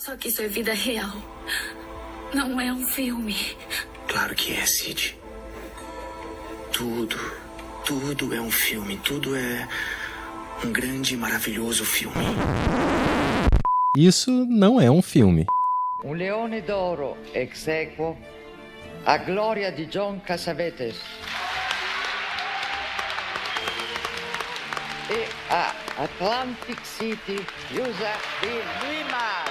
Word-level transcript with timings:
Só 0.00 0.16
que 0.16 0.28
isso 0.28 0.40
é 0.40 0.46
vida 0.46 0.72
real. 0.72 1.12
Não 2.32 2.60
é 2.60 2.72
um 2.72 2.86
filme. 2.86 3.34
Claro 4.06 4.32
que 4.34 4.54
é, 4.54 4.64
Sid. 4.64 5.18
Tudo, 6.72 7.18
tudo 7.84 8.32
é 8.32 8.40
um 8.40 8.50
filme. 8.50 8.96
Tudo 8.98 9.34
é 9.36 9.68
um 10.64 10.70
grande 10.70 11.14
e 11.14 11.16
maravilhoso 11.16 11.84
filme. 11.84 12.24
Isso 13.96 14.30
não 14.48 14.80
é 14.80 14.88
um 14.88 15.02
filme. 15.02 15.46
Un 16.04 16.14
leone 16.14 16.60
d'oro 16.60 17.16
ex 17.34 17.66
equo 17.66 18.16
a 19.04 19.18
gloria 19.18 19.72
di 19.72 19.86
John 19.86 20.20
Cassavetes 20.20 20.96
e 25.10 25.26
a 25.50 25.74
Atlantic 25.98 26.78
City, 26.84 27.44
USA 27.72 28.16
di 28.40 28.62
Lima. 28.86 29.47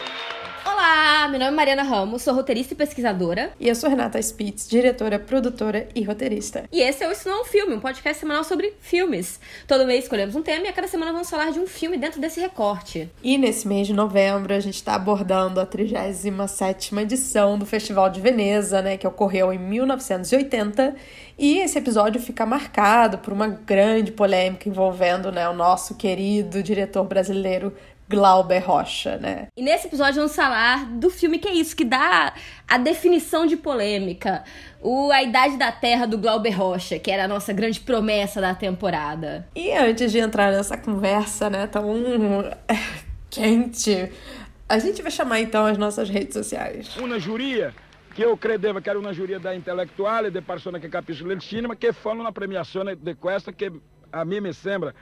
Olá, 0.70 1.29
meu 1.29 1.39
nome 1.39 1.54
é 1.54 1.55
Mariana 1.55 1.83
Ramos, 1.83 2.23
sou 2.23 2.33
roteirista 2.33 2.73
e 2.73 2.78
pesquisadora. 2.78 3.54
E 3.57 3.69
eu 3.69 3.73
sou 3.73 3.89
Renata 3.89 4.21
Spitz, 4.21 4.68
diretora, 4.68 5.18
produtora 5.18 5.87
e 5.96 6.04
roteirista. 6.04 6.65
E 6.69 6.82
esse 6.82 7.05
é 7.05 7.07
o 7.07 7.11
Isso 7.14 7.29
Não 7.29 7.37
é 7.37 7.42
um 7.42 7.46
Filme, 7.46 7.75
um 7.75 7.79
podcast 7.79 8.19
semanal 8.19 8.43
sobre 8.43 8.73
filmes. 8.82 9.39
Todo 9.65 9.86
mês 9.86 10.04
escolhemos 10.04 10.36
um 10.36 10.42
tema 10.42 10.65
e 10.65 10.68
a 10.68 10.73
cada 10.73 10.89
semana 10.89 11.14
vamos 11.14 11.29
falar 11.29 11.54
de 11.54 11.59
um 11.59 11.65
filme 11.65 11.97
dentro 11.97 12.19
desse 12.19 12.42
recorte. 12.42 13.09
E 13.23 13.37
nesse 13.37 13.65
mês 13.65 13.87
de 13.87 13.93
novembro 13.93 14.54
a 14.54 14.59
gente 14.59 14.75
está 14.75 14.95
abordando 14.95 15.61
a 15.61 15.65
37ª 15.65 17.01
edição 17.01 17.57
do 17.57 17.65
Festival 17.65 18.09
de 18.09 18.20
Veneza, 18.20 18.81
né, 18.81 18.97
que 18.97 19.07
ocorreu 19.07 19.54
em 19.54 19.57
1980. 19.57 20.95
E 21.39 21.59
esse 21.59 21.78
episódio 21.78 22.20
fica 22.20 22.45
marcado 22.45 23.20
por 23.20 23.31
uma 23.31 23.47
grande 23.47 24.11
polêmica 24.11 24.68
envolvendo 24.68 25.31
né, 25.31 25.47
o 25.47 25.54
nosso 25.54 25.95
querido 25.95 26.61
diretor 26.61 27.06
brasileiro 27.06 27.73
Glauber 28.10 28.60
Rocha, 28.60 29.18
né? 29.18 29.47
E 29.56 29.61
nesse 29.61 29.88
episódio 29.88 30.15
vamos 30.15 30.36
falar 30.36 30.86
do 30.86 31.10
filme 31.10 31.39
que 31.39 31.48
é 31.48 31.54
isso, 31.54 31.75
que 31.75 31.84
dá 31.84 32.34
a 32.67 32.78
definição 32.78 33.45
de 33.45 33.58
polêmica. 33.58 34.44
O 34.81 35.12
A 35.12 35.22
Idade 35.23 35.58
da 35.58 35.72
Terra 35.72 36.06
do 36.06 36.18
Glauber 36.18 36.52
Rocha, 36.52 37.00
que 37.00 37.12
era 37.12 37.26
a 37.26 37.28
nossa 37.28 37.52
grande 37.52 37.80
promessa 37.80 38.40
da 38.40 38.56
temporada. 38.56 39.48
E 39.56 39.72
antes 39.72 40.12
de 40.12 40.20
entrar 40.20 40.52
nessa 40.52 40.78
conversa, 40.78 41.50
né, 41.50 41.68
tão 41.68 41.86
quente, 43.30 44.12
a 44.70 44.80
gente 44.80 45.02
vai 45.02 45.12
chamar 45.12 45.42
então 45.42 45.66
as 45.66 45.78
nossas 45.78 46.09
redes 46.09 46.34
sociais. 46.34 46.96
Uma 46.98 47.20
giuria 47.20 47.74
che 48.14 48.22
io 48.22 48.36
credevo 48.38 48.81
che 48.81 48.90
era 48.90 48.98
una 48.98 49.12
giuria 49.12 49.38
da 49.38 49.53
intellettuali, 49.53 50.31
di 50.31 50.42
persone 50.42 50.80
che 50.80 50.90
capiscono 50.90 51.30
del 51.30 51.40
cinema, 51.40 51.76
che 51.76 51.94
fanno 51.94 52.22
una 52.22 52.31
premiazione 52.31 52.98
di 53.00 53.16
questa 53.16 53.52
che 53.52 53.72
a 54.09 54.24
me 54.24 54.40
mi 54.42 54.53
sembra 54.53 54.94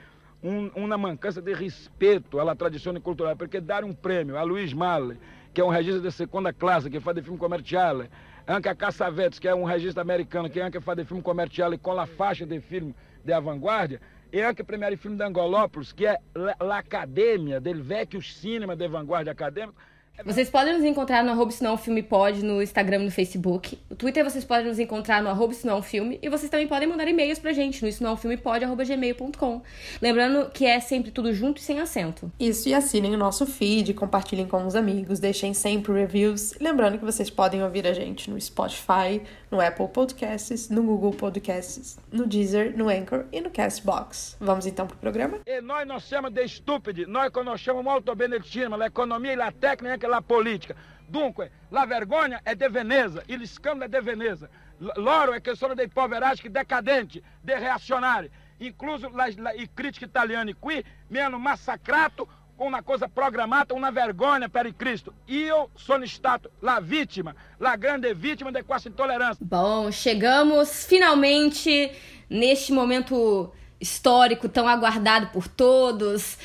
um, 0.42 0.68
uma 0.74 0.96
mancança 0.96 1.40
de 1.40 1.52
respeito 1.52 2.38
à 2.38 2.54
tradição 2.54 2.98
cultural, 3.00 3.36
porque 3.36 3.60
dar 3.60 3.84
um 3.84 3.92
prêmio 3.92 4.36
a 4.36 4.42
Luiz 4.42 4.72
Malle, 4.72 5.18
que 5.52 5.60
é 5.60 5.64
um 5.64 5.68
regista 5.68 6.00
de 6.00 6.10
segunda 6.12 6.52
classe, 6.52 6.90
que 6.90 7.00
faz 7.00 7.16
de 7.16 7.22
filme 7.22 7.38
comercial, 7.38 8.02
anche 8.46 8.68
a 8.68 8.74
Cassavetes, 8.74 9.38
que 9.38 9.48
é 9.48 9.54
um 9.54 9.64
regista 9.64 10.00
americano, 10.00 10.50
que 10.50 10.60
anche 10.60 10.80
faz 10.80 10.98
de 10.98 11.04
filme 11.04 11.22
comercial 11.22 11.72
e 11.72 11.78
com 11.78 11.98
a 11.98 12.06
faixa 12.06 12.46
de 12.46 12.60
filme 12.60 12.94
de 13.24 13.32
avant-garde, 13.32 14.00
e 14.32 14.40
anche 14.40 14.62
primeiro 14.62 14.96
filme 14.98 15.16
de 15.16 15.24
Angolópolis, 15.24 15.92
que 15.92 16.06
é 16.06 16.18
l'Academia, 16.60 17.60
del 17.60 17.82
vecchio 17.82 18.20
cinema 18.22 18.76
de 18.76 18.86
vanguarda 18.88 19.30
acadêmico, 19.30 19.80
vocês 20.24 20.48
podem 20.48 20.74
nos 20.74 20.84
encontrar 20.84 21.22
no 21.22 21.30
arroba 21.30 21.52
não 21.60 21.76
filme 21.76 22.02
pode 22.02 22.44
no 22.44 22.62
Instagram 22.62 23.02
e 23.02 23.04
no 23.04 23.10
Facebook. 23.10 23.78
No 23.88 23.96
Twitter 23.96 24.24
vocês 24.24 24.44
podem 24.44 24.66
nos 24.66 24.78
encontrar 24.78 25.22
no 25.22 25.28
arroba 25.28 25.54
não 25.64 25.82
filme. 25.82 26.18
E 26.22 26.28
vocês 26.28 26.50
também 26.50 26.66
podem 26.66 26.88
mandar 26.88 27.06
e-mails 27.08 27.38
pra 27.38 27.52
gente 27.52 27.82
no 27.82 27.88
isso 27.88 28.02
não 28.02 28.16
filme 28.16 28.36
pode 28.36 28.64
arroba 28.64 28.84
gmail.com. 28.84 29.62
Lembrando 30.00 30.50
que 30.50 30.66
é 30.66 30.80
sempre 30.80 31.10
tudo 31.10 31.32
junto 31.32 31.58
e 31.58 31.62
sem 31.62 31.80
acento. 31.80 32.30
Isso, 32.38 32.68
e 32.68 32.74
assinem 32.74 33.14
o 33.14 33.18
nosso 33.18 33.46
feed, 33.46 33.94
compartilhem 33.94 34.46
com 34.46 34.66
os 34.66 34.74
amigos, 34.74 35.18
deixem 35.18 35.52
sempre 35.54 35.92
reviews. 35.92 36.54
Lembrando 36.60 36.98
que 36.98 37.04
vocês 37.04 37.30
podem 37.30 37.62
ouvir 37.62 37.86
a 37.86 37.92
gente 37.92 38.30
no 38.30 38.40
Spotify, 38.40 39.22
no 39.50 39.60
Apple 39.60 39.88
Podcasts, 39.88 40.68
no 40.68 40.82
Google 40.82 41.12
Podcasts, 41.12 41.98
no 42.10 42.26
Deezer, 42.26 42.76
no 42.76 42.88
Anchor 42.88 43.24
e 43.32 43.40
no 43.40 43.50
Castbox. 43.50 44.36
Vamos 44.40 44.66
então 44.66 44.86
pro 44.86 44.96
programa? 44.96 45.40
E 45.46 45.60
nós 45.60 45.86
nós 45.86 46.02
chamamos 46.04 46.34
de 46.34 46.44
estúpido, 46.44 47.06
nós 47.06 47.30
conosciamo 47.30 47.82
molto 47.82 48.14
bene 48.14 48.36
il 48.36 48.44
cinema, 48.44 48.76
l'economia 48.76 49.32
e 49.32 49.36
la 49.36 49.52
tecnica 49.52 50.05
e 50.06 50.08
la 50.08 50.22
politica. 50.22 50.74
Dunque, 51.08 51.50
la 51.68 51.84
vergogna 51.84 52.40
è 52.42 52.54
de 52.54 52.68
Veneza, 52.68 53.22
il 53.26 53.46
scandalo 53.46 53.84
è 53.84 53.88
de 53.88 54.00
Veneza. 54.00 54.48
Loro 54.96 55.32
è 55.32 55.40
che 55.40 55.54
sono 55.54 55.74
dei 55.74 55.88
poveracci 55.88 56.50
decadenti, 56.50 57.22
dei 57.40 57.58
reazionari. 57.58 58.30
Incluso 58.58 59.10
la, 59.14 59.28
la, 59.36 59.52
i 59.52 59.68
critici 59.72 60.04
italiani 60.04 60.54
qui 60.58 60.84
hanno 61.14 61.38
massacrato 61.38 62.26
com 62.56 62.66
uma 62.66 62.82
coisa 62.82 63.06
programada, 63.06 63.74
uma 63.74 63.90
vergonha 63.90 64.48
para 64.48 64.72
Cristo. 64.72 65.12
E 65.28 65.42
eu 65.42 65.70
sou 65.76 66.04
stato 66.06 66.50
la 66.60 66.80
vítima, 66.80 67.34
la 67.60 67.76
grande 67.76 68.14
vítima 68.14 68.50
de 68.50 68.62
quase 68.62 68.88
intolerância. 68.88 69.44
Bom, 69.44 69.92
chegamos 69.92 70.86
finalmente 70.86 71.92
neste 72.28 72.72
momento 72.72 73.52
histórico 73.78 74.48
tão 74.48 74.66
aguardado 74.66 75.28
por 75.28 75.46
todos, 75.46 76.38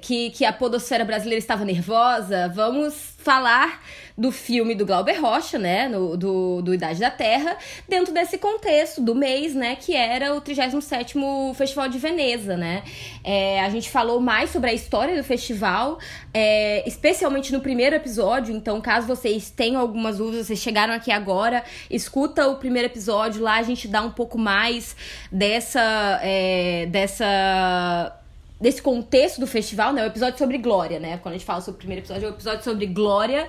que, 0.00 0.30
que 0.30 0.44
a 0.44 0.52
podosfera 0.52 1.04
brasileira 1.04 1.38
estava 1.38 1.64
nervosa. 1.64 2.48
Vamos 2.54 3.14
falar 3.18 3.82
do 4.16 4.30
filme 4.30 4.74
do 4.74 4.86
Glauber 4.86 5.20
Rocha, 5.20 5.58
né, 5.58 5.88
no, 5.88 6.16
do, 6.16 6.62
do 6.62 6.72
Idade 6.72 7.00
da 7.00 7.10
Terra, 7.10 7.56
dentro 7.88 8.14
desse 8.14 8.38
contexto 8.38 9.00
do 9.00 9.14
mês, 9.14 9.54
né, 9.54 9.74
que 9.74 9.96
era 9.96 10.34
o 10.34 10.40
37º 10.40 11.52
Festival 11.54 11.88
de 11.88 11.98
Veneza, 11.98 12.56
né. 12.56 12.84
É, 13.24 13.60
a 13.60 13.70
gente 13.70 13.90
falou 13.90 14.20
mais 14.20 14.50
sobre 14.50 14.70
a 14.70 14.72
história 14.72 15.16
do 15.16 15.24
festival, 15.24 15.98
é, 16.32 16.86
especialmente 16.86 17.52
no 17.52 17.60
primeiro 17.60 17.96
episódio, 17.96 18.54
então 18.54 18.80
caso 18.80 19.06
vocês 19.06 19.50
tenham 19.50 19.80
algumas 19.80 20.18
dúvidas, 20.18 20.46
vocês 20.46 20.60
chegaram 20.60 20.94
aqui 20.94 21.10
agora, 21.10 21.64
escuta 21.90 22.46
o 22.46 22.56
primeiro 22.56 22.86
episódio, 22.86 23.42
lá 23.42 23.56
a 23.56 23.62
gente 23.62 23.88
dá 23.88 24.02
um 24.02 24.10
pouco 24.10 24.38
mais 24.38 24.94
dessa... 25.32 26.20
É, 26.22 26.86
dessa 26.86 28.20
desse 28.64 28.80
contexto 28.80 29.38
do 29.38 29.46
festival, 29.46 29.92
né? 29.92 30.02
O 30.02 30.06
episódio 30.06 30.38
sobre 30.38 30.56
Glória, 30.56 30.98
né? 30.98 31.18
Quando 31.18 31.34
a 31.34 31.36
gente 31.36 31.44
fala 31.44 31.60
sobre 31.60 31.76
o 31.76 31.78
primeiro 31.78 32.00
episódio, 32.00 32.26
é 32.26 32.30
o 32.30 32.34
episódio 32.34 32.64
sobre 32.64 32.86
Glória. 32.86 33.46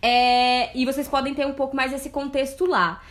É, 0.00 0.70
e 0.78 0.86
vocês 0.86 1.08
podem 1.08 1.34
ter 1.34 1.44
um 1.44 1.54
pouco 1.54 1.74
mais 1.74 1.92
esse 1.92 2.08
contexto 2.08 2.64
lá. 2.64 3.02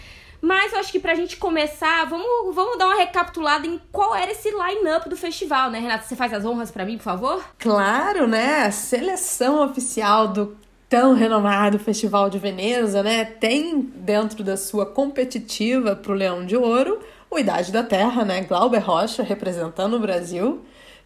Mas 0.41 0.71
eu 0.71 0.79
acho 0.79 0.89
que 0.89 0.99
pra 0.99 1.15
gente 1.15 1.35
começar, 1.35 2.05
vamos, 2.05 2.55
vamos 2.55 2.77
dar 2.77 2.87
uma 2.87 2.95
recapitulada 2.95 3.67
em 3.67 3.77
qual 3.91 4.15
era 4.15 4.31
esse 4.31 4.49
line-up 4.51 5.09
do 5.09 5.17
festival, 5.17 5.69
né, 5.69 5.79
Renata? 5.79 6.05
Você 6.05 6.15
faz 6.15 6.33
as 6.33 6.45
honras 6.45 6.71
para 6.71 6.85
mim, 6.85 6.95
por 6.95 7.03
favor? 7.03 7.43
Claro, 7.59 8.25
né? 8.25 8.63
A 8.63 8.71
seleção 8.71 9.65
oficial 9.65 10.29
do 10.29 10.55
tão 10.87 11.13
renomado 11.13 11.77
Festival 11.77 12.29
de 12.29 12.39
Veneza, 12.39 13.03
né? 13.03 13.25
Tem 13.25 13.81
dentro 13.81 14.45
da 14.45 14.55
sua 14.55 14.85
competitiva 14.85 15.93
pro 15.93 16.13
Leão 16.13 16.45
de 16.45 16.55
Ouro 16.55 16.99
o 17.29 17.37
Idade 17.37 17.69
da 17.69 17.83
Terra, 17.83 18.23
né? 18.23 18.41
Glauber 18.43 18.79
Rocha 18.79 19.23
representando 19.23 19.95
o 19.95 19.99
Brasil. 19.99 20.63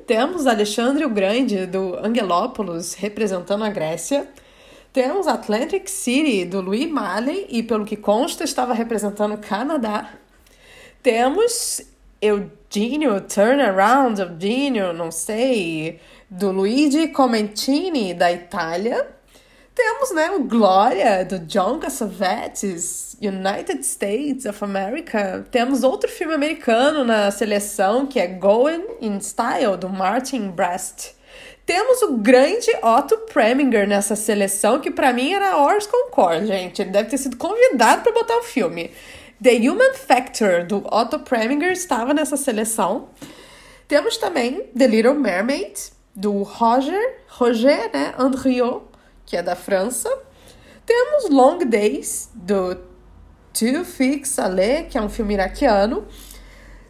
Temos 0.08 0.48
Alexandre 0.48 1.04
o 1.04 1.10
Grande 1.10 1.66
do 1.66 1.98
Angelópolis 1.98 2.94
representando 2.94 3.66
a 3.66 3.70
Grécia. 3.70 4.26
Temos 4.94 5.28
Atlantic 5.28 5.90
City, 5.90 6.46
do 6.46 6.62
Louis 6.62 6.90
Malle, 6.90 7.46
e 7.50 7.62
pelo 7.62 7.84
que 7.84 7.98
consta, 7.98 8.46
estava 8.46 8.74
representando 8.74 9.34
o 9.34 9.38
Canadá. 9.38 10.14
Temos 11.04 11.82
Eugenio 12.22 13.20
Turnaround, 13.20 14.22
Eugenio, 14.22 14.94
não 14.94 15.12
sei, 15.12 16.00
do 16.30 16.54
Luigi 16.54 17.10
Comencini, 17.10 18.14
da 18.14 18.32
Itália. 18.32 19.17
Temos, 19.78 20.10
né, 20.10 20.32
o 20.32 20.44
Glória, 20.44 21.24
do 21.24 21.38
John 21.38 21.78
Cassavetes, 21.78 23.16
United 23.22 23.86
States 23.86 24.48
of 24.48 24.64
America. 24.64 25.46
Temos 25.52 25.84
outro 25.84 26.10
filme 26.10 26.34
americano 26.34 27.04
na 27.04 27.30
seleção, 27.30 28.08
que 28.08 28.20
é 28.20 28.26
Going 28.26 28.84
in 29.00 29.20
Style, 29.20 29.78
do 29.78 29.88
Martin 29.88 30.50
Brest. 30.50 31.12
Temos 31.64 32.02
o 32.02 32.18
grande 32.18 32.72
Otto 32.82 33.18
Preminger 33.32 33.88
nessa 33.88 34.16
seleção, 34.16 34.80
que 34.80 34.90
para 34.90 35.14
mim 35.14 35.34
era 35.34 35.60
Ors 35.60 35.86
Concord, 35.86 36.48
gente. 36.48 36.82
Ele 36.82 36.90
deve 36.90 37.10
ter 37.10 37.20
sido 37.20 37.38
convidado 37.38 38.02
para 38.02 38.12
botar 38.12 38.38
o 38.38 38.44
filme. 38.44 38.90
The 39.40 39.58
Human 39.58 39.94
Factor, 39.94 40.66
do 40.66 40.78
Otto 40.92 41.20
Preminger, 41.20 41.72
estava 41.72 42.16
nessa 42.16 42.36
seleção. 42.36 43.10
Temos 43.88 44.18
também 44.18 44.72
The 44.76 44.88
Little 44.88 45.14
Mermaid, 45.14 45.96
do 46.16 46.42
Roger, 46.42 47.20
Roger 47.28 47.92
né, 47.94 48.16
Andriot, 48.18 48.87
que 49.28 49.38
é 49.38 49.44
da 49.44 49.56
França. 49.56 50.10
Temos 50.86 51.30
Long 51.30 51.60
Days, 51.60 52.30
do 52.34 52.78
Tufik 53.54 54.28
Saleh, 54.28 54.88
que 54.90 54.98
é 54.98 55.02
um 55.02 55.10
filme 55.10 55.34
iraquiano. 55.34 56.08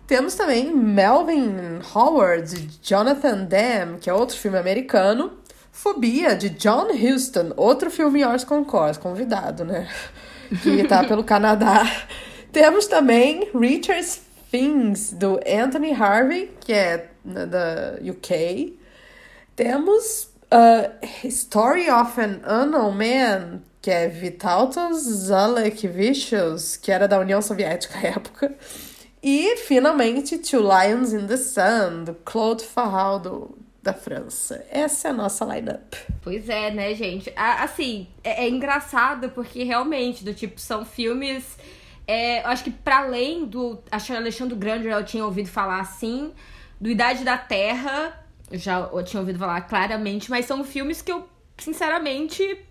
Temos 0.06 0.36
também 0.36 0.74
Melvin 0.74 1.81
Howard, 1.94 2.56
de 2.56 2.80
Jonathan 2.81 3.44
Demme, 3.44 3.98
que 3.98 4.10
é 4.10 4.13
outro 4.13 4.38
filme 4.38 4.57
americano. 4.57 5.39
Fobia, 5.72 6.36
de 6.36 6.50
John 6.50 6.88
Huston, 6.92 7.54
outro 7.57 7.92
filme 7.92 8.24
Ors 8.24 8.44
Concord, 8.44 9.00
convidado, 9.00 9.66
né? 9.66 9.89
Que 10.63 10.88
tá 10.88 11.04
pelo 11.04 11.25
Canadá. 11.25 11.84
Temos 12.54 12.88
também 12.88 13.50
Richard's 13.54 14.22
Things, 14.50 15.12
do 15.12 15.39
Anthony 15.45 15.92
Harvey, 15.92 16.51
que 16.62 16.72
é 16.72 17.10
da 17.25 18.00
UK. 18.01 18.80
Temos 19.57 20.30
Uh, 20.51 21.27
Story 21.29 21.89
of 21.89 22.19
an 22.19 22.41
Unknown 22.45 22.91
Man, 22.94 23.61
que 23.81 23.91
é 23.91 24.07
Vitautas 24.07 25.03
Zalekvicius, 25.03 26.77
que 26.77 26.91
era 26.91 27.07
da 27.07 27.19
União 27.19 27.41
Soviética 27.41 27.97
à 27.99 28.07
época. 28.07 28.55
E, 29.21 29.57
finalmente, 29.57 30.38
Two 30.38 30.61
Lions 30.61 31.11
in 31.11 31.27
the 31.27 31.38
Sun, 31.38 32.05
do 32.05 32.13
Claude 32.13 32.63
Farrell, 32.63 33.57
da 33.88 33.94
França. 33.94 34.65
Essa 34.69 35.07
é 35.07 35.11
a 35.11 35.13
nossa 35.13 35.45
lineup. 35.45 35.95
Pois 36.21 36.50
é, 36.50 36.71
né, 36.71 36.93
gente? 36.93 37.31
Assim, 37.35 38.07
é, 38.23 38.45
é 38.45 38.50
engraçado 38.50 39.29
porque 39.29 39.63
realmente, 39.63 40.23
do 40.25 40.33
tipo, 40.33 40.59
são 40.59 40.85
filmes. 40.85 41.57
É, 42.05 42.41
eu 42.41 42.47
acho 42.47 42.65
que 42.65 42.71
para 42.71 43.00
além 43.00 43.45
do. 43.45 43.79
Acho 43.89 44.07
que 44.07 44.13
Alexandre 44.13 44.55
Grande 44.55 44.88
eu 44.88 45.05
tinha 45.05 45.23
ouvido 45.23 45.47
falar 45.47 45.79
assim. 45.79 46.33
Do 46.79 46.89
Idade 46.89 47.23
da 47.23 47.38
Terra, 47.38 48.26
eu 48.49 48.57
já 48.57 48.79
eu 48.79 49.03
tinha 49.03 49.19
ouvido 49.19 49.39
falar 49.39 49.61
claramente, 49.61 50.29
mas 50.29 50.45
são 50.45 50.63
filmes 50.63 51.01
que 51.01 51.11
eu, 51.11 51.27
sinceramente, 51.57 52.65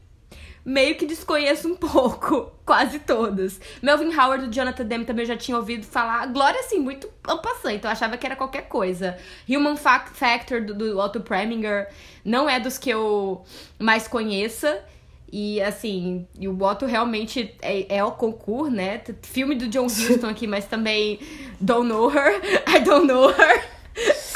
meio 0.64 0.96
que 0.96 1.06
desconheço 1.06 1.68
um 1.68 1.76
pouco, 1.76 2.52
quase 2.64 2.98
todos. 2.98 3.60
Melvin 3.80 4.12
Howard 4.14 4.46
do 4.46 4.52
Jonathan 4.52 4.84
Demme 4.84 5.04
também 5.04 5.24
já 5.24 5.36
tinha 5.36 5.56
ouvido 5.56 5.86
falar. 5.86 6.26
Glória, 6.26 6.58
assim, 6.60 6.80
muito 6.80 7.08
ampassante, 7.26 7.76
então 7.76 7.90
eu 7.90 7.92
achava 7.92 8.16
que 8.16 8.26
era 8.26 8.34
qualquer 8.34 8.62
coisa. 8.62 9.16
Human 9.48 9.76
Factor 9.76 10.60
do, 10.62 10.74
do 10.74 10.98
Otto 10.98 11.20
Preminger 11.20 11.88
não 12.24 12.48
é 12.48 12.58
dos 12.58 12.76
que 12.78 12.90
eu 12.90 13.44
mais 13.78 14.08
conheça. 14.08 14.82
E 15.30 15.60
assim, 15.60 16.26
e 16.38 16.46
o 16.46 16.62
Otto 16.62 16.86
realmente 16.86 17.52
é, 17.60 17.96
é 17.96 18.04
o 18.04 18.12
concurso, 18.12 18.70
né? 18.70 19.02
Filme 19.22 19.56
do 19.56 19.66
John 19.68 19.86
Huston 19.86 20.28
aqui, 20.28 20.46
mas 20.46 20.66
também 20.66 21.18
Don't 21.60 21.88
Know 21.88 22.10
Her, 22.10 22.40
I 22.66 22.80
Don't 22.80 23.06
Know 23.06 23.30
Her. 23.30 23.75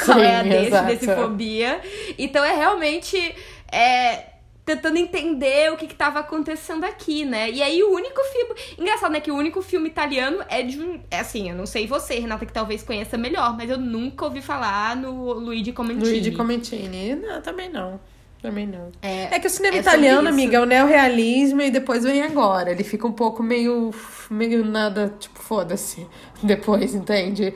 Qual 0.03 0.19
é 0.19 0.37
a 0.37 0.43
desse, 0.43 0.81
desse 0.81 1.15
fobia. 1.15 1.81
Então 2.17 2.43
é 2.43 2.55
realmente. 2.55 3.35
É, 3.71 4.31
tentando 4.65 4.97
entender 4.97 5.71
o 5.71 5.77
que 5.77 5.85
estava 5.85 6.19
acontecendo 6.19 6.83
aqui, 6.83 7.25
né? 7.25 7.49
E 7.49 7.61
aí 7.61 7.83
o 7.83 7.93
único 7.93 8.21
filme. 8.23 8.55
Engraçado, 8.77 9.11
né? 9.11 9.19
Que 9.19 9.31
o 9.31 9.35
único 9.35 9.61
filme 9.61 9.89
italiano 9.89 10.43
é 10.49 10.61
de 10.61 10.79
um. 10.79 10.99
É 11.09 11.19
assim, 11.19 11.49
eu 11.49 11.55
não 11.55 11.65
sei 11.65 11.87
você, 11.87 12.19
Renata, 12.19 12.45
que 12.45 12.53
talvez 12.53 12.83
conheça 12.83 13.17
melhor, 13.17 13.55
mas 13.57 13.69
eu 13.69 13.77
nunca 13.77 14.25
ouvi 14.25 14.41
falar 14.41 14.95
no 14.95 15.33
Luigi 15.33 15.71
Comentini. 15.73 16.09
Luigi 16.09 16.31
Comentini. 16.31 17.15
Não, 17.15 17.41
também 17.41 17.69
não. 17.69 17.99
Também 18.41 18.65
não. 18.65 18.91
É, 19.03 19.35
é 19.35 19.39
que 19.39 19.45
o 19.45 19.49
cinema 19.49 19.77
é 19.77 19.79
italiano, 19.79 20.27
amiga, 20.27 20.57
é 20.57 20.59
o 20.59 20.65
neorrealismo 20.65 21.61
e 21.61 21.69
depois 21.69 22.03
vem 22.03 22.23
agora. 22.23 22.71
Ele 22.71 22.83
fica 22.83 23.05
um 23.05 23.11
pouco 23.11 23.43
meio. 23.43 23.91
meio 24.29 24.65
nada, 24.65 25.13
tipo, 25.19 25.39
foda-se. 25.39 26.07
Depois, 26.41 26.95
entende? 26.95 27.53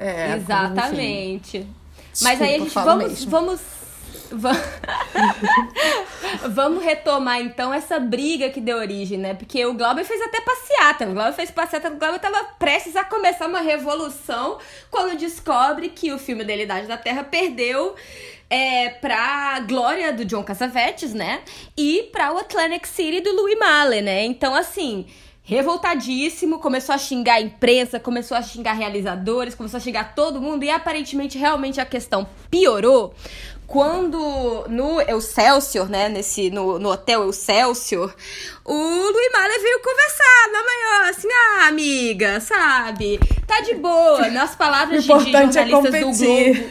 É, 0.00 0.34
Exatamente. 0.34 1.66
Mas 2.22 2.40
aí 2.40 2.54
a 2.54 2.58
gente 2.58 2.74
vamos, 2.74 3.24
vamos 3.26 3.60
Vamos 6.48 6.84
retomar 6.84 7.40
então 7.40 7.74
essa 7.74 7.98
briga 7.98 8.48
que 8.48 8.60
deu 8.60 8.78
origem, 8.78 9.18
né? 9.18 9.34
Porque 9.34 9.66
o 9.66 9.74
Glauber 9.74 10.04
fez 10.04 10.22
até 10.22 10.40
passeata. 10.40 11.08
O 11.08 11.12
Glauber 11.12 11.32
fez 11.32 11.50
passeata, 11.50 11.88
o 11.88 11.96
Glauber 11.96 12.16
estava 12.16 12.44
prestes 12.58 12.94
a 12.96 13.04
começar 13.04 13.48
uma 13.48 13.60
revolução 13.60 14.58
quando 14.90 15.18
descobre 15.18 15.88
que 15.88 16.12
o 16.12 16.18
filme 16.18 16.44
da 16.44 16.54
Idade 16.54 16.86
da 16.86 16.96
Terra 16.96 17.24
perdeu 17.24 17.96
é, 18.48 18.90
pra 18.90 19.58
glória 19.60 20.12
do 20.12 20.24
John 20.24 20.44
Cassavetes, 20.44 21.12
né? 21.12 21.42
E 21.76 22.08
pra 22.12 22.32
o 22.32 22.38
Atlantic 22.38 22.86
City 22.86 23.20
do 23.20 23.34
Louis 23.34 23.58
Malle, 23.58 24.00
né? 24.00 24.24
Então, 24.24 24.54
assim 24.54 25.06
revoltadíssimo, 25.50 26.60
começou 26.60 26.94
a 26.94 26.98
xingar 26.98 27.34
a 27.34 27.40
imprensa, 27.40 27.98
começou 27.98 28.36
a 28.36 28.42
xingar 28.42 28.74
realizadores, 28.74 29.52
começou 29.52 29.78
a 29.78 29.80
xingar 29.80 30.14
todo 30.14 30.40
mundo 30.40 30.62
e 30.62 30.70
aparentemente 30.70 31.36
realmente 31.36 31.80
a 31.80 31.84
questão 31.84 32.24
piorou 32.48 33.12
quando 33.66 34.64
no 34.68 35.00
Excelsior, 35.00 35.88
né, 35.88 36.08
nesse, 36.08 36.50
no, 36.50 36.78
no 36.78 36.90
hotel 36.90 37.28
Excelsior, 37.30 38.14
o 38.64 38.74
Luiz 38.74 39.32
Malle 39.32 39.58
veio 39.60 39.80
conversar 39.80 40.52
na 40.52 40.62
maior, 40.62 41.10
assim, 41.10 41.28
ah, 41.32 41.66
amiga, 41.68 42.40
sabe? 42.40 43.18
Tá 43.46 43.60
de 43.60 43.74
boa, 43.74 44.28
nas 44.28 44.54
palavras 44.54 45.02
de, 45.02 45.08
de 45.08 45.36
é 45.36 45.52
jornalistas 45.52 45.94
é 45.94 46.00
do 46.00 46.10
Globo. 46.10 46.70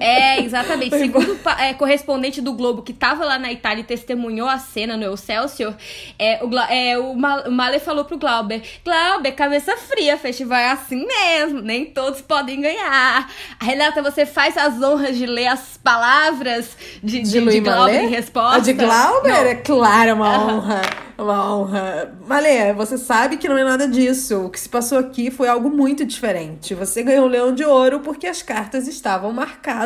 É, 0.00 0.40
exatamente. 0.40 0.96
Segundo 0.96 1.34
o 1.34 1.48
é, 1.60 1.74
correspondente 1.74 2.40
do 2.40 2.52
Globo 2.52 2.82
que 2.82 2.92
tava 2.92 3.24
lá 3.24 3.38
na 3.38 3.52
Itália 3.52 3.82
e 3.82 3.84
testemunhou 3.84 4.48
a 4.48 4.58
cena 4.58 4.96
no 4.96 5.12
Excelsior, 5.14 5.74
é, 6.18 6.42
o, 6.42 6.58
é, 6.58 6.98
o, 6.98 7.12
o 7.12 7.52
Mahler 7.52 7.80
falou 7.80 8.04
pro 8.04 8.18
Glauber: 8.18 8.62
Glauber, 8.84 9.32
cabeça 9.32 9.76
fria, 9.76 10.16
festival 10.16 10.58
é 10.58 10.70
assim 10.70 11.06
mesmo, 11.06 11.60
nem 11.60 11.84
todos 11.84 12.20
podem 12.20 12.60
ganhar. 12.60 13.30
Renata, 13.60 14.02
você 14.02 14.24
faz 14.24 14.56
as 14.56 14.80
honras 14.82 15.16
de 15.16 15.26
ler 15.26 15.48
as 15.48 15.76
palavras 15.82 16.76
de, 17.02 17.20
de, 17.22 17.40
de, 17.40 17.50
de 17.50 17.60
Glauber 17.60 18.04
em 18.04 18.08
resposta? 18.08 18.56
A 18.56 18.60
de 18.60 18.72
Glauber? 18.72 19.28
Não. 19.28 19.46
É 19.46 19.54
claro, 19.54 20.10
é 20.10 20.14
uma 20.14 20.44
honra. 20.44 20.82
Uma 21.18 21.54
honra. 21.56 22.14
Malê, 22.26 22.72
você 22.72 22.96
sabe 22.98 23.36
que 23.36 23.48
não 23.48 23.56
é 23.56 23.64
nada 23.64 23.86
disso. 23.86 24.46
O 24.46 24.50
que 24.50 24.58
se 24.58 24.68
passou 24.68 24.98
aqui 24.98 25.30
foi 25.30 25.48
algo 25.48 25.70
muito 25.70 26.04
diferente. 26.04 26.74
Você 26.74 27.02
ganhou 27.02 27.26
o 27.26 27.28
Leão 27.28 27.54
de 27.54 27.64
Ouro 27.64 28.00
porque 28.00 28.26
as 28.26 28.42
cartas 28.42 28.88
estavam 28.88 29.32
marcadas. 29.32 29.81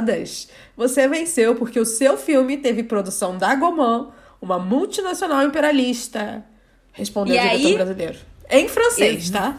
Você 0.76 1.08
venceu 1.08 1.54
porque 1.54 1.78
o 1.78 1.84
seu 1.84 2.16
filme 2.16 2.56
teve 2.56 2.82
produção 2.82 3.36
da 3.36 3.54
Gaumont, 3.54 4.12
uma 4.40 4.58
multinacional 4.58 5.42
imperialista. 5.42 6.44
Respondeu 6.92 7.34
e 7.34 7.38
o 7.38 7.42
diretor 7.42 7.66
aí... 7.66 7.74
brasileiro. 7.74 8.18
Em 8.48 8.68
francês, 8.68 9.30
tá? 9.30 9.58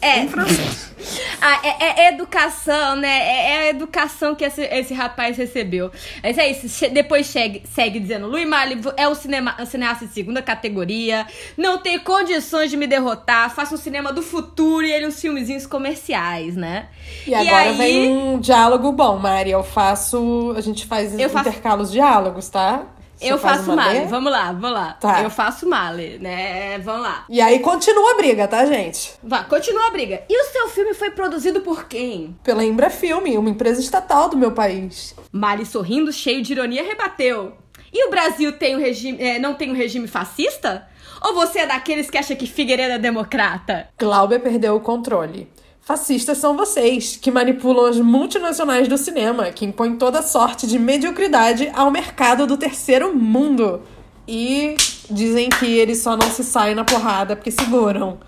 É. 0.00 0.20
Em 0.20 0.28
francês. 0.28 0.92
ah, 1.40 1.60
é, 1.62 2.02
é, 2.02 2.08
educação, 2.08 2.96
né? 2.96 3.08
É, 3.08 3.50
é, 3.50 3.58
a 3.58 3.68
educação 3.70 4.34
que 4.34 4.44
esse, 4.44 4.62
esse 4.62 4.94
rapaz 4.94 5.36
recebeu. 5.36 5.90
Mas 6.22 6.38
é 6.38 6.50
isso. 6.50 6.88
Depois 6.90 7.26
segue, 7.26 7.62
segue 7.72 7.98
dizendo: 8.00 8.26
Louis 8.26 8.46
Malle 8.46 8.80
é 8.96 9.08
um, 9.08 9.14
cinema, 9.14 9.56
um 9.58 9.66
cineasta 9.66 10.06
de 10.06 10.12
segunda 10.12 10.42
categoria. 10.42 11.26
Não 11.56 11.78
tem 11.78 11.98
condições 11.98 12.70
de 12.70 12.76
me 12.76 12.86
derrotar. 12.86 13.54
Faça 13.54 13.74
um 13.74 13.78
cinema 13.78 14.12
do 14.12 14.22
futuro 14.22 14.86
e 14.86 14.92
ele 14.92 15.06
uns 15.06 15.20
filmezinhos 15.20 15.66
comerciais, 15.66 16.56
né? 16.56 16.88
E, 17.26 17.30
e 17.30 17.34
agora 17.34 17.70
aí... 17.70 17.76
vem 17.76 18.10
um 18.10 18.38
diálogo 18.38 18.92
bom, 18.92 19.18
Mari. 19.18 19.50
Eu 19.50 19.64
faço. 19.64 20.54
A 20.56 20.60
gente 20.60 20.86
faz 20.86 21.18
eu 21.18 21.28
intercalos 21.28 21.88
faço... 21.88 21.92
diálogos, 21.92 22.48
tá? 22.48 22.86
Você 23.18 23.32
eu 23.32 23.38
faço 23.38 23.74
male. 23.74 24.06
Vamos 24.06 24.30
lá, 24.30 24.52
vamos 24.52 24.70
lá. 24.70 24.92
Tá. 24.92 25.22
Eu 25.22 25.30
faço 25.30 25.68
male, 25.68 26.18
né? 26.20 26.78
Vamos 26.78 27.02
lá. 27.02 27.24
E 27.28 27.40
aí 27.40 27.58
continua 27.58 28.12
a 28.12 28.16
briga, 28.16 28.46
tá, 28.46 28.64
gente? 28.64 29.12
Vá, 29.22 29.42
continua 29.42 29.88
a 29.88 29.90
briga. 29.90 30.22
E 30.28 30.40
o 30.40 30.44
seu 30.52 30.68
filme 30.68 30.94
foi 30.94 31.10
produzido 31.10 31.60
por 31.60 31.86
quem? 31.86 32.36
Pela 32.44 32.64
Embrafilme, 32.64 33.36
uma 33.36 33.50
empresa 33.50 33.80
estatal 33.80 34.28
do 34.28 34.36
meu 34.36 34.52
país. 34.52 35.16
Male 35.32 35.66
sorrindo, 35.66 36.12
cheio 36.12 36.42
de 36.42 36.52
ironia, 36.52 36.84
rebateu. 36.84 37.56
E 37.92 38.06
o 38.06 38.10
Brasil 38.10 38.52
tem 38.52 38.76
um 38.76 38.78
regime, 38.78 39.20
é, 39.20 39.38
não 39.38 39.54
tem 39.54 39.70
um 39.70 39.74
regime 39.74 40.06
fascista? 40.06 40.86
Ou 41.20 41.34
você 41.34 41.60
é 41.60 41.66
daqueles 41.66 42.08
que 42.08 42.18
acha 42.18 42.36
que 42.36 42.46
Figueiredo 42.46 42.92
é 42.92 42.98
democrata? 42.98 43.88
Glauber 43.98 44.38
perdeu 44.38 44.76
o 44.76 44.80
controle. 44.80 45.48
Fascistas 45.88 46.36
são 46.36 46.54
vocês, 46.54 47.16
que 47.16 47.30
manipulam 47.30 47.86
as 47.86 47.98
multinacionais 47.98 48.86
do 48.88 48.98
cinema, 48.98 49.50
que 49.50 49.64
impõem 49.64 49.96
toda 49.96 50.20
sorte 50.20 50.66
de 50.66 50.78
mediocridade 50.78 51.70
ao 51.72 51.90
mercado 51.90 52.46
do 52.46 52.58
terceiro 52.58 53.16
mundo. 53.16 53.80
E 54.28 54.76
dizem 55.10 55.48
que 55.48 55.64
eles 55.64 56.02
só 56.02 56.14
não 56.14 56.30
se 56.30 56.44
saem 56.44 56.74
na 56.74 56.84
porrada 56.84 57.34
porque 57.34 57.50
seguram. 57.50 58.18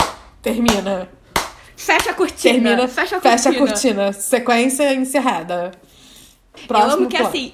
Termina. 0.41 1.11
Fecha 1.77 2.13
a 2.13 2.15
cortina. 2.15 2.55
Termina. 2.55 2.89
Fecha 2.89 3.17
a 3.17 3.21
cortina. 3.21 3.37
Fecha 3.37 3.51
a 3.51 3.55
cortina. 3.55 4.13
Sequência 4.15 4.95
encerrada. 4.95 5.73
Próximo 6.67 6.93
Eu 6.93 6.97
amo 6.97 7.09
que 7.09 7.17
plano. 7.19 7.29
assim 7.29 7.53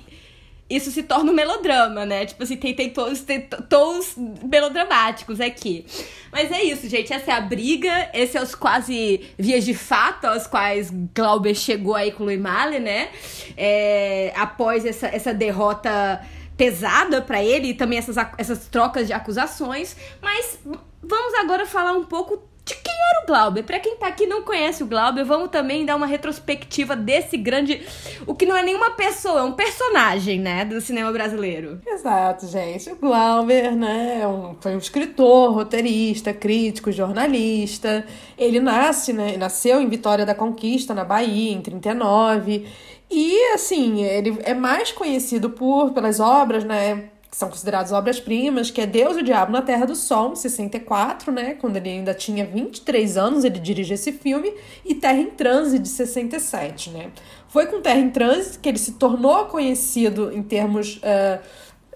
isso 0.68 0.90
se 0.90 1.02
torna 1.04 1.30
um 1.30 1.34
melodrama, 1.34 2.04
né? 2.04 2.26
Tipo 2.26 2.42
assim, 2.42 2.56
tem, 2.56 2.74
tem, 2.74 2.90
tons, 2.90 3.20
tem 3.20 3.40
tons 3.40 4.16
melodramáticos 4.42 5.40
aqui. 5.40 5.86
Mas 6.32 6.50
é 6.50 6.62
isso, 6.62 6.88
gente. 6.88 7.12
Essa 7.12 7.30
é 7.30 7.34
a 7.34 7.40
briga. 7.40 8.10
Esse 8.12 8.36
é 8.36 8.42
os 8.42 8.54
quase 8.54 9.20
vias 9.38 9.64
de 9.64 9.74
fato 9.74 10.24
aos 10.24 10.46
quais 10.46 10.90
Glauber 11.14 11.54
chegou 11.54 11.94
aí 11.94 12.10
com 12.10 12.24
o 12.24 12.26
Louis 12.26 12.40
Malle, 12.40 12.80
né? 12.80 13.10
É, 13.56 14.32
após 14.34 14.84
essa, 14.84 15.06
essa 15.06 15.32
derrota 15.32 16.20
pesada 16.56 17.22
para 17.22 17.42
ele 17.42 17.68
e 17.68 17.74
também 17.74 17.98
essas, 17.98 18.16
essas 18.36 18.66
trocas 18.66 19.06
de 19.06 19.12
acusações. 19.12 19.96
Mas 20.20 20.58
vamos 21.00 21.34
agora 21.34 21.64
falar 21.64 21.92
um 21.92 22.04
pouco 22.04 22.42
de 22.66 22.74
quem 22.74 22.92
era 22.92 23.22
o 23.22 23.26
Glauber. 23.26 23.62
Para 23.62 23.78
quem 23.78 23.96
tá 23.96 24.08
aqui 24.08 24.24
e 24.24 24.26
não 24.26 24.42
conhece 24.42 24.82
o 24.82 24.86
Glauber, 24.86 25.24
vamos 25.24 25.50
também 25.50 25.86
dar 25.86 25.94
uma 25.94 26.06
retrospectiva 26.06 26.96
desse 26.96 27.36
grande. 27.36 27.80
O 28.26 28.34
que 28.34 28.44
não 28.44 28.56
é 28.56 28.62
nenhuma 28.62 28.90
pessoa, 28.90 29.40
é 29.40 29.42
um 29.44 29.52
personagem, 29.52 30.40
né? 30.40 30.64
Do 30.64 30.80
cinema 30.80 31.12
brasileiro. 31.12 31.80
Exato, 31.86 32.48
gente. 32.48 32.90
O 32.90 32.96
Glauber, 32.96 33.76
né? 33.76 34.22
É 34.22 34.56
foi 34.60 34.74
um 34.74 34.78
escritor, 34.78 35.52
roteirista, 35.52 36.34
crítico, 36.34 36.90
jornalista. 36.90 38.04
Ele 38.36 38.58
nasce, 38.58 39.12
né? 39.12 39.36
Nasceu 39.36 39.80
em 39.80 39.88
Vitória 39.88 40.26
da 40.26 40.34
Conquista, 40.34 40.92
na 40.92 41.04
Bahia, 41.04 41.52
em 41.52 41.60
39. 41.60 42.66
E, 43.08 43.52
assim, 43.54 44.02
ele 44.02 44.36
é 44.42 44.52
mais 44.52 44.90
conhecido 44.90 45.50
por 45.50 45.92
pelas 45.92 46.18
obras, 46.18 46.64
né? 46.64 47.10
Que 47.36 47.40
são 47.40 47.50
consideradas 47.50 47.92
obras-primas, 47.92 48.70
que 48.70 48.80
é 48.80 48.86
Deus 48.86 49.18
e 49.18 49.20
o 49.20 49.22
Diabo 49.22 49.52
na 49.52 49.60
Terra 49.60 49.84
do 49.84 49.94
Sol, 49.94 50.32
em 50.32 50.36
64, 50.36 51.30
né? 51.30 51.54
Quando 51.60 51.76
ele 51.76 51.90
ainda 51.90 52.14
tinha 52.14 52.46
23 52.46 53.18
anos, 53.18 53.44
ele 53.44 53.58
dirige 53.58 53.92
esse 53.92 54.10
filme, 54.10 54.54
e 54.82 54.94
Terra 54.94 55.18
em 55.18 55.26
Transe, 55.26 55.78
de 55.78 55.86
67, 55.86 56.88
né? 56.88 57.10
Foi 57.46 57.66
com 57.66 57.82
Terra 57.82 57.98
em 57.98 58.08
Transe 58.08 58.58
que 58.58 58.66
ele 58.66 58.78
se 58.78 58.92
tornou 58.92 59.44
conhecido 59.44 60.32
em 60.32 60.42
termos 60.42 60.96
uh, 60.96 61.38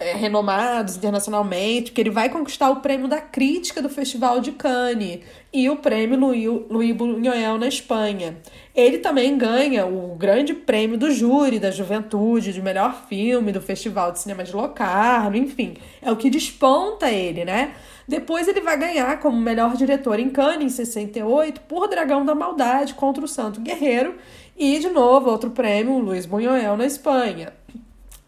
é, 0.01 0.13
renomados 0.13 0.97
internacionalmente, 0.97 1.91
porque 1.91 2.01
ele 2.01 2.09
vai 2.09 2.27
conquistar 2.27 2.71
o 2.71 2.77
prêmio 2.77 3.07
da 3.07 3.21
crítica 3.21 3.83
do 3.83 3.87
Festival 3.87 4.39
de 4.41 4.51
Cannes 4.51 5.19
e 5.53 5.69
o 5.69 5.75
prêmio 5.75 6.17
Louis 6.17 6.95
Buñuel 6.95 7.59
na 7.59 7.67
Espanha. 7.67 8.35
Ele 8.73 8.97
também 8.97 9.37
ganha 9.37 9.85
o 9.85 10.15
grande 10.15 10.55
prêmio 10.55 10.97
do 10.97 11.11
júri 11.11 11.59
da 11.59 11.69
juventude, 11.69 12.51
de 12.51 12.61
melhor 12.63 13.05
filme 13.07 13.51
do 13.51 13.61
Festival 13.61 14.11
de 14.11 14.19
Cinema 14.19 14.43
de 14.43 14.55
Locarno, 14.55 15.37
enfim, 15.37 15.75
é 16.01 16.11
o 16.11 16.15
que 16.15 16.31
desponta 16.31 17.11
ele, 17.11 17.45
né? 17.45 17.75
Depois 18.07 18.47
ele 18.47 18.61
vai 18.61 18.77
ganhar 18.77 19.19
como 19.19 19.37
melhor 19.39 19.77
diretor 19.77 20.19
em 20.19 20.31
Cannes 20.31 20.65
em 20.65 20.69
68 20.69 21.61
por 21.61 21.87
Dragão 21.87 22.25
da 22.25 22.33
Maldade 22.33 22.95
contra 22.95 23.23
o 23.23 23.27
Santo 23.27 23.61
Guerreiro 23.61 24.15
e 24.57 24.79
de 24.79 24.89
novo 24.89 25.29
outro 25.29 25.51
prêmio 25.51 25.99
Luiz 25.99 26.25
Buñuel 26.25 26.75
na 26.75 26.85
Espanha. 26.85 27.53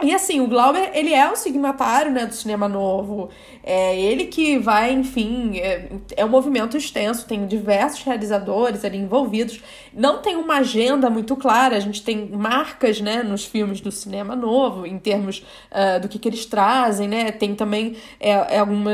E 0.01 0.13
assim, 0.13 0.41
o 0.41 0.47
Glauber, 0.47 0.91
ele 0.93 1.13
é 1.13 1.31
o 1.31 1.35
signatário, 1.35 2.11
né, 2.11 2.25
do 2.25 2.33
cinema 2.33 2.67
novo. 2.67 3.29
É 3.63 3.97
ele 3.97 4.25
que 4.25 4.57
vai, 4.57 4.91
enfim, 4.91 5.57
é, 5.59 5.87
é 6.17 6.25
um 6.25 6.29
movimento 6.29 6.75
extenso, 6.75 7.25
tem 7.25 7.45
diversos 7.47 8.03
realizadores 8.03 8.83
ali 8.83 8.97
envolvidos. 8.97 9.61
Não 9.95 10.19
tem 10.19 10.35
uma 10.35 10.57
agenda 10.57 11.09
muito 11.09 11.35
clara, 11.35 11.75
a 11.75 11.79
gente 11.79 12.03
tem 12.03 12.27
marcas, 12.29 12.99
né, 12.99 13.23
nos 13.23 13.45
filmes 13.45 13.81
do 13.81 13.91
cinema 13.91 14.35
novo, 14.35 14.85
em 14.85 14.97
termos 14.97 15.45
uh, 15.71 15.99
do 16.01 16.07
que, 16.07 16.17
que 16.19 16.27
eles 16.27 16.45
trazem, 16.45 17.07
né? 17.07 17.31
Tem 17.31 17.55
também 17.55 17.95
é, 18.19 18.57
é 18.57 18.63
uma, 18.63 18.91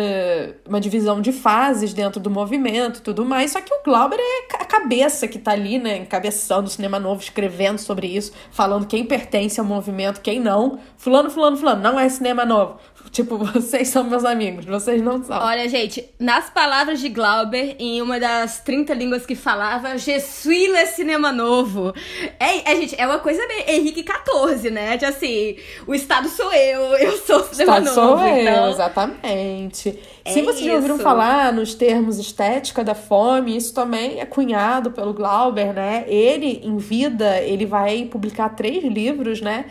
uma 0.68 0.82
divisão 0.82 1.22
de 1.22 1.32
fases 1.32 1.94
dentro 1.94 2.20
do 2.20 2.29
movimento 2.29 3.01
tudo 3.01 3.25
mais. 3.25 3.51
Só 3.51 3.62
que 3.62 3.74
o 3.74 3.84
Glauber 3.84 4.20
é 4.20 4.56
a 4.62 4.65
cabeça 4.65 5.27
que 5.27 5.39
tá 5.39 5.51
ali, 5.51 5.79
né, 5.79 5.98
encabeçando 5.98 6.68
o 6.68 6.70
cinema 6.70 7.00
novo, 7.00 7.22
escrevendo 7.22 7.79
sobre 7.79 8.08
isso, 8.08 8.32
falando 8.51 8.86
quem 8.86 9.06
pertence 9.06 9.60
ao 9.60 9.65
movimento, 9.65 10.22
quem 10.22 10.39
não 10.39 10.79
Fulano, 11.00 11.29
fulano, 11.29 11.56
fulano, 11.56 11.82
não 11.82 11.98
é 11.98 12.10
cinema 12.10 12.44
novo. 12.44 12.77
Tipo, 13.12 13.38
vocês 13.44 13.88
são 13.88 14.04
meus 14.04 14.24
amigos, 14.24 14.66
vocês 14.66 15.01
não 15.01 15.24
são. 15.24 15.38
Olha, 15.38 15.68
gente, 15.68 16.04
nas 16.20 16.50
palavras 16.50 17.00
de 17.00 17.10
Glauber, 17.10 17.75
em 17.80 18.01
uma 18.01 18.20
das 18.20 18.60
30 18.60 18.94
línguas 18.94 19.25
que 19.25 19.36
falava, 19.36 19.98
Je 19.98 20.20
suis 20.20 20.70
le 20.70 20.86
cinema 20.88 21.32
novo. 21.32 21.94
É, 22.39 22.72
é, 22.72 22.75
gente, 22.75 22.96
é 23.00 23.06
uma 23.06 23.20
coisa 23.20 23.46
meio 23.48 23.63
Henrique 23.68 24.04
XIV, 24.04 24.70
né? 24.70 24.98
De 24.98 25.06
assim, 25.06 25.56
o 25.88 25.94
Estado 25.94 26.30
sou 26.30 26.51
eu, 26.54 26.82
eu 26.98 27.18
sou 27.18 27.39
o 27.39 27.44
cinema 27.54 27.80
Estado 27.80 27.96
novo. 27.96 28.18
sou 28.20 28.28
eu, 28.28 28.42
então... 28.42 28.70
exatamente. 28.70 30.00
É 30.24 30.32
Se 30.32 30.42
vocês 30.42 30.66
já 30.66 30.75
ouviram 30.75 31.00
falar 31.00 31.51
nos 31.51 31.74
termos 31.74 32.20
estética 32.20 32.84
da 32.84 32.94
fome, 32.94 33.56
isso 33.56 33.74
também 33.74 34.20
é 34.20 34.25
cunhado 34.25 34.92
pelo 34.92 35.13
Glauber, 35.13 35.74
né? 35.74 36.06
Ele, 36.08 36.62
em 36.63 36.78
vida, 36.78 37.39
ele 37.39 37.66
vai 37.66 38.06
publicar 38.06 38.50
três 38.50 38.84
livros, 38.84 39.42
né? 39.42 39.66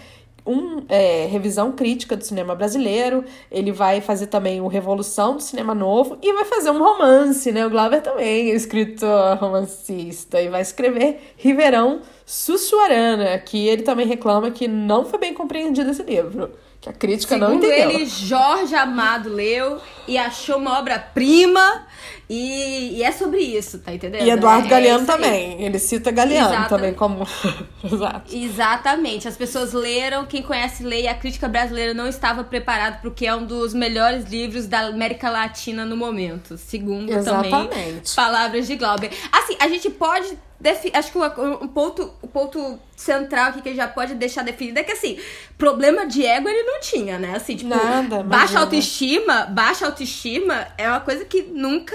Um 0.48 0.82
é, 0.88 1.26
revisão 1.26 1.72
crítica 1.72 2.16
do 2.16 2.24
cinema 2.24 2.54
brasileiro, 2.54 3.22
ele 3.52 3.70
vai 3.70 4.00
fazer 4.00 4.28
também 4.28 4.60
o 4.62 4.66
Revolução 4.66 5.36
do 5.36 5.42
Cinema 5.42 5.74
Novo 5.74 6.16
e 6.22 6.32
vai 6.32 6.46
fazer 6.46 6.70
um 6.70 6.78
romance, 6.78 7.52
né? 7.52 7.66
O 7.66 7.70
Glauber 7.70 8.00
também 8.00 8.50
é 8.50 8.54
escritor 8.54 9.36
romancista 9.36 10.40
e 10.40 10.48
vai 10.48 10.62
escrever 10.62 11.34
Riverão 11.36 12.00
Sussuarana, 12.24 13.38
que 13.38 13.68
ele 13.68 13.82
também 13.82 14.06
reclama 14.06 14.50
que 14.50 14.66
não 14.66 15.04
foi 15.04 15.18
bem 15.18 15.34
compreendido 15.34 15.90
esse 15.90 16.02
livro, 16.02 16.50
que 16.80 16.88
a 16.88 16.92
crítica 16.92 17.36
não 17.36 17.48
Segundo 17.48 17.66
entendeu. 17.66 17.90
ele, 17.90 18.06
Jorge 18.06 18.74
Amado 18.74 19.28
leu 19.28 19.78
e 20.06 20.16
achou 20.16 20.56
uma 20.56 20.78
obra-prima. 20.78 21.86
E, 22.30 22.98
e 22.98 23.02
é 23.02 23.10
sobre 23.10 23.38
isso, 23.40 23.78
tá 23.78 23.92
entendendo? 23.94 24.22
E 24.26 24.30
Eduardo 24.30 24.64
É- 24.64 24.66
é 24.66 24.70
Galeano 24.70 25.00
aí. 25.00 25.06
também. 25.06 25.62
Ele 25.64 25.78
cita 25.78 26.10
Galeano 26.10 26.50
Exato. 26.54 26.68
também 26.68 26.92
como. 26.92 27.26
Exato. 27.82 28.36
Exatamente. 28.36 29.26
As 29.26 29.36
pessoas 29.36 29.72
leram, 29.72 30.26
quem 30.26 30.42
conhece 30.42 30.82
lê, 30.82 31.02
e 31.02 31.08
a 31.08 31.14
crítica 31.14 31.48
brasileira 31.48 31.94
não 31.94 32.06
estava 32.06 32.44
preparada 32.44 32.98
porque 33.00 33.26
é 33.26 33.34
um 33.34 33.46
dos 33.46 33.72
melhores 33.72 34.24
livros 34.26 34.66
da 34.66 34.80
América 34.88 35.30
Latina 35.30 35.84
no 35.86 35.96
momento. 35.96 36.58
Segundo 36.58 37.08
também 37.24 37.50
Exatamente. 37.50 38.14
palavras 38.14 38.66
de 38.66 38.76
Glauber. 38.76 39.10
Assim, 39.32 39.56
a 39.58 39.66
gente 39.68 39.88
pode. 39.88 40.36
defi- 40.60 40.90
Acho 40.92 41.10
que 41.12 41.16
o, 41.18 41.24
o 41.64 41.68
ponto, 41.68 42.12
o 42.20 42.26
ponto 42.28 42.78
central 42.96 43.50
aqui 43.50 43.62
que 43.62 43.74
já 43.74 43.86
pode 43.88 44.14
deixar 44.16 44.42
definido 44.42 44.80
é 44.80 44.82
que, 44.82 44.92
assim, 44.92 45.16
problema 45.56 46.04
de 46.04 46.26
ego 46.26 46.48
ele 46.48 46.64
não 46.64 46.80
tinha, 46.80 47.16
né? 47.18 47.34
Assim, 47.36 47.54
tipo, 47.56 47.70
Nada, 47.70 48.22
baixa 48.24 48.42
imagina. 48.54 48.60
autoestima, 48.60 49.46
baixa 49.46 49.86
autoestima 49.86 50.66
é 50.76 50.88
uma 50.88 50.98
coisa 51.00 51.24
que 51.24 51.42
nunca, 51.42 51.94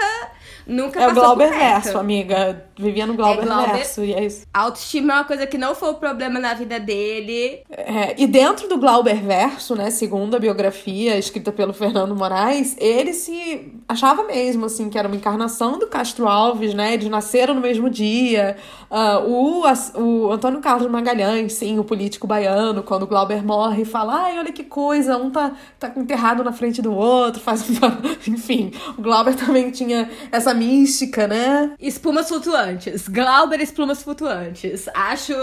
nunca 0.66 1.00
É 1.00 1.06
o 1.06 1.10
passou 1.10 1.24
por 1.24 1.38
Glauber 1.38 1.50
verso, 1.58 1.98
amiga. 1.98 2.66
Vivia 2.78 3.06
no 3.06 3.14
Glauber, 3.16 3.46
Glauber- 3.46 3.74
verso. 3.74 4.04
E 4.04 4.14
é 4.14 4.26
isso. 4.26 4.46
A 4.54 4.62
autoestima 4.62 5.14
é 5.14 5.16
uma 5.18 5.24
coisa 5.24 5.46
que 5.46 5.58
não 5.58 5.76
foi 5.76 5.90
o 5.90 5.96
problema 5.96 6.40
na 6.40 6.54
vida 6.54 6.80
dele. 6.80 7.62
É, 7.70 8.16
e 8.18 8.26
dentro 8.28 8.68
do 8.68 8.78
Glauber 8.78 9.22
verso, 9.22 9.76
né, 9.76 9.90
segundo 9.92 10.36
a 10.36 10.40
biografia 10.40 11.18
escrita 11.18 11.52
pelo 11.52 11.74
Fernando 11.74 12.16
Moraes, 12.16 12.76
ele 12.80 13.14
se 13.14 13.72
achava 13.88 14.24
mesmo, 14.24 14.66
assim, 14.66 14.90
que 14.90 14.98
era 14.98 15.08
uma 15.08 15.18
encarnação 15.18 15.78
do 15.78 15.88
Castro 15.88 16.28
Alves, 16.28 16.74
né, 16.74 16.94
eles 16.94 17.08
nasceram 17.10 17.54
no 17.54 17.62
mesmo 17.62 17.90
dia. 17.90 18.56
Ah, 18.90 19.20
o, 19.20 19.64
o 19.96 20.32
Antônio 20.32 20.60
Carlos 20.62 20.90
Magalhães, 20.90 21.54
sim, 21.54 21.80
o 21.80 21.84
político 21.84 22.28
baiano, 22.28 22.84
quando 22.84 23.04
o 23.04 23.08
Glauber 23.08 23.44
morre, 23.44 23.86
fala, 23.86 24.24
ai, 24.26 24.38
olha 24.40 24.52
que 24.52 24.64
coisa, 24.64 25.18
um 25.18 25.30
tá, 25.30 25.52
tá 25.80 25.92
enterrado 25.96 26.44
na 26.44 26.52
frente 26.52 26.82
do 26.82 26.94
outro, 26.94 27.42
faz... 27.42 27.64
Enfim, 28.28 28.72
o 28.98 29.02
Glauber 29.02 29.36
também 29.36 29.72
tinha 29.72 30.10
essa 30.32 30.54
mística, 30.54 31.28
né, 31.28 31.76
Espumas 31.80 32.28
flutuantes. 32.28 33.08
Glauber 33.08 33.60
espumas 33.62 34.04
flutuantes. 34.04 34.88
Acho. 34.94 35.34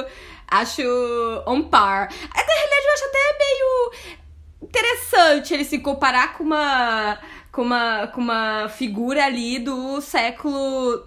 Acho 0.51 0.83
on 1.47 1.63
par. 1.63 2.09
É, 2.13 2.47
Na 2.47 2.55
realidade, 2.55 2.87
eu 2.87 2.93
acho 2.93 3.05
até 3.05 3.39
meio 3.39 4.21
interessante 4.63 5.55
ele 5.55 5.65
se 5.65 5.79
comparar 5.79 6.35
com 6.35 6.45
uma. 6.45 7.19
com 7.53 7.63
uma, 7.63 8.07
com 8.09 8.21
uma 8.21 8.69
figura 8.69 9.25
ali 9.25 9.59
do 9.59 10.01
século 10.01 11.05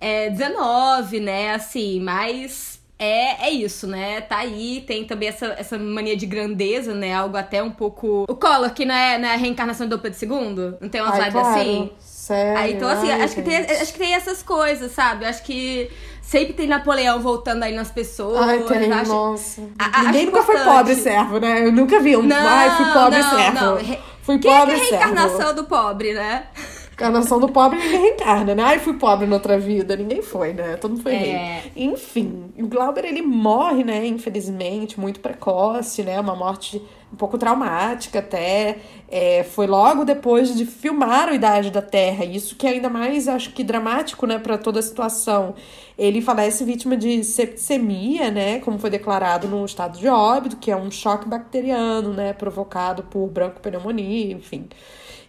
é, 0.00 0.30
XIX, 0.30 1.22
né? 1.22 1.54
Assim, 1.54 2.00
mas. 2.00 2.76
É, 2.98 3.48
é 3.48 3.50
isso, 3.50 3.86
né? 3.86 4.22
Tá 4.22 4.38
aí, 4.38 4.82
tem 4.86 5.04
também 5.04 5.28
essa, 5.28 5.48
essa 5.58 5.78
mania 5.78 6.16
de 6.16 6.24
grandeza, 6.24 6.94
né? 6.94 7.12
Algo 7.12 7.36
até 7.36 7.62
um 7.62 7.70
pouco. 7.70 8.24
O 8.26 8.34
Collor, 8.34 8.72
que 8.72 8.86
não 8.86 8.94
é, 8.94 9.20
é 9.20 9.34
a 9.34 9.36
reencarnação 9.36 9.86
do 9.86 9.98
Pedro 9.98 10.18
II? 10.18 10.76
Não 10.80 10.88
tem 10.88 11.02
uma 11.02 11.12
Ai, 11.12 11.30
claro. 11.30 11.48
assim? 11.48 11.90
Sério. 12.26 12.58
Aí, 12.58 12.72
então, 12.74 12.88
assim, 12.88 13.10
ai, 13.10 13.22
acho 13.22 13.34
que, 13.36 13.42
tem, 13.42 13.56
acho 13.56 13.92
que 13.92 13.98
tem 13.98 14.14
essas 14.14 14.42
coisas, 14.42 14.90
sabe? 14.92 15.24
Acho 15.24 15.42
que 15.44 15.88
sempre 16.20 16.54
tem 16.54 16.66
Napoleão 16.66 17.20
voltando 17.20 17.62
aí 17.62 17.72
nas 17.74 17.90
pessoas. 17.90 18.40
Ai, 18.40 18.58
tem, 18.64 18.90
acho... 18.92 19.12
nossa. 19.12 19.62
A- 19.78 20.00
a- 20.00 20.02
Ninguém 20.04 20.26
nunca 20.26 20.42
foi 20.42 20.54
importante. 20.56 20.76
pobre 20.78 20.94
servo, 20.96 21.38
né? 21.38 21.66
Eu 21.66 21.72
nunca 21.72 22.00
vi 22.00 22.16
um. 22.16 22.22
Não, 22.22 22.36
Ai, 22.36 22.70
fui 22.76 22.86
pobre 22.92 23.18
não, 23.20 23.30
servo. 23.30 23.60
não. 23.64 23.76
Re- 23.76 23.98
Fui 24.22 24.38
Quem 24.40 24.50
é 24.50 24.54
que 24.54 24.60
pobre 24.60 24.74
é 24.74 24.76
a 24.76 24.84
servo. 24.84 25.04
reencarnação 25.04 25.54
do 25.54 25.64
pobre, 25.64 26.14
né? 26.14 26.46
Encarnação 26.92 27.38
do 27.38 27.48
pobre 27.48 27.78
ninguém 27.78 28.00
reencarna, 28.00 28.54
né? 28.56 28.62
Ai, 28.64 28.78
fui 28.80 28.94
pobre 28.94 29.24
noutra 29.26 29.56
vida. 29.56 29.94
Ninguém 29.94 30.20
foi, 30.22 30.52
né? 30.52 30.76
Todo 30.76 30.92
mundo 30.92 31.02
foi 31.04 31.12
É. 31.14 31.18
rei. 31.18 31.72
Enfim, 31.76 32.50
o 32.58 32.66
Glauber, 32.66 33.04
ele 33.04 33.22
morre, 33.22 33.84
né? 33.84 34.04
Infelizmente, 34.06 34.98
muito 34.98 35.20
precoce, 35.20 36.02
né? 36.02 36.18
Uma 36.18 36.34
morte 36.34 36.82
um 37.12 37.16
pouco 37.16 37.38
traumática 37.38 38.18
até. 38.18 38.78
É, 39.08 39.44
foi 39.44 39.66
logo 39.66 40.04
depois 40.04 40.54
de 40.54 40.66
filmar 40.66 41.30
o 41.30 41.34
Idade 41.34 41.70
da 41.70 41.82
Terra. 41.82 42.24
Isso 42.24 42.56
que 42.56 42.66
é 42.66 42.70
ainda 42.70 42.88
mais, 42.88 43.28
acho 43.28 43.52
que, 43.52 43.62
dramático, 43.62 44.26
né? 44.26 44.38
Pra 44.38 44.58
toda 44.58 44.80
a 44.80 44.82
situação. 44.82 45.54
Ele 45.96 46.20
falece 46.20 46.64
vítima 46.64 46.96
de 46.96 47.22
septicemia, 47.24 48.30
né? 48.30 48.60
Como 48.60 48.78
foi 48.78 48.90
declarado 48.90 49.48
no 49.48 49.64
estado 49.64 49.98
de 49.98 50.08
óbito, 50.08 50.56
que 50.56 50.70
é 50.70 50.76
um 50.76 50.90
choque 50.90 51.28
bacteriano, 51.28 52.12
né? 52.12 52.32
Provocado 52.32 53.04
por 53.04 53.28
broncopneumonia, 53.28 54.32
enfim. 54.32 54.68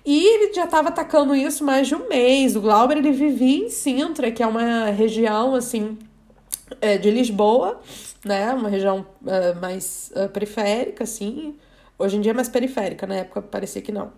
E 0.05 0.25
ele 0.25 0.53
já 0.53 0.63
estava 0.63 0.87
atacando 0.87 1.35
isso 1.35 1.65
mais 1.65 1.87
de 1.87 1.93
um 1.93 2.07
mês. 2.07 2.55
O 2.55 2.61
Glauber 2.61 2.97
ele 2.97 3.11
vivia 3.11 3.65
em 3.65 3.69
Sintra, 3.69 4.31
que 4.31 4.41
é 4.41 4.47
uma 4.47 4.85
região 4.85 5.53
assim 5.53 5.97
é, 6.81 6.97
de 6.97 7.11
Lisboa, 7.11 7.79
né? 8.23 8.53
Uma 8.53 8.69
região 8.69 9.05
é, 9.25 9.53
mais 9.53 10.11
é, 10.15 10.27
periférica, 10.27 11.03
assim. 11.03 11.55
Hoje 11.97 12.17
em 12.17 12.21
dia 12.21 12.31
é 12.31 12.35
mais 12.35 12.49
periférica, 12.49 13.07
na 13.07 13.15
época 13.15 13.41
parecia 13.41 13.81
que 13.81 13.91
não. 13.91 14.11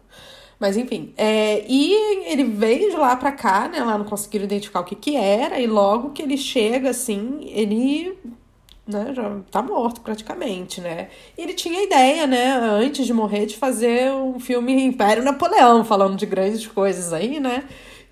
Mas 0.59 0.75
enfim, 0.75 1.13
é, 1.15 1.63
e 1.67 1.93
ele 2.29 2.43
veio 2.43 2.91
de 2.91 2.97
lá 2.97 3.15
pra 3.15 3.31
cá, 3.31 3.69
né? 3.69 3.81
Lá 3.81 3.97
não 3.97 4.05
conseguiram 4.05 4.45
identificar 4.45 4.81
o 4.81 4.83
que 4.83 4.95
que 4.95 5.15
era, 5.15 5.59
e 5.59 5.67
logo 5.67 6.11
que 6.11 6.21
ele 6.21 6.37
chega, 6.37 6.89
assim, 6.89 7.39
ele 7.53 8.17
né, 8.89 9.13
já 9.13 9.39
tá 9.51 9.61
morto 9.61 10.01
praticamente, 10.01 10.81
né? 10.81 11.09
E 11.37 11.41
ele 11.43 11.53
tinha 11.53 11.79
a 11.79 11.83
ideia, 11.83 12.27
né, 12.27 12.51
antes 12.53 13.05
de 13.05 13.13
morrer, 13.13 13.45
de 13.45 13.55
fazer 13.55 14.11
um 14.11 14.39
filme 14.39 14.73
Império 14.83 15.23
Napoleão, 15.23 15.85
falando 15.85 16.17
de 16.17 16.25
grandes 16.25 16.65
coisas 16.67 17.13
aí, 17.13 17.39
né? 17.39 17.63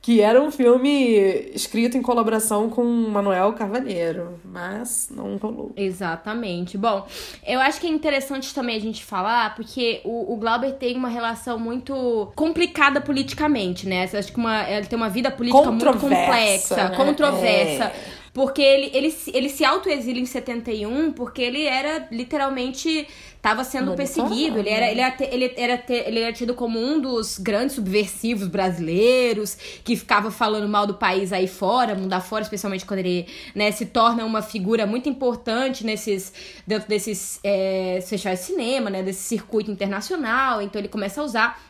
Que 0.08 0.22
era 0.22 0.42
um 0.42 0.50
filme 0.50 1.52
escrito 1.54 1.98
em 1.98 2.02
colaboração 2.02 2.70
com 2.70 2.82
Manuel 2.82 3.52
Carvalheiro, 3.52 4.40
mas 4.42 5.10
não 5.12 5.36
rolou. 5.36 5.74
Exatamente. 5.76 6.78
Bom, 6.78 7.06
eu 7.46 7.60
acho 7.60 7.82
que 7.82 7.88
é 7.88 7.90
interessante 7.90 8.56
também 8.56 8.78
a 8.78 8.80
gente 8.80 9.04
falar, 9.04 9.54
porque 9.54 10.00
o, 10.06 10.32
o 10.34 10.38
Glauber 10.38 10.72
tem 10.76 10.96
uma 10.96 11.10
relação 11.10 11.60
muito 11.60 12.32
complicada 12.38 13.02
politicamente, 13.02 13.86
né? 13.86 14.10
Eu 14.14 14.20
acho 14.20 14.32
que 14.32 14.40
uma, 14.40 14.64
ele 14.72 14.86
tem 14.86 14.96
uma 14.96 15.10
vida 15.10 15.30
política 15.30 15.70
muito 15.70 16.00
complexa, 16.00 16.88
né? 16.88 16.96
controversa. 16.96 17.84
É. 17.84 17.94
porque 18.34 18.62
ele, 18.62 18.90
ele, 18.94 19.14
ele 19.34 19.50
se 19.50 19.66
autoexila 19.66 20.20
em 20.20 20.26
71 20.26 21.12
porque 21.12 21.42
ele 21.42 21.66
era 21.66 22.08
literalmente 22.10 23.06
estava 23.48 23.64
sendo 23.64 23.94
perseguido. 23.94 24.60
Ele 24.60 24.70
era, 24.70 24.92
ele, 24.92 25.00
era, 25.00 25.16
ele, 25.20 25.54
era, 25.56 25.84
ele 25.88 26.20
era 26.20 26.34
tido 26.34 26.54
como 26.54 26.80
um 26.80 27.00
dos 27.00 27.38
grandes 27.38 27.76
subversivos 27.76 28.48
brasileiros 28.48 29.56
que 29.84 29.96
ficava 29.96 30.30
falando 30.30 30.68
mal 30.68 30.86
do 30.86 30.96
país 30.96 31.32
aí 31.32 31.48
fora, 31.48 31.96
mundo 31.96 32.14
afora, 32.14 32.44
especialmente 32.44 32.86
quando 32.86 33.00
ele 33.00 33.28
né, 33.56 33.72
se 33.72 33.86
torna 33.86 34.26
uma 34.26 34.42
figura 34.42 34.86
muito 34.86 35.08
importante 35.08 35.86
nesses 35.86 36.34
dentro 36.66 36.88
desses 36.90 37.40
é, 37.44 38.00
festivais 38.06 38.40
de 38.40 38.46
cinema, 38.46 38.90
né, 38.90 39.02
desse 39.02 39.24
circuito 39.24 39.72
internacional. 39.72 40.62
Então 40.62 40.80
ele 40.80 40.90
começa 40.90 41.22
a 41.22 41.24
usar 41.24 41.68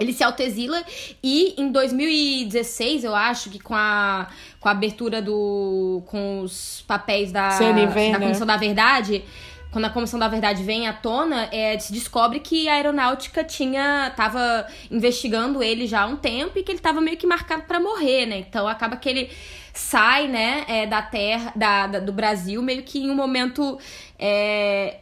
ele 0.00 0.14
se 0.14 0.24
autoexila 0.24 0.82
e 1.22 1.54
em 1.60 1.70
2016, 1.70 3.04
eu 3.04 3.14
acho 3.14 3.50
que 3.50 3.58
com 3.58 3.74
a, 3.74 4.28
com 4.58 4.66
a 4.66 4.72
abertura 4.72 5.20
do. 5.20 6.02
com 6.06 6.40
os 6.40 6.82
papéis 6.88 7.30
da, 7.30 7.50
CNV, 7.50 8.12
da 8.12 8.18
né? 8.18 8.24
Comissão 8.24 8.46
da 8.46 8.56
Verdade, 8.56 9.22
quando 9.70 9.84
a 9.84 9.90
Comissão 9.90 10.18
da 10.18 10.28
Verdade 10.28 10.62
vem 10.62 10.88
à 10.88 10.92
tona, 10.92 11.48
é, 11.52 11.78
se 11.78 11.92
descobre 11.92 12.40
que 12.40 12.68
a 12.68 12.74
aeronáutica 12.74 13.44
tinha. 13.44 14.12
tava 14.16 14.66
investigando 14.90 15.62
ele 15.62 15.86
já 15.86 16.02
há 16.02 16.06
um 16.06 16.16
tempo 16.16 16.58
e 16.58 16.62
que 16.62 16.72
ele 16.72 16.78
tava 16.78 17.00
meio 17.00 17.16
que 17.16 17.26
marcado 17.26 17.62
para 17.62 17.78
morrer, 17.78 18.26
né? 18.26 18.38
Então 18.38 18.66
acaba 18.66 18.96
que 18.96 19.08
ele 19.08 19.30
sai, 19.72 20.26
né, 20.26 20.64
é, 20.68 20.86
da 20.86 21.00
terra, 21.00 21.52
da, 21.54 21.86
da, 21.86 22.00
do 22.00 22.12
Brasil, 22.12 22.62
meio 22.62 22.82
que 22.82 22.98
em 22.98 23.10
um 23.10 23.14
momento. 23.14 23.78
É, 24.18 24.98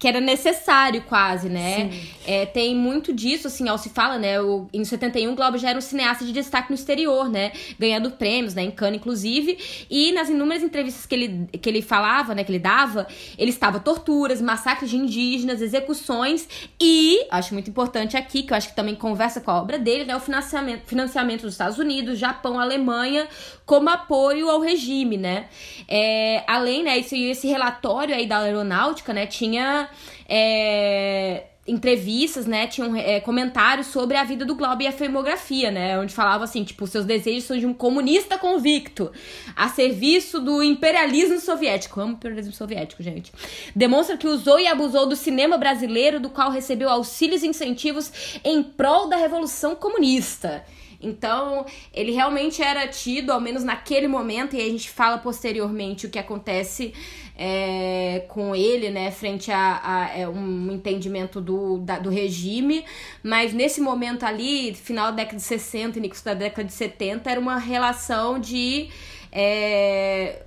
que 0.00 0.08
era 0.08 0.18
necessário 0.18 1.02
quase, 1.02 1.50
né? 1.50 1.90
É, 2.26 2.46
tem 2.46 2.74
muito 2.74 3.12
disso, 3.12 3.48
assim, 3.48 3.68
ao 3.68 3.76
se 3.76 3.90
fala, 3.90 4.18
né? 4.18 4.40
O, 4.40 4.66
em 4.72 4.82
71, 4.82 5.30
o 5.30 5.36
Glauber 5.36 5.58
já 5.58 5.68
era 5.68 5.78
um 5.78 5.82
cineasta 5.82 6.24
de 6.24 6.32
destaque 6.32 6.70
no 6.70 6.74
exterior, 6.74 7.28
né? 7.28 7.52
Ganhando 7.78 8.10
prêmios, 8.12 8.54
né? 8.54 8.62
Em 8.62 8.70
Cannes, 8.70 8.98
inclusive. 8.98 9.58
E 9.90 10.10
nas 10.12 10.30
inúmeras 10.30 10.62
entrevistas 10.62 11.04
que 11.04 11.14
ele, 11.14 11.48
que 11.52 11.68
ele 11.68 11.82
falava, 11.82 12.34
né? 12.34 12.42
Que 12.42 12.50
ele 12.50 12.58
dava, 12.58 13.06
ele 13.36 13.50
estava 13.50 13.78
torturas, 13.78 14.40
massacres 14.40 14.88
de 14.88 14.96
indígenas, 14.96 15.60
execuções 15.60 16.48
e, 16.80 17.26
acho 17.30 17.52
muito 17.52 17.68
importante 17.68 18.16
aqui, 18.16 18.42
que 18.42 18.54
eu 18.54 18.56
acho 18.56 18.70
que 18.70 18.76
também 18.76 18.94
conversa 18.94 19.38
com 19.38 19.50
a 19.50 19.60
obra 19.60 19.78
dele, 19.78 20.06
né? 20.06 20.16
O 20.16 20.20
financiamento, 20.20 20.86
financiamento 20.86 21.42
dos 21.42 21.52
Estados 21.52 21.78
Unidos, 21.78 22.18
Japão, 22.18 22.58
Alemanha, 22.58 23.28
como 23.70 23.88
apoio 23.88 24.50
ao 24.50 24.58
regime, 24.58 25.16
né? 25.16 25.46
É, 25.86 26.42
além, 26.44 26.82
né? 26.82 26.98
Esse, 26.98 27.16
esse 27.26 27.46
relatório 27.46 28.12
aí 28.12 28.26
da 28.26 28.38
aeronáutica, 28.38 29.12
né? 29.12 29.28
Tinha 29.28 29.88
é, 30.28 31.44
entrevistas, 31.68 32.46
né, 32.46 32.66
tinham 32.66 32.96
é, 32.96 33.20
comentários 33.20 33.86
sobre 33.86 34.16
a 34.16 34.24
vida 34.24 34.44
do 34.44 34.56
Glauber 34.56 34.86
e 34.86 34.88
a 34.88 34.92
filmografia, 34.92 35.70
né, 35.70 35.96
onde 36.00 36.12
falava 36.12 36.42
assim, 36.42 36.64
tipo, 36.64 36.84
seus 36.84 37.04
desejos 37.04 37.44
são 37.44 37.56
de 37.56 37.64
um 37.64 37.72
comunista 37.72 38.36
convicto, 38.36 39.12
a 39.54 39.68
serviço 39.68 40.40
do 40.40 40.64
imperialismo 40.64 41.38
soviético, 41.38 42.00
amo 42.00 42.14
imperialismo 42.14 42.52
soviético, 42.52 43.04
gente, 43.04 43.30
demonstra 43.76 44.16
que 44.16 44.26
usou 44.26 44.58
e 44.58 44.66
abusou 44.66 45.06
do 45.06 45.14
cinema 45.14 45.56
brasileiro, 45.56 46.18
do 46.18 46.30
qual 46.30 46.50
recebeu 46.50 46.88
auxílios 46.88 47.44
e 47.44 47.46
incentivos 47.46 48.40
em 48.42 48.64
prol 48.64 49.08
da 49.08 49.16
revolução 49.16 49.76
comunista. 49.76 50.64
Então, 51.00 51.64
ele 51.94 52.12
realmente 52.12 52.62
era 52.62 52.86
tido, 52.86 53.30
ao 53.30 53.40
menos 53.40 53.64
naquele 53.64 54.06
momento, 54.06 54.54
e 54.54 54.60
a 54.60 54.68
gente 54.68 54.90
fala 54.90 55.18
posteriormente 55.18 56.06
o 56.06 56.10
que 56.10 56.18
acontece 56.18 56.92
é, 57.36 58.26
com 58.28 58.54
ele, 58.54 58.90
né, 58.90 59.10
frente 59.10 59.50
a, 59.50 59.80
a 59.82 60.18
é, 60.18 60.28
um 60.28 60.70
entendimento 60.70 61.40
do, 61.40 61.78
da, 61.78 61.98
do 61.98 62.10
regime, 62.10 62.84
mas 63.22 63.54
nesse 63.54 63.80
momento 63.80 64.24
ali, 64.24 64.74
final 64.74 65.06
da 65.06 65.12
década 65.12 65.36
de 65.36 65.42
60 65.42 65.98
início 65.98 66.24
da 66.24 66.34
década 66.34 66.68
de 66.68 66.74
70, 66.74 67.30
era 67.30 67.40
uma 67.40 67.56
relação 67.56 68.38
de. 68.38 68.90
É, 69.32 70.42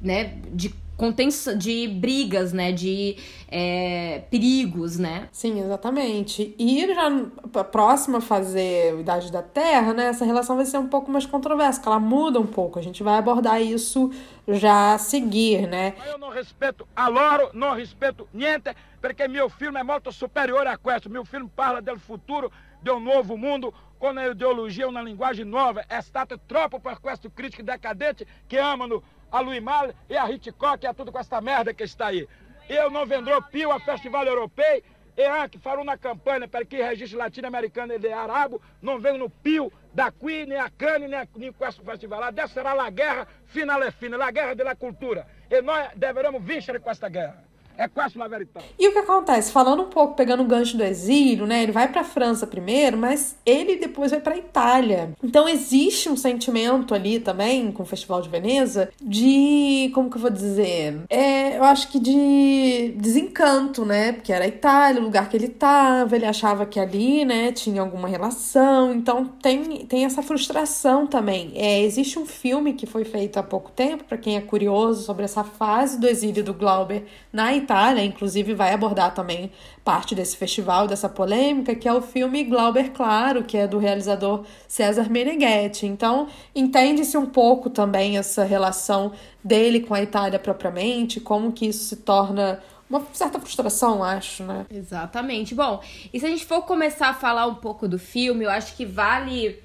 né, 0.00 0.36
de 0.52 0.74
contenção, 1.02 1.58
de 1.58 1.88
brigas, 1.88 2.52
né, 2.52 2.70
de 2.70 3.16
é, 3.48 4.22
perigos, 4.30 5.00
né? 5.00 5.28
Sim, 5.32 5.58
exatamente. 5.58 6.54
E 6.56 6.86
já 6.94 7.64
próxima 7.64 8.18
a 8.18 8.20
fazer 8.20 9.00
Idade 9.00 9.32
da 9.32 9.42
Terra, 9.42 9.92
né, 9.92 10.06
essa 10.06 10.24
relação 10.24 10.54
vai 10.54 10.64
ser 10.64 10.78
um 10.78 10.86
pouco 10.86 11.10
mais 11.10 11.26
controversa, 11.26 11.80
que 11.80 11.88
ela 11.88 11.98
muda 11.98 12.38
um 12.38 12.46
pouco. 12.46 12.78
A 12.78 12.82
gente 12.82 13.02
vai 13.02 13.18
abordar 13.18 13.60
isso 13.60 14.12
já 14.46 14.94
a 14.94 14.98
seguir, 14.98 15.66
né? 15.66 15.94
Eu 16.06 16.18
não 16.18 16.30
respeito 16.30 16.86
a 16.94 17.08
loro, 17.08 17.50
não 17.52 17.74
respeito 17.74 18.28
niente, 18.32 18.72
porque 19.00 19.26
meu 19.26 19.50
filme 19.50 19.80
é 19.80 19.82
muito 19.82 20.12
superior 20.12 20.64
a 20.68 20.76
questo. 20.76 21.10
Meu 21.10 21.24
filme 21.24 21.50
fala 21.56 21.82
do 21.82 21.98
futuro, 21.98 22.52
de 22.80 22.92
um 22.92 23.00
novo 23.00 23.36
mundo, 23.36 23.74
com 23.98 24.10
uma 24.10 24.24
ideologia, 24.24 24.88
uma 24.88 25.02
linguagem 25.02 25.44
nova. 25.44 25.84
É 25.88 26.00
stato 26.00 26.38
troppo 26.46 26.78
per 26.78 27.00
questo 27.00 27.28
crítico 27.28 27.64
decadente 27.64 28.24
que 28.48 28.56
amano 28.56 29.02
a 29.32 29.40
Louis 29.40 29.62
Malle 29.62 29.94
e 30.08 30.16
a 30.16 30.30
Hitchcock 30.30 30.84
e 30.84 30.86
a 30.86 30.92
tudo 30.92 31.10
com 31.10 31.18
esta 31.18 31.40
merda 31.40 31.72
que 31.72 31.82
está 31.82 32.08
aí. 32.08 32.28
Eu 32.68 32.90
não 32.90 33.06
vendrò 33.06 33.40
più 33.40 33.72
a 33.72 33.80
festival 33.80 34.26
europeu 34.26 34.82
e 35.16 35.24
anche 35.24 35.58
farò 35.58 35.82
una 35.82 35.96
campanha 35.96 36.46
para 36.46 36.64
que 36.64 36.82
registro 36.82 37.18
latino-americano 37.18 37.92
e 37.94 38.12
arabo 38.12 38.60
não 38.80 38.98
venham 39.00 39.18
no 39.18 39.30
pio 39.30 39.72
da 39.92 40.10
qui, 40.10 40.46
nem 40.46 40.58
a 40.58 40.70
Cannes, 40.70 41.10
nem, 41.10 41.18
a, 41.18 41.28
nem 41.36 41.52
com 41.52 41.66
esse 41.66 41.80
festival. 41.80 42.20
Lá 42.20 42.30
dessa 42.30 42.54
será 42.54 42.72
a 42.72 42.90
guerra 42.90 43.26
final 43.46 43.82
é 43.82 43.90
fina, 43.90 44.22
a 44.22 44.30
guerra 44.30 44.54
da 44.54 44.74
cultura. 44.74 45.26
E 45.50 45.60
nós 45.60 45.90
deveremos 45.96 46.42
vencer 46.42 46.78
com 46.80 46.90
esta 46.90 47.08
guerra. 47.08 47.44
É 47.76 47.88
quase 47.88 48.16
uma 48.16 48.28
verdade. 48.28 48.66
E 48.78 48.88
o 48.88 48.92
que 48.92 48.98
acontece? 48.98 49.50
Falando 49.50 49.82
um 49.82 49.88
pouco, 49.88 50.14
pegando 50.14 50.42
o 50.42 50.46
gancho 50.46 50.76
do 50.76 50.84
exílio, 50.84 51.46
né? 51.46 51.62
Ele 51.62 51.72
vai 51.72 51.88
pra 51.90 52.04
França 52.04 52.46
primeiro, 52.46 52.96
mas 52.96 53.36
ele 53.44 53.76
depois 53.76 54.10
vai 54.10 54.20
pra 54.20 54.36
Itália. 54.36 55.12
Então 55.22 55.48
existe 55.48 56.08
um 56.08 56.16
sentimento 56.16 56.94
ali 56.94 57.18
também, 57.18 57.72
com 57.72 57.82
o 57.82 57.86
Festival 57.86 58.20
de 58.20 58.28
Veneza, 58.28 58.90
de. 59.00 59.90
Como 59.94 60.10
que 60.10 60.16
eu 60.16 60.20
vou 60.20 60.30
dizer? 60.30 61.00
É, 61.08 61.56
eu 61.56 61.64
acho 61.64 61.88
que 61.88 61.98
de 61.98 62.94
desencanto, 62.96 63.84
né? 63.84 64.12
Porque 64.12 64.32
era 64.32 64.44
a 64.44 64.48
Itália, 64.48 65.00
o 65.00 65.04
lugar 65.04 65.28
que 65.28 65.36
ele 65.36 65.48
tava, 65.48 66.14
ele 66.14 66.26
achava 66.26 66.66
que 66.66 66.78
ali, 66.78 67.24
né, 67.24 67.52
tinha 67.52 67.80
alguma 67.80 68.08
relação. 68.08 68.92
Então 68.92 69.24
tem, 69.24 69.86
tem 69.86 70.04
essa 70.04 70.22
frustração 70.22 71.06
também. 71.06 71.52
É, 71.54 71.80
existe 71.82 72.18
um 72.18 72.26
filme 72.26 72.74
que 72.74 72.86
foi 72.86 73.04
feito 73.04 73.38
há 73.38 73.42
pouco 73.42 73.70
tempo, 73.70 74.04
para 74.04 74.18
quem 74.18 74.36
é 74.36 74.40
curioso 74.40 75.04
sobre 75.04 75.24
essa 75.24 75.42
fase 75.42 75.98
do 75.98 76.06
exílio 76.06 76.44
do 76.44 76.54
Glauber 76.54 77.04
na 77.32 77.54
Itália 77.54 77.61
Itália, 77.62 78.04
inclusive 78.04 78.54
vai 78.54 78.72
abordar 78.74 79.14
também 79.14 79.50
parte 79.84 80.14
desse 80.14 80.36
festival, 80.36 80.86
dessa 80.86 81.08
polêmica, 81.08 81.74
que 81.74 81.88
é 81.88 81.92
o 81.92 82.02
filme 82.02 82.44
Glauber 82.44 82.90
Claro, 82.90 83.42
que 83.42 83.56
é 83.56 83.66
do 83.66 83.78
realizador 83.78 84.44
César 84.68 85.08
Meneghetti. 85.08 85.86
Então, 85.86 86.28
entende-se 86.54 87.16
um 87.16 87.26
pouco 87.26 87.70
também 87.70 88.18
essa 88.18 88.44
relação 88.44 89.12
dele 89.42 89.80
com 89.80 89.94
a 89.94 90.02
Itália 90.02 90.38
propriamente, 90.38 91.20
como 91.20 91.52
que 91.52 91.66
isso 91.66 91.84
se 91.84 91.96
torna 91.96 92.60
uma 92.88 93.02
certa 93.12 93.40
frustração, 93.40 94.04
acho, 94.04 94.44
né? 94.44 94.66
Exatamente. 94.70 95.54
Bom, 95.54 95.80
e 96.12 96.20
se 96.20 96.26
a 96.26 96.28
gente 96.28 96.44
for 96.44 96.62
começar 96.62 97.08
a 97.08 97.14
falar 97.14 97.46
um 97.46 97.54
pouco 97.54 97.88
do 97.88 97.98
filme, 97.98 98.44
eu 98.44 98.50
acho 98.50 98.76
que 98.76 98.84
vale 98.84 99.58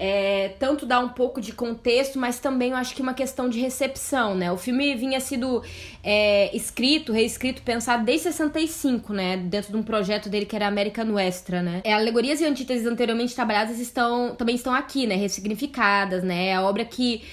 é, 0.00 0.50
tanto 0.60 0.86
dar 0.86 1.00
um 1.00 1.08
pouco 1.08 1.40
de 1.40 1.52
contexto, 1.52 2.20
mas 2.20 2.38
também 2.38 2.70
eu 2.70 2.76
acho 2.76 2.94
que 2.94 3.02
uma 3.02 3.12
questão 3.12 3.48
de 3.48 3.58
recepção, 3.58 4.36
né? 4.36 4.52
O 4.52 4.56
filme 4.56 4.94
vinha 4.94 5.18
sido 5.18 5.60
é, 6.04 6.56
escrito, 6.56 7.12
reescrito, 7.12 7.62
pensado 7.62 8.04
desde 8.04 8.30
65, 8.30 9.12
né? 9.12 9.36
Dentro 9.36 9.72
de 9.72 9.76
um 9.76 9.82
projeto 9.82 10.28
dele 10.28 10.46
que 10.46 10.54
era 10.54 10.68
American 10.68 11.12
Westra, 11.14 11.60
né? 11.60 11.80
É, 11.82 11.92
alegorias 11.92 12.40
e 12.40 12.44
antíteses 12.44 12.86
anteriormente 12.86 13.34
trabalhadas 13.34 13.80
estão, 13.80 14.36
também 14.36 14.54
estão 14.54 14.72
aqui, 14.72 15.04
né? 15.04 15.16
Ressignificadas, 15.16 16.22
né? 16.22 16.50
É 16.50 16.54
a 16.54 16.62
obra 16.62 16.84
que 16.84 17.24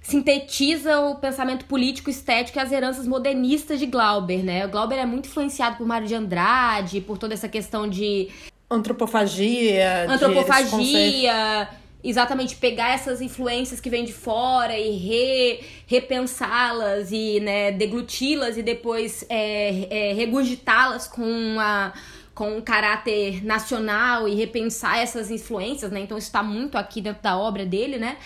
sintetiza 0.00 1.00
o 1.00 1.16
pensamento 1.16 1.66
político, 1.66 2.08
estético 2.08 2.58
e 2.58 2.60
as 2.60 2.72
heranças 2.72 3.06
modernistas 3.06 3.78
de 3.78 3.84
Glauber, 3.84 4.42
né? 4.42 4.64
O 4.64 4.70
Glauber 4.70 4.96
é 4.96 5.04
muito 5.04 5.28
influenciado 5.28 5.76
por 5.76 5.86
Mário 5.86 6.06
de 6.06 6.14
Andrade, 6.14 7.02
por 7.02 7.18
toda 7.18 7.34
essa 7.34 7.48
questão 7.48 7.86
de 7.86 8.28
antropofagia, 8.70 10.10
antropofagia, 10.10 11.68
exatamente 12.04 12.56
pegar 12.56 12.90
essas 12.90 13.22
influências 13.22 13.80
que 13.80 13.88
vêm 13.88 14.04
de 14.04 14.12
fora 14.12 14.78
e 14.78 14.90
re, 14.96 15.60
repensá-las 15.86 17.10
e 17.10 17.40
né, 17.40 17.72
degluti-las 17.72 18.58
e 18.58 18.62
depois 18.62 19.24
é, 19.28 20.10
é, 20.10 20.12
regurgitá-las 20.12 21.08
com 21.08 21.56
a 21.58 21.92
com 22.34 22.56
um 22.56 22.60
caráter 22.60 23.44
nacional 23.44 24.26
e 24.26 24.34
repensar 24.34 24.98
essas 24.98 25.30
influências, 25.30 25.92
né? 25.92 26.00
Então 26.00 26.18
isso 26.18 26.32
tá 26.32 26.42
muito 26.42 26.76
aqui 26.76 27.00
dentro 27.00 27.22
da 27.22 27.38
obra 27.38 27.64
dele, 27.64 27.96
né? 27.96 28.16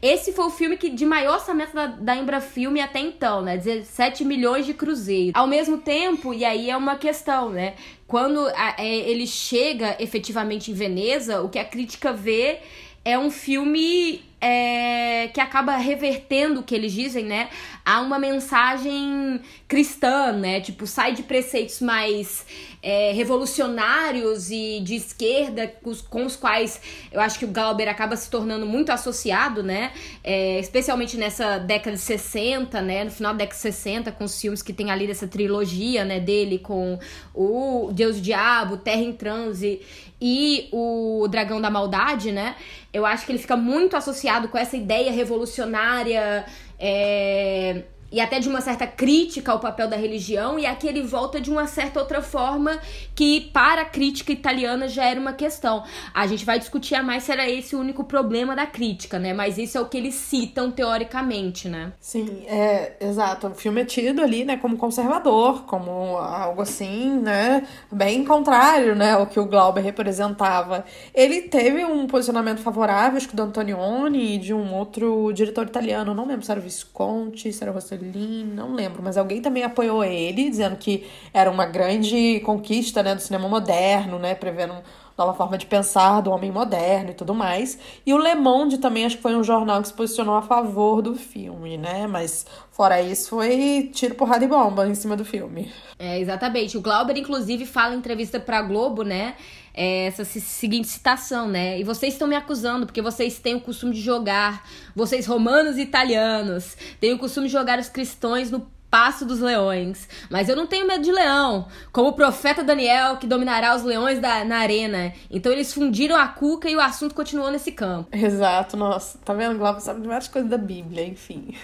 Esse 0.00 0.32
foi 0.32 0.46
o 0.46 0.50
filme 0.50 0.78
que 0.78 0.88
de 0.88 1.04
maior 1.04 1.34
orçamento 1.34 1.74
da, 1.74 1.86
da 1.86 2.16
Embrafilme 2.16 2.80
até 2.80 2.98
então, 2.98 3.42
né? 3.42 3.58
17 3.58 4.24
milhões 4.24 4.64
de 4.64 4.72
cruzeiro. 4.72 5.32
Ao 5.38 5.46
mesmo 5.46 5.76
tempo, 5.76 6.32
e 6.32 6.46
aí 6.46 6.70
é 6.70 6.76
uma 6.76 6.96
questão, 6.96 7.50
né? 7.50 7.74
Quando 8.06 8.48
a, 8.48 8.76
é, 8.78 8.86
ele 8.86 9.26
chega 9.26 9.96
efetivamente 10.00 10.70
em 10.70 10.74
Veneza, 10.74 11.42
o 11.42 11.50
que 11.50 11.58
a 11.58 11.64
crítica 11.64 12.10
vê 12.10 12.60
é 13.04 13.18
um 13.18 13.30
filme 13.30 14.22
é, 14.40 15.28
que 15.28 15.40
acaba 15.40 15.76
revertendo 15.76 16.60
o 16.60 16.62
que 16.62 16.74
eles 16.74 16.92
dizem, 16.92 17.24
né, 17.24 17.48
a 17.88 18.02
uma 18.02 18.18
mensagem 18.18 19.40
cristã, 19.66 20.30
né, 20.30 20.60
tipo, 20.60 20.86
sai 20.86 21.14
de 21.14 21.22
preceitos 21.22 21.80
mais 21.80 22.44
é, 22.82 23.12
revolucionários 23.12 24.50
e 24.50 24.80
de 24.80 24.94
esquerda 24.94 25.66
com 26.12 26.26
os, 26.26 26.36
quais 26.36 26.82
eu 27.10 27.18
acho 27.18 27.38
que 27.38 27.46
o 27.46 27.48
Glauber 27.48 27.88
acaba 27.88 28.14
se 28.14 28.28
tornando 28.28 28.66
muito 28.66 28.92
associado, 28.92 29.62
né, 29.62 29.92
é, 30.22 30.60
especialmente 30.60 31.16
nessa 31.16 31.56
década 31.56 31.96
de 31.96 32.02
60, 32.02 32.82
né, 32.82 33.04
no 33.04 33.10
final 33.10 33.32
da 33.32 33.38
década 33.38 33.56
de 33.56 33.62
60, 33.62 34.12
com 34.12 34.24
os 34.24 34.38
filmes 34.38 34.60
que 34.60 34.74
tem 34.74 34.90
ali 34.90 35.06
dessa 35.06 35.26
trilogia, 35.26 36.04
né, 36.04 36.20
dele 36.20 36.58
com 36.58 36.98
o 37.34 37.90
Deus 37.94 38.16
e 38.16 38.18
o 38.18 38.22
Diabo, 38.22 38.76
Terra 38.76 39.00
em 39.00 39.14
Transe 39.14 39.80
e 40.20 40.68
o 40.72 41.26
Dragão 41.30 41.60
da 41.60 41.70
Maldade, 41.70 42.32
né? 42.32 42.56
Eu 42.92 43.06
acho 43.06 43.24
que 43.24 43.32
ele 43.32 43.38
fica 43.38 43.56
muito 43.56 43.96
associado 43.96 44.48
com 44.48 44.58
essa 44.58 44.76
ideia 44.76 45.12
revolucionária. 45.12 46.44
É 46.78 47.82
e 48.10 48.20
até 48.20 48.40
de 48.40 48.48
uma 48.48 48.60
certa 48.60 48.86
crítica 48.86 49.52
ao 49.52 49.60
papel 49.60 49.88
da 49.88 49.96
religião, 49.96 50.58
e 50.58 50.66
aqui 50.66 50.86
ele 50.86 51.02
volta 51.02 51.40
de 51.40 51.50
uma 51.50 51.66
certa 51.66 52.00
outra 52.00 52.22
forma 52.22 52.78
que 53.14 53.50
para 53.52 53.82
a 53.82 53.84
crítica 53.84 54.32
italiana 54.32 54.88
já 54.88 55.04
era 55.04 55.20
uma 55.20 55.32
questão. 55.32 55.84
A 56.14 56.26
gente 56.26 56.44
vai 56.44 56.58
discutir 56.58 57.00
mais 57.02 57.24
se 57.24 57.32
era 57.32 57.48
esse 57.48 57.76
o 57.76 57.80
único 57.80 58.04
problema 58.04 58.56
da 58.56 58.66
crítica, 58.66 59.18
né? 59.18 59.32
Mas 59.32 59.58
isso 59.58 59.76
é 59.76 59.80
o 59.80 59.86
que 59.86 59.96
eles 59.96 60.14
citam 60.14 60.70
teoricamente, 60.70 61.68
né? 61.68 61.92
Sim, 62.00 62.44
é 62.46 62.96
exato. 63.00 63.48
O 63.48 63.54
filme 63.54 63.82
é 63.82 63.84
tido 63.84 64.22
ali, 64.22 64.44
né, 64.44 64.56
como 64.56 64.76
conservador, 64.76 65.64
como 65.64 66.16
algo 66.16 66.62
assim, 66.62 67.18
né, 67.18 67.66
bem 67.90 68.24
contrário, 68.24 68.94
né, 68.94 69.12
ao 69.12 69.26
que 69.26 69.38
o 69.38 69.44
Glauber 69.44 69.82
representava. 69.82 70.84
Ele 71.14 71.42
teve 71.42 71.84
um 71.84 72.06
posicionamento 72.06 72.60
favorável, 72.60 73.16
acho 73.16 73.28
que 73.28 73.36
do 73.36 73.42
Antonioni 73.42 74.36
e 74.36 74.38
de 74.38 74.54
um 74.54 74.74
outro 74.74 75.32
diretor 75.32 75.66
italiano, 75.66 76.14
não 76.14 76.26
lembro 76.26 76.44
se 76.44 76.50
era 76.50 76.60
o 76.60 76.62
Visconti, 76.62 77.52
se 77.52 77.62
era 77.62 77.70
o 77.70 77.74
Rossellini, 77.74 77.97
não 78.04 78.74
lembro, 78.74 79.02
mas 79.02 79.16
alguém 79.16 79.40
também 79.40 79.62
apoiou 79.62 80.04
ele, 80.04 80.50
dizendo 80.50 80.76
que 80.76 81.06
era 81.32 81.50
uma 81.50 81.66
grande 81.66 82.40
conquista, 82.40 83.02
né, 83.02 83.14
do 83.14 83.20
cinema 83.20 83.48
moderno, 83.48 84.18
né, 84.18 84.34
prevendo 84.34 84.74
nova 85.18 85.34
forma 85.34 85.58
de 85.58 85.66
pensar 85.66 86.20
do 86.20 86.30
homem 86.30 86.52
moderno 86.52 87.10
e 87.10 87.14
tudo 87.14 87.34
mais. 87.34 87.76
E 88.06 88.14
o 88.14 88.18
Le 88.18 88.36
Monde 88.36 88.78
também 88.78 89.04
acho 89.04 89.16
que 89.16 89.22
foi 89.22 89.34
um 89.34 89.42
jornal 89.42 89.82
que 89.82 89.88
se 89.88 89.94
posicionou 89.94 90.36
a 90.36 90.42
favor 90.42 91.02
do 91.02 91.16
filme, 91.16 91.76
né? 91.76 92.06
Mas 92.06 92.46
fora 92.70 93.02
isso 93.02 93.30
foi 93.30 93.90
tiro, 93.92 94.14
porrada 94.14 94.44
e 94.44 94.48
bomba 94.48 94.86
em 94.86 94.94
cima 94.94 95.16
do 95.16 95.24
filme. 95.24 95.72
É, 95.98 96.20
exatamente. 96.20 96.78
O 96.78 96.80
Glauber 96.80 97.16
inclusive 97.16 97.66
fala 97.66 97.94
em 97.94 97.98
entrevista 97.98 98.38
para 98.38 98.62
Globo, 98.62 99.02
né? 99.02 99.34
Essa 99.80 100.24
seguinte 100.24 100.88
citação, 100.88 101.48
né? 101.48 101.78
E 101.78 101.84
vocês 101.84 102.14
estão 102.14 102.26
me 102.26 102.34
acusando 102.34 102.84
porque 102.84 103.00
vocês 103.00 103.38
têm 103.38 103.54
o 103.54 103.60
costume 103.60 103.94
de 103.94 104.00
jogar, 104.00 104.68
vocês 104.94 105.24
romanos 105.24 105.76
e 105.76 105.82
italianos, 105.82 106.76
têm 107.00 107.12
o 107.12 107.18
costume 107.18 107.46
de 107.46 107.52
jogar 107.52 107.78
os 107.78 107.88
cristãos 107.88 108.50
no 108.50 108.66
Passo 108.90 109.24
dos 109.24 109.40
Leões. 109.40 110.08
Mas 110.30 110.48
eu 110.48 110.56
não 110.56 110.66
tenho 110.66 110.86
medo 110.86 111.04
de 111.04 111.12
leão, 111.12 111.68
como 111.92 112.08
o 112.08 112.12
profeta 112.12 112.62
Daniel, 112.64 113.16
que 113.18 113.26
dominará 113.26 113.74
os 113.74 113.82
leões 113.82 114.18
da, 114.18 114.44
na 114.44 114.58
arena. 114.58 115.12
Então 115.30 115.52
eles 115.52 115.72
fundiram 115.72 116.16
a 116.16 116.26
cuca 116.26 116.70
e 116.70 116.76
o 116.76 116.80
assunto 116.80 117.14
continuou 117.14 117.50
nesse 117.50 117.72
campo. 117.72 118.08
Exato, 118.16 118.76
nossa. 118.76 119.18
Tá 119.24 119.34
vendo? 119.34 119.58
Glauber 119.58 119.80
sabe 119.80 120.00
de 120.00 120.08
várias 120.08 120.28
coisas 120.28 120.50
da 120.50 120.56
Bíblia, 120.56 121.04
enfim. 121.04 121.54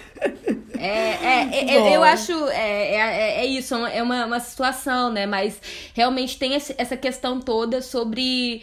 É, 0.79 0.89
é, 0.89 1.49
é, 1.53 1.71
é 1.71 1.97
eu 1.97 2.03
acho. 2.03 2.33
É, 2.49 2.95
é, 2.95 3.41
é, 3.41 3.47
isso, 3.47 3.75
é 3.75 4.03
uma, 4.03 4.27
uma 4.27 4.41
situação, 4.41 5.11
né? 5.11 5.27
Mas 5.27 5.61
realmente 5.95 6.39
tem 6.39 6.55
essa 6.55 6.97
questão 6.97 7.41
toda 7.41 7.81
sobre. 7.81 8.63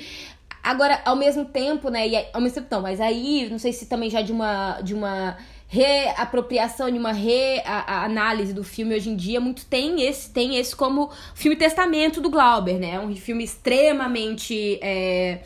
Agora, 0.64 1.02
ao 1.06 1.16
mesmo 1.16 1.46
tempo, 1.46 1.90
né? 1.90 2.08
E, 2.08 2.28
ao 2.32 2.40
mesmo 2.40 2.62
tempo, 2.62 2.68
não, 2.70 2.82
mas 2.82 3.02
aí, 3.02 3.50
não 3.50 3.58
sei 3.58 3.74
se 3.74 3.88
também 3.88 4.10
já 4.10 4.22
de 4.22 4.32
uma. 4.32 4.82
De 4.82 4.94
uma 4.94 5.38
reapropriação, 5.72 6.92
de 6.92 6.98
uma 6.98 7.14
reanálise 7.14 8.54
do 8.54 8.62
filme 8.62 8.94
hoje 8.94 9.10
em 9.10 9.16
dia, 9.16 9.40
muito 9.40 9.66
tem 9.66 10.06
esse, 10.06 10.30
tem 10.30 10.58
esse 10.58 10.76
como 10.76 11.10
filme 11.34 11.56
testamento 11.56 12.20
do 12.20 12.30
Glauber, 12.30 12.78
né? 12.78 13.00
Um 13.00 13.16
filme 13.16 13.42
extremamente 13.42 14.78
é, 14.82 15.40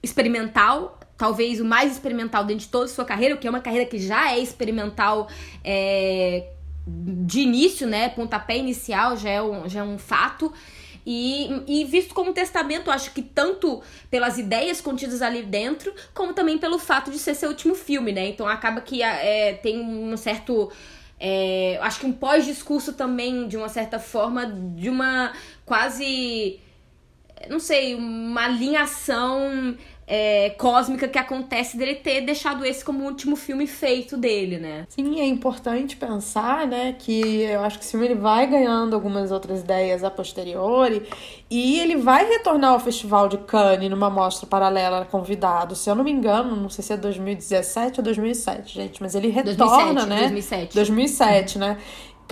experimental, 0.00 1.00
talvez 1.18 1.60
o 1.60 1.64
mais 1.64 1.90
experimental 1.90 2.44
dentro 2.44 2.64
de 2.64 2.68
toda 2.68 2.84
a 2.84 2.88
sua 2.88 3.04
carreira, 3.04 3.36
que 3.36 3.44
é 3.44 3.50
uma 3.50 3.60
carreira 3.60 3.84
que 3.84 3.98
já 3.98 4.30
é 4.30 4.38
experimental 4.38 5.26
é, 5.64 6.46
de 6.86 7.40
início, 7.40 7.84
né? 7.84 8.08
Pontapé 8.08 8.56
inicial 8.56 9.16
já 9.16 9.30
é 9.30 9.42
um, 9.42 9.68
já 9.68 9.80
é 9.80 9.82
um 9.82 9.98
fato. 9.98 10.52
E, 11.04 11.62
e 11.66 11.84
visto 11.84 12.14
como 12.14 12.32
testamento, 12.32 12.90
acho 12.90 13.12
que 13.12 13.22
tanto 13.22 13.82
pelas 14.10 14.38
ideias 14.38 14.80
contidas 14.80 15.20
ali 15.20 15.42
dentro, 15.42 15.92
como 16.14 16.32
também 16.32 16.58
pelo 16.58 16.78
fato 16.78 17.10
de 17.10 17.18
ser 17.18 17.34
seu 17.34 17.48
último 17.48 17.74
filme, 17.74 18.12
né? 18.12 18.28
Então 18.28 18.46
acaba 18.46 18.80
que 18.80 19.02
é, 19.02 19.54
tem 19.54 19.80
um 19.80 20.16
certo. 20.16 20.70
É, 21.18 21.78
acho 21.80 22.00
que 22.00 22.06
um 22.06 22.12
pós-discurso 22.12 22.94
também, 22.94 23.46
de 23.46 23.56
uma 23.56 23.68
certa 23.68 23.98
forma, 23.98 24.46
de 24.46 24.88
uma 24.88 25.32
quase. 25.64 26.60
Não 27.48 27.60
sei, 27.60 27.94
uma 27.94 28.44
alinhação 28.44 29.76
é, 30.06 30.50
cósmica 30.58 31.08
que 31.08 31.18
acontece 31.18 31.76
dele 31.76 31.94
ter 31.94 32.20
deixado 32.20 32.64
esse 32.64 32.84
como 32.84 33.04
o 33.04 33.06
último 33.06 33.36
filme 33.36 33.66
feito 33.66 34.16
dele, 34.16 34.58
né? 34.58 34.86
Sim, 34.88 35.20
é 35.20 35.24
importante 35.24 35.96
pensar, 35.96 36.66
né, 36.66 36.94
que 36.98 37.42
eu 37.42 37.60
acho 37.60 37.78
que 37.78 37.84
esse 37.84 37.92
filme 37.92 38.06
ele 38.06 38.16
vai 38.16 38.46
ganhando 38.46 38.94
algumas 38.94 39.30
outras 39.30 39.60
ideias 39.60 40.04
a 40.04 40.10
posteriori 40.10 41.02
e 41.48 41.80
ele 41.80 41.96
vai 41.96 42.28
retornar 42.28 42.72
ao 42.72 42.80
Festival 42.80 43.28
de 43.28 43.38
Cannes 43.38 43.88
numa 43.88 44.10
mostra 44.10 44.46
paralela 44.46 45.04
convidado. 45.04 45.74
Se 45.74 45.88
eu 45.88 45.94
não 45.94 46.04
me 46.04 46.10
engano, 46.10 46.56
não 46.56 46.68
sei 46.68 46.84
se 46.84 46.92
é 46.92 46.96
2017 46.96 48.00
ou 48.00 48.04
2007, 48.04 48.74
gente, 48.74 49.00
mas 49.00 49.14
ele 49.14 49.28
retorna, 49.28 50.06
2007, 50.06 50.08
né? 50.08 50.18
2007. 50.20 50.74
2007, 50.74 51.58
né? 51.58 51.78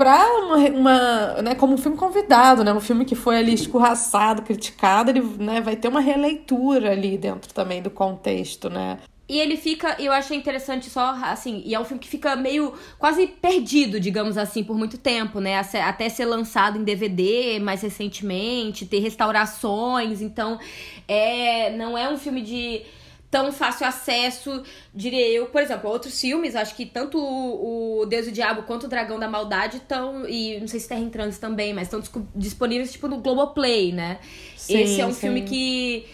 Pra 0.01 0.27
uma, 0.39 0.57
uma, 0.57 1.43
né, 1.43 1.55
como 1.55 1.75
um 1.75 1.77
filme 1.77 1.95
convidado, 1.95 2.65
né, 2.65 2.73
um 2.73 2.81
filme 2.81 3.05
que 3.05 3.15
foi 3.15 3.37
ali 3.37 3.53
escorraçado, 3.53 4.41
criticado, 4.41 5.11
ele, 5.11 5.21
né, 5.21 5.61
vai 5.61 5.77
ter 5.77 5.89
uma 5.89 6.01
releitura 6.01 6.93
ali 6.93 7.19
dentro 7.19 7.53
também 7.53 7.83
do 7.83 7.91
contexto, 7.91 8.71
né. 8.71 8.99
E 9.29 9.39
ele 9.39 9.59
fica, 9.59 9.97
eu 10.01 10.11
achei 10.11 10.39
interessante 10.39 10.89
só, 10.89 11.11
assim, 11.23 11.63
e 11.67 11.75
é 11.75 11.79
um 11.79 11.85
filme 11.85 12.01
que 12.01 12.09
fica 12.09 12.35
meio 12.35 12.73
quase 12.99 13.27
perdido, 13.27 14.01
digamos 14.01 14.39
assim, 14.39 14.65
por 14.65 14.75
muito 14.75 14.97
tempo, 14.97 15.39
né? 15.39 15.61
Até 15.85 16.09
ser 16.09 16.25
lançado 16.25 16.79
em 16.79 16.83
DVD 16.83 17.61
mais 17.61 17.83
recentemente, 17.83 18.87
ter 18.87 19.01
restaurações, 19.01 20.23
então 20.23 20.59
é, 21.07 21.77
não 21.77 21.97
é 21.97 22.09
um 22.09 22.17
filme 22.17 22.41
de 22.41 22.83
tão 23.31 23.53
fácil 23.53 23.87
acesso, 23.87 24.63
diria 24.95 25.29
eu. 25.29 25.47
Por 25.47 25.63
exemplo, 25.63 25.89
outros 25.89 26.21
filmes, 26.21 26.57
acho 26.57 26.75
que 26.75 26.85
tanto 26.85 27.19
o, 27.19 28.05
Deus 28.07 28.27
e 28.27 28.31
o 28.31 28.33
Diabo 28.33 28.65
quanto 28.65 28.85
o 28.85 28.89
Dragão 28.89 29.19
da 29.19 29.29
Maldade 29.29 29.77
estão, 29.77 30.27
e 30.29 30.59
não 30.59 30.67
sei 30.67 30.81
se 30.81 30.89
Terra 30.89 31.01
em 31.01 31.11
Trânsito 31.11 31.41
também, 31.41 31.73
mas 31.73 31.93
estão 31.93 32.03
disponíveis 32.35 32.91
tipo 32.93 33.07
no 33.07 33.19
Globoplay, 33.19 33.93
né? 33.93 34.19
Sim, 34.57 34.81
Esse 34.81 35.01
é 35.01 35.07
um 35.07 35.13
sim. 35.13 35.21
filme 35.21 35.43
que 35.43 36.07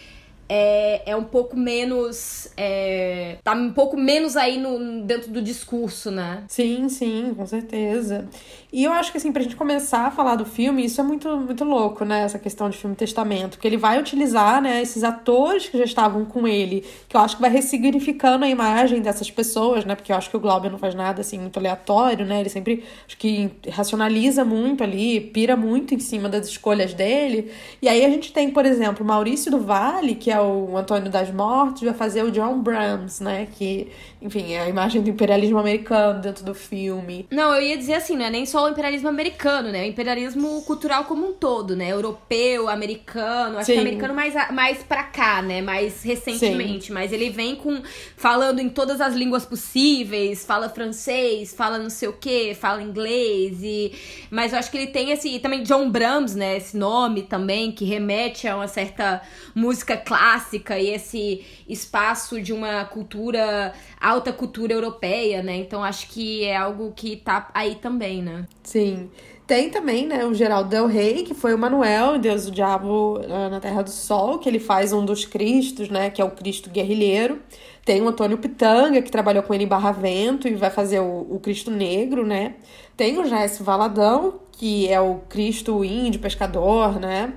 é, 0.49 1.11
é 1.11 1.17
um 1.17 1.25
pouco 1.25 1.57
menos. 1.57 2.49
É, 2.57 3.39
tá 3.43 3.53
um 3.53 3.73
pouco 3.73 3.97
menos 3.97 4.37
aí 4.37 4.59
no, 4.59 5.03
dentro 5.03 5.31
do 5.31 5.43
discurso, 5.43 6.11
né? 6.11 6.45
Sim, 6.49 6.89
sim, 6.89 7.35
com 7.35 7.47
certeza. 7.47 8.29
E 8.77 8.85
eu 8.85 8.93
acho 8.93 9.11
que, 9.11 9.17
assim, 9.17 9.33
pra 9.33 9.43
gente 9.43 9.57
começar 9.57 10.01
a 10.01 10.11
falar 10.11 10.37
do 10.37 10.45
filme, 10.45 10.85
isso 10.85 11.01
é 11.01 11.05
muito, 11.05 11.35
muito 11.35 11.65
louco, 11.65 12.05
né? 12.05 12.25
Essa 12.25 12.39
questão 12.39 12.69
de 12.69 12.77
filme 12.77 12.95
testamento. 12.95 13.53
Porque 13.53 13.67
ele 13.67 13.79
vai 13.79 13.99
utilizar, 13.99 14.61
né, 14.61 14.83
esses 14.83 15.03
atores 15.03 15.67
que 15.67 15.79
já 15.79 15.85
estavam 15.85 16.27
com 16.27 16.47
ele, 16.47 16.85
que 17.09 17.17
eu 17.17 17.21
acho 17.23 17.37
que 17.37 17.41
vai 17.41 17.51
ressignificando 17.51 18.45
a 18.45 18.49
imagem 18.51 19.01
dessas 19.01 19.31
pessoas, 19.31 19.87
né? 19.87 19.95
Porque 19.95 20.13
eu 20.13 20.17
acho 20.17 20.29
que 20.29 20.37
o 20.37 20.41
Glauber 20.41 20.71
não 20.71 20.77
faz 20.77 20.95
nada, 20.95 21.23
assim, 21.23 21.39
muito 21.39 21.59
aleatório, 21.59 22.27
né? 22.27 22.41
Ele 22.41 22.51
sempre, 22.51 22.85
acho 23.07 23.17
que 23.17 23.51
racionaliza 23.71 24.45
muito 24.45 24.85
ali, 24.85 25.23
pira 25.23 25.57
muito 25.57 25.95
em 25.95 25.99
cima 25.99 26.29
das 26.29 26.47
escolhas 26.47 26.93
dele. 26.93 27.51
E 27.81 27.89
aí 27.89 28.05
a 28.05 28.11
gente 28.11 28.31
tem, 28.31 28.51
por 28.51 28.67
exemplo, 28.67 29.07
Maurício 29.07 29.51
do 29.51 29.59
Vale, 29.59 30.15
que 30.17 30.31
é 30.31 30.39
o 30.39 30.77
Antônio 30.77 31.11
das 31.11 31.31
Mortes, 31.33 31.83
vai 31.83 31.95
fazer 31.95 32.25
o 32.25 32.31
John 32.31 32.61
Brahms, 32.61 33.21
né? 33.21 33.49
Que, 33.57 33.89
enfim, 34.27 34.53
é 34.53 34.63
a 34.63 34.69
imagem 34.69 35.03
do 35.03 35.11
imperialismo 35.11 35.59
americano 35.59 36.21
dentro 36.21 36.45
do 36.45 36.55
filme. 36.55 37.27
Não, 37.31 37.55
eu 37.55 37.63
ia 37.63 37.77
dizer 37.77 37.95
assim, 37.95 38.17
não 38.17 38.25
é 38.25 38.31
nem 38.31 38.45
só 38.45 38.65
o 38.65 38.69
imperialismo 38.69 39.09
americano, 39.09 39.71
né? 39.71 39.83
O 39.83 39.87
imperialismo 39.87 40.63
cultural 40.63 41.05
como 41.05 41.29
um 41.29 41.33
todo, 41.33 41.75
né? 41.75 41.93
Europeu, 41.93 42.69
americano, 42.69 43.59
acho 43.59 43.67
Sim. 43.67 43.75
que 43.75 43.79
americano 43.79 44.15
mais, 44.15 44.35
mais 44.53 44.83
pra 44.83 45.05
cá, 45.05 45.41
né? 45.41 45.63
Mais 45.63 46.03
recentemente. 46.03 46.87
Sim. 46.87 46.93
Mas 46.93 47.13
ele 47.13 47.31
vem 47.31 47.57
com 47.57 47.83
falando 48.17 48.61
em 48.61 48.69
todas 48.69 49.01
as 49.01 49.15
línguas 49.15 49.47
possíveis, 49.47 50.45
fala 50.45 50.69
francês, 50.69 51.55
fala 51.55 51.79
não 51.79 51.91
sei 51.91 52.09
o 52.09 52.13
que, 52.13 52.55
fala 52.55 52.83
inglês. 52.83 53.59
E... 53.63 53.93
Mas 54.31 54.53
eu 54.53 54.59
acho 54.59 54.71
que 54.71 54.77
ele 54.77 54.89
tem 54.89 55.11
esse. 55.11 55.29
E 55.29 55.39
também 55.39 55.63
John 55.63 55.91
Brahms, 55.91 56.35
né? 56.35 56.57
Esse 56.57 56.77
nome 56.77 57.23
também, 57.23 57.73
que 57.73 57.85
remete 57.85 58.47
a 58.49 58.57
uma 58.57 58.69
certa 58.69 59.23
música 59.55 59.97
clássica 59.97 60.27
clássica 60.57 60.79
e 60.79 60.91
esse 60.91 61.45
espaço 61.69 62.41
de 62.41 62.53
uma 62.53 62.85
cultura, 62.85 63.73
alta 64.17 64.33
cultura 64.33 64.73
europeia, 64.73 65.43
né? 65.43 65.57
Então 65.57 65.83
acho 65.83 66.09
que 66.09 66.45
é 66.45 66.57
algo 66.57 66.93
que 66.95 67.17
tá 67.17 67.49
aí 67.55 67.77
também, 67.77 68.23
né? 68.23 68.47
Sim. 68.63 69.09
Tem 69.47 69.71
também, 69.71 70.09
né, 70.09 70.25
o 70.25 70.35
Geraldo 70.35 70.69
Del 70.69 70.89
Rey, 70.89 71.23
que 71.23 71.33
foi 71.33 71.55
o 71.55 71.59
Manuel, 71.59 72.19
Deus 72.19 72.47
do 72.47 72.51
Diabo 72.51 73.21
eh, 73.23 73.49
na 73.49 73.61
Terra 73.61 73.81
do 73.81 73.91
Sol, 73.91 74.41
que 74.41 74.49
ele 74.49 74.59
faz 74.59 74.93
um 74.93 75.05
dos 75.05 75.25
Cristos, 75.25 75.89
né, 75.89 76.11
que 76.11 76.21
é 76.21 76.25
o 76.25 76.33
Cristo 76.33 76.69
guerrilheiro. 76.69 77.39
Tem 77.85 78.03
o 78.03 78.09
Antônio 78.09 78.39
Pitanga, 78.39 79.01
que 79.01 79.09
trabalhou 79.09 79.45
com 79.45 79.55
ele 79.55 79.63
em 79.63 79.69
Barra 79.69 79.93
Vento 79.93 80.49
e 80.49 80.57
vai 80.57 80.71
fazer 80.71 80.99
o, 80.99 81.27
o 81.31 81.39
Cristo 81.39 81.71
Negro, 81.71 82.27
né? 82.27 82.57
Tem 82.97 83.17
o 83.17 83.25
Jesse 83.25 83.63
Valadão, 83.63 84.41
que 84.51 84.89
é 84.89 85.01
o 85.01 85.21
Cristo 85.29 85.85
índio, 85.85 86.21
pescador, 86.21 86.99
né? 86.99 87.33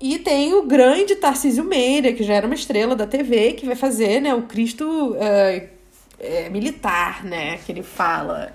E 0.00 0.20
tem 0.20 0.54
o 0.54 0.62
grande 0.62 1.16
Tarcísio 1.16 1.64
Meira, 1.64 2.12
que 2.12 2.22
já 2.22 2.34
era 2.34 2.46
uma 2.46 2.54
estrela 2.54 2.94
da 2.94 3.06
TV, 3.08 3.54
que 3.54 3.66
vai 3.66 3.74
fazer, 3.74 4.20
né, 4.20 4.32
o 4.32 4.42
Cristo 4.42 4.84
uh, 4.84 5.68
é, 6.18 6.48
militar, 6.48 7.24
né, 7.24 7.58
que 7.58 7.72
ele 7.72 7.82
fala. 7.82 8.52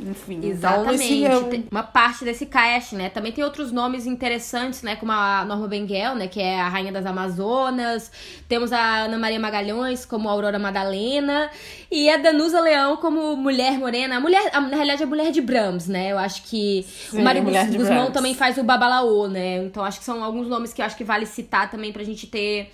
Enfim, 0.00 0.38
Exatamente. 0.44 1.12
Então, 1.12 1.40
esse 1.42 1.54
é 1.54 1.58
um... 1.58 1.64
Uma 1.72 1.82
parte 1.82 2.24
desse 2.24 2.46
cast, 2.46 2.94
né? 2.94 3.08
Também 3.08 3.32
tem 3.32 3.42
outros 3.42 3.72
nomes 3.72 4.06
interessantes, 4.06 4.80
né? 4.80 4.94
Como 4.94 5.10
a 5.10 5.44
Norma 5.44 5.66
Benguel, 5.66 6.14
né? 6.14 6.28
Que 6.28 6.40
é 6.40 6.60
a 6.60 6.68
Rainha 6.68 6.92
das 6.92 7.04
Amazonas. 7.04 8.08
Temos 8.48 8.72
a 8.72 9.00
Ana 9.00 9.18
Maria 9.18 9.40
Magalhães 9.40 10.06
como 10.06 10.28
Aurora 10.28 10.56
Madalena. 10.56 11.50
E 11.90 12.08
a 12.08 12.16
Danusa 12.16 12.60
Leão 12.60 12.98
como 12.98 13.34
Mulher 13.34 13.76
Morena. 13.76 14.18
A 14.18 14.20
mulher, 14.20 14.52
na 14.52 14.76
realidade, 14.76 15.02
é 15.02 15.04
a 15.04 15.08
Mulher 15.08 15.32
de 15.32 15.40
Brahms, 15.40 15.88
né? 15.88 16.12
Eu 16.12 16.18
acho 16.18 16.44
que 16.44 16.86
Sim, 17.10 17.18
o 17.18 17.24
Mário 17.24 17.42
Guzmão 17.42 17.86
Brahms. 17.86 18.12
também 18.12 18.36
faz 18.36 18.56
o 18.56 18.62
Babalaô, 18.62 19.26
né? 19.26 19.64
Então 19.64 19.84
acho 19.84 19.98
que 19.98 20.04
são 20.04 20.22
alguns 20.22 20.46
nomes 20.46 20.72
que 20.72 20.80
eu 20.80 20.86
acho 20.86 20.96
que 20.96 21.02
vale 21.02 21.26
citar 21.26 21.72
também 21.72 21.92
pra 21.92 22.04
gente 22.04 22.28
ter 22.28 22.70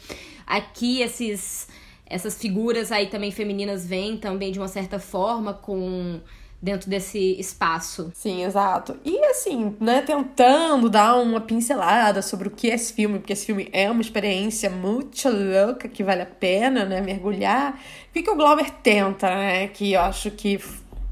aqui 0.47 1.01
esses... 1.01 1.73
Essas 2.07 2.39
figuras 2.39 2.93
aí 2.93 3.07
também 3.07 3.31
femininas 3.31 3.87
vêm 3.87 4.17
também 4.17 4.53
de 4.53 4.59
uma 4.59 4.69
certa 4.69 4.99
forma 4.99 5.55
com 5.55 6.21
dentro 6.65 6.89
desse 6.89 7.39
espaço. 7.39 8.11
Sim, 8.15 8.43
exato. 8.43 8.97
E 9.05 9.19
assim, 9.27 9.77
né, 9.79 10.01
tentando 10.01 10.89
dar 10.89 11.17
uma 11.17 11.39
pincelada 11.39 12.23
sobre 12.23 12.49
o 12.49 12.51
que 12.51 12.71
é 12.71 12.75
esse 12.75 12.95
filme, 12.95 13.19
porque 13.19 13.35
esse 13.35 13.45
filme 13.45 13.69
é 13.71 13.91
uma 13.91 14.01
experiência 14.01 14.71
muito 14.71 15.29
louca 15.29 15.89
que 15.89 16.03
vale 16.03 16.23
a 16.23 16.27
pena, 16.27 16.87
né, 16.87 17.03
mergulhar. 17.03 17.79
O 18.09 18.13
que, 18.15 18.23
que 18.23 18.31
o 18.31 18.37
Glauber 18.37 18.71
tenta, 18.83 19.29
né, 19.29 19.69
que 19.69 19.93
eu 19.93 20.01
acho 20.01 20.31
que, 20.31 20.59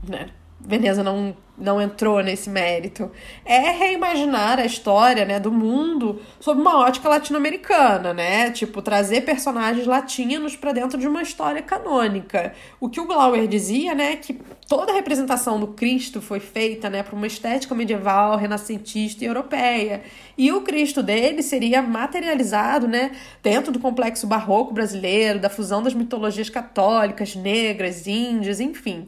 né, 0.09 0.31
Veneza 0.59 1.03
não, 1.03 1.37
não 1.57 1.81
entrou 1.81 2.23
nesse 2.23 2.49
mérito, 2.49 3.11
é 3.45 3.71
reimaginar 3.71 4.59
a 4.59 4.65
história, 4.65 5.25
né, 5.25 5.39
do 5.39 5.53
mundo 5.53 6.21
sob 6.41 6.61
uma 6.61 6.79
ótica 6.79 7.09
latino-americana, 7.09 8.15
né? 8.15 8.51
Tipo, 8.51 8.81
trazer 8.81 9.21
personagens 9.21 9.87
latinos 9.87 10.57
para 10.57 10.73
dentro 10.73 10.99
de 10.99 11.07
uma 11.07 11.23
história 11.23 11.63
canônica. 11.63 12.55
O 12.81 12.89
que 12.89 13.01
o 13.01 13.07
Glauber 13.07 13.47
dizia, 13.47 13.95
né, 13.95 14.17
que 14.17 14.41
toda 14.67 14.93
a 14.93 14.95
representação 14.95 15.61
do 15.61 15.69
Cristo 15.69 16.23
foi 16.23 16.41
feita, 16.41 16.89
né, 16.89 17.03
para 17.03 17.15
uma 17.15 17.27
estética 17.27 17.75
medieval, 17.75 18.37
renascentista 18.37 19.23
e 19.23 19.27
europeia. 19.27 20.03
E 20.39 20.51
o 20.53 20.63
Cristo 20.63 21.03
dele 21.03 21.43
seria 21.43 21.83
materializado, 21.83 22.89
né, 22.89 23.13
dentro 23.43 23.71
do 23.71 23.79
complexo 23.79 24.27
barroco 24.27 24.73
brasileiro, 24.73 25.39
da 25.39 25.51
fusão 25.51 25.83
das 25.83 25.93
mitologias 25.95 26.49
católicas, 26.49 27.37
negras, 27.37 28.07
índias, 28.07 28.59
enfim 28.59 29.07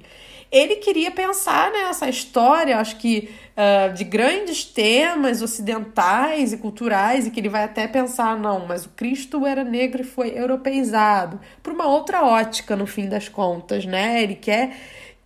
ele 0.54 0.76
queria 0.76 1.10
pensar 1.10 1.72
nessa 1.72 2.08
história, 2.08 2.78
acho 2.78 2.96
que 2.98 3.34
uh, 3.56 3.92
de 3.92 4.04
grandes 4.04 4.64
temas 4.64 5.42
ocidentais 5.42 6.52
e 6.52 6.56
culturais, 6.56 7.26
e 7.26 7.30
que 7.32 7.40
ele 7.40 7.48
vai 7.48 7.64
até 7.64 7.88
pensar, 7.88 8.38
não, 8.38 8.64
mas 8.64 8.86
o 8.86 8.90
Cristo 8.90 9.44
era 9.44 9.64
negro 9.64 10.02
e 10.02 10.04
foi 10.04 10.38
europeizado, 10.38 11.40
por 11.60 11.72
uma 11.72 11.88
outra 11.88 12.22
ótica, 12.24 12.76
no 12.76 12.86
fim 12.86 13.08
das 13.08 13.28
contas, 13.28 13.84
né? 13.84 14.22
Ele 14.22 14.36
quer 14.36 14.76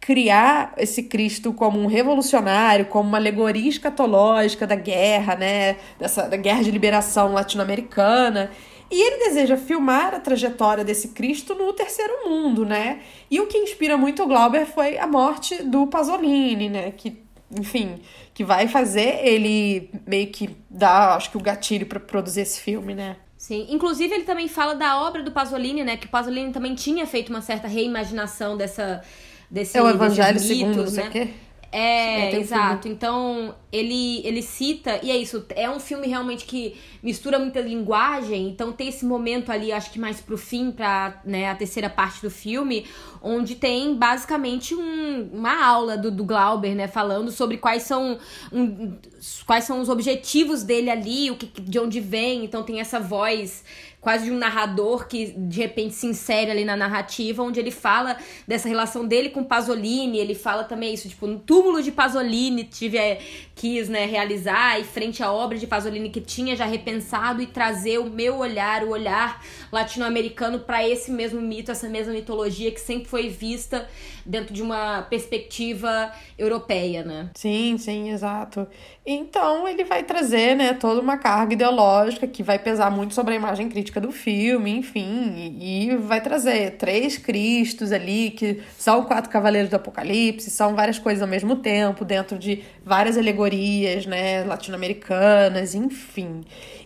criar 0.01 0.73
esse 0.79 1.03
Cristo 1.03 1.53
como 1.53 1.79
um 1.79 1.87
revolucionário, 1.87 2.87
como 2.87 3.07
uma 3.07 3.19
alegoria 3.19 3.69
escatológica 3.69 4.67
da 4.67 4.77
guerra, 4.77 5.37
né? 5.37 5.77
Dessa, 5.99 6.23
da 6.23 6.39
guerra 6.39 6.63
de 6.63 6.71
liberação 6.71 7.35
latino-americana. 7.35 8.51
E 8.91 9.01
ele 9.01 9.25
deseja 9.25 9.57
filmar 9.57 10.15
a 10.15 10.21
trajetória 10.21 10.85
desse 10.85 11.09
Cristo 11.09 11.55
no 11.55 11.73
terceiro 11.73 12.29
mundo, 12.29 12.65
né? 12.65 13.01
E 13.31 13.41
o 13.41 13.47
que 13.47 13.59
inspira 13.59 13.97
muito 13.97 14.23
o 14.23 14.27
Glauber 14.27 14.65
foi 14.67 14.97
a 14.99 15.07
morte 15.07 15.63
do 15.63 15.87
Pasolini, 15.87 16.69
né? 16.71 16.91
Que, 16.93 17.23
enfim, 17.51 18.01
que 18.33 18.43
vai 18.43 18.67
fazer 18.67 19.21
ele 19.27 19.91
meio 20.07 20.29
que 20.29 20.57
dar, 20.71 21.17
acho 21.17 21.31
que 21.31 21.37
o 21.37 21.41
gatilho 21.41 21.87
para 21.87 22.01
produzir 22.01 22.41
esse 22.41 22.61
filme, 22.61 22.95
né? 22.95 23.17
Sim, 23.37 23.67
inclusive 23.71 24.13
ele 24.15 24.25
também 24.25 24.49
fala 24.49 24.75
da 24.75 25.01
obra 25.03 25.23
do 25.23 25.31
Pasolini, 25.31 25.85
né? 25.85 25.97
Que 25.97 26.07
o 26.07 26.11
Pasolini 26.11 26.51
também 26.51 26.75
tinha 26.75 27.07
feito 27.07 27.29
uma 27.29 27.43
certa 27.43 27.69
reimaginação 27.69 28.57
dessa 28.57 29.03
desse 29.51 29.79
É 29.79 29.83
o 29.83 29.89
Evangelho 29.89 30.39
segundo, 30.39 30.77
não 30.77 30.77
mitos, 30.79 30.93
sei 30.95 31.05
né? 31.05 31.09
o 31.09 31.13
quê. 31.13 31.29
É, 31.71 32.31
um 32.35 32.41
exato. 32.41 32.89
Então, 32.89 33.55
ele, 33.71 34.27
ele 34.27 34.41
cita, 34.41 34.99
e 35.03 35.11
é 35.11 35.17
isso, 35.17 35.45
é 35.51 35.69
um 35.69 35.79
filme 35.79 36.07
realmente 36.07 36.47
que 36.47 36.77
mistura 37.03 37.39
muita 37.39 37.61
linguagem, 37.61 38.49
então 38.49 38.73
tem 38.73 38.89
esse 38.89 39.05
momento 39.05 39.53
ali, 39.53 39.71
acho 39.71 39.91
que 39.91 39.99
mais 39.99 40.21
pro 40.21 40.39
fim, 40.39 40.71
pra 40.71 41.21
né, 41.25 41.51
a 41.51 41.55
terceira 41.55 41.91
parte 41.91 42.23
do 42.23 42.31
filme, 42.31 42.87
onde 43.23 43.55
tem 43.55 43.95
basicamente 43.95 44.75
um, 44.75 45.29
uma 45.33 45.63
aula 45.63 45.99
do, 45.99 46.11
do 46.11 46.25
Glauber, 46.25 46.75
né, 46.75 46.89
falando 46.89 47.31
sobre 47.31 47.59
quais 47.59 47.83
são, 47.83 48.19
um, 48.51 48.97
quais 49.45 49.65
são 49.65 49.81
os 49.81 49.91
objetivos 49.91 50.63
dele 50.63 50.89
ali, 50.89 51.31
o 51.31 51.37
que, 51.37 51.61
de 51.61 51.79
onde 51.79 52.01
vem, 52.01 52.45
então 52.45 52.63
tem 52.63 52.81
essa 52.81 52.99
voz 52.99 53.63
quase 54.01 54.27
de 54.27 54.31
um 54.31 54.39
narrador 54.39 55.09
que 55.09 55.27
de 55.27 55.61
repente 55.61 55.95
se 55.95 56.07
insere 56.07 56.51
ali 56.51 56.65
na 56.65 56.77
narrativa, 56.77 57.43
onde 57.43 57.59
ele 57.59 57.71
fala 57.71 58.17
dessa 58.47 58.69
relação 58.69 59.07
dele 59.07 59.31
com 59.31 59.43
Pasolini, 59.43 60.19
ele 60.19 60.35
fala 60.35 60.65
também 60.65 60.95
isso, 60.95 61.09
tipo, 61.09 61.27
no 61.27 61.39
túmulo 61.39 61.83
de 61.83 61.91
Pasolini 61.91 62.65
tive, 62.65 62.97
é, 62.97 63.21
quis, 63.55 63.89
né, 63.89 64.07
realizar, 64.07 64.81
e 64.81 64.85
frente 64.85 65.23
à 65.23 65.33
obra 65.33 65.59
de 65.59 65.67
Pasolini 65.67 66.11
que 66.11 66.21
tinha 66.21 66.55
já 66.55 66.65
repensado 66.65 67.43
e 67.43 67.47
trazer 67.47 67.99
o 67.99 68.09
meu 68.09 68.39
olhar, 68.39 68.85
o 68.85 68.91
olhar 68.91 69.45
latino-americano 69.73 70.61
para 70.61 70.87
esse 70.87 71.11
mesmo 71.11 71.41
mito, 71.41 71.71
essa 71.71 71.89
mesma 71.89 72.13
mitologia 72.13 72.71
que 72.71 72.81
sempre 72.81 73.09
foi 73.09 73.29
vista 73.29 73.89
dentro 74.29 74.53
de 74.53 74.63
uma 74.63 75.03
perspectiva 75.03 76.13
europeia, 76.39 77.03
né? 77.03 77.31
Sim, 77.35 77.79
sim, 77.79 78.11
exato. 78.11 78.69
Então 79.07 79.67
ele 79.67 79.85
vai 79.85 80.03
trazer, 80.03 80.55
né, 80.55 80.75
toda 80.75 81.01
uma 81.01 81.17
carga 81.17 81.55
ideológica 81.55 82.27
que 82.27 82.43
vai 82.43 82.59
pesar 82.59 82.91
muito 82.91 83.15
sobre 83.15 83.33
a 83.33 83.37
imagem 83.39 83.71
crítica 83.71 83.99
do 83.99 84.13
filme, 84.13 84.71
enfim, 84.71 85.57
e, 85.59 85.97
vai 85.97 86.21
trazer 86.21 86.73
três 86.73 87.17
Cristos 87.17 87.91
ali, 87.91 88.31
que 88.31 88.61
são 88.77 89.05
quatro 89.05 89.31
cavaleiros 89.31 89.71
do 89.71 89.77
Apocalipse, 89.77 90.51
são 90.51 90.75
várias 90.75 90.99
coisas 90.99 91.23
ao 91.23 91.29
mesmo 91.29 91.57
tempo, 91.57 92.05
dentro 92.05 92.39
de 92.39 92.63
várias 92.85 93.17
alegorias, 93.17 94.05
né, 94.05 94.45
latino-americanas, 94.45 95.75
enfim. 95.75 96.43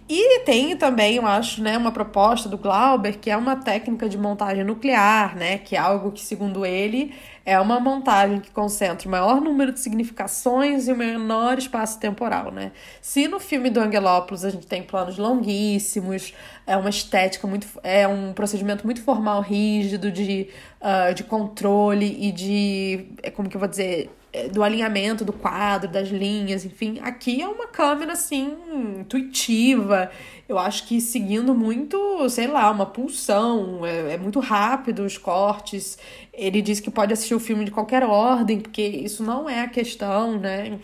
E 0.08 0.40
tem 0.40 0.76
também, 0.76 1.16
eu 1.16 1.26
acho, 1.26 1.62
né, 1.62 1.76
uma 1.76 1.90
proposta 1.90 2.48
do 2.48 2.58
Glauber, 2.58 3.18
que 3.18 3.30
é 3.30 3.36
uma 3.36 3.56
técnica 3.56 4.08
de 4.08 4.18
montagem 4.18 4.62
nuclear, 4.62 5.36
né, 5.36 5.58
que 5.58 5.74
é 5.74 5.78
algo 5.78 6.12
que, 6.12 6.20
segundo 6.20 6.66
ele, 6.66 7.12
é 7.44 7.58
uma 7.60 7.80
montagem 7.80 8.40
que 8.40 8.50
concentra 8.50 9.08
o 9.08 9.10
maior 9.10 9.40
número 9.40 9.72
de 9.72 9.80
significações 9.80 10.88
e 10.88 10.92
o 10.92 10.96
menor 10.96 11.58
espaço 11.58 11.98
temporal, 11.98 12.50
né? 12.50 12.72
Se 13.00 13.26
no 13.28 13.40
filme 13.40 13.70
do 13.70 13.80
Angelópolis 13.80 14.44
a 14.44 14.50
gente 14.50 14.66
tem 14.66 14.82
planos 14.82 15.18
longuíssimos, 15.18 16.32
é 16.66 16.76
uma 16.76 16.90
estética 16.90 17.46
muito. 17.46 17.66
é 17.82 18.06
um 18.06 18.32
procedimento 18.32 18.84
muito 18.84 19.02
formal, 19.02 19.40
rígido, 19.40 20.10
de, 20.10 20.48
uh, 20.80 21.14
de 21.14 21.24
controle 21.24 22.16
e 22.20 22.32
de. 22.32 23.06
é 23.22 23.30
como 23.30 23.48
que 23.48 23.56
eu 23.56 23.60
vou 23.60 23.68
dizer? 23.68 24.10
Do 24.50 24.62
alinhamento 24.62 25.24
do 25.24 25.32
quadro, 25.32 25.88
das 25.88 26.08
linhas, 26.08 26.64
enfim. 26.64 26.98
Aqui 27.02 27.42
é 27.42 27.46
uma 27.46 27.66
câmera 27.66 28.12
assim, 28.12 28.56
intuitiva. 29.00 30.10
Eu 30.48 30.58
acho 30.58 30.86
que 30.86 31.00
seguindo 31.00 31.54
muito, 31.54 32.28
sei 32.30 32.46
lá, 32.46 32.70
uma 32.70 32.86
pulsão. 32.86 33.84
É, 33.84 34.14
é, 34.14 34.16
muito 34.16 34.40
rápido 34.40 35.04
os 35.04 35.18
cortes. 35.18 35.98
Ele 36.32 36.62
diz 36.62 36.80
que 36.80 36.90
pode 36.90 37.12
assistir 37.12 37.34
o 37.34 37.40
filme 37.40 37.64
de 37.64 37.70
qualquer 37.70 38.02
ordem, 38.04 38.58
porque 38.60 38.82
isso 38.82 39.22
não 39.22 39.48
é 39.48 39.60
a 39.60 39.68
questão, 39.68 40.38
né? 40.38 40.78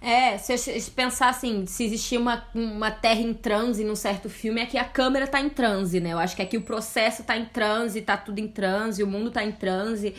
É, 0.00 0.36
se 0.36 0.90
pensar 0.90 1.30
assim, 1.30 1.66
se 1.66 1.82
existir 1.82 2.18
uma, 2.18 2.46
uma 2.54 2.90
terra 2.90 3.20
em 3.20 3.32
transe 3.32 3.82
num 3.82 3.96
certo 3.96 4.28
filme, 4.28 4.60
é 4.60 4.66
que 4.66 4.76
a 4.76 4.84
câmera 4.84 5.26
tá 5.26 5.40
em 5.40 5.48
transe, 5.48 5.98
né? 5.98 6.12
Eu 6.12 6.18
acho 6.18 6.36
que 6.36 6.42
aqui 6.42 6.56
o 6.56 6.62
processo 6.62 7.24
tá 7.24 7.36
em 7.36 7.46
transe, 7.46 8.02
tá 8.02 8.16
tudo 8.16 8.38
em 8.38 8.46
transe, 8.46 9.02
o 9.02 9.06
mundo 9.06 9.30
tá 9.30 9.42
em 9.42 9.52
transe. 9.52 10.14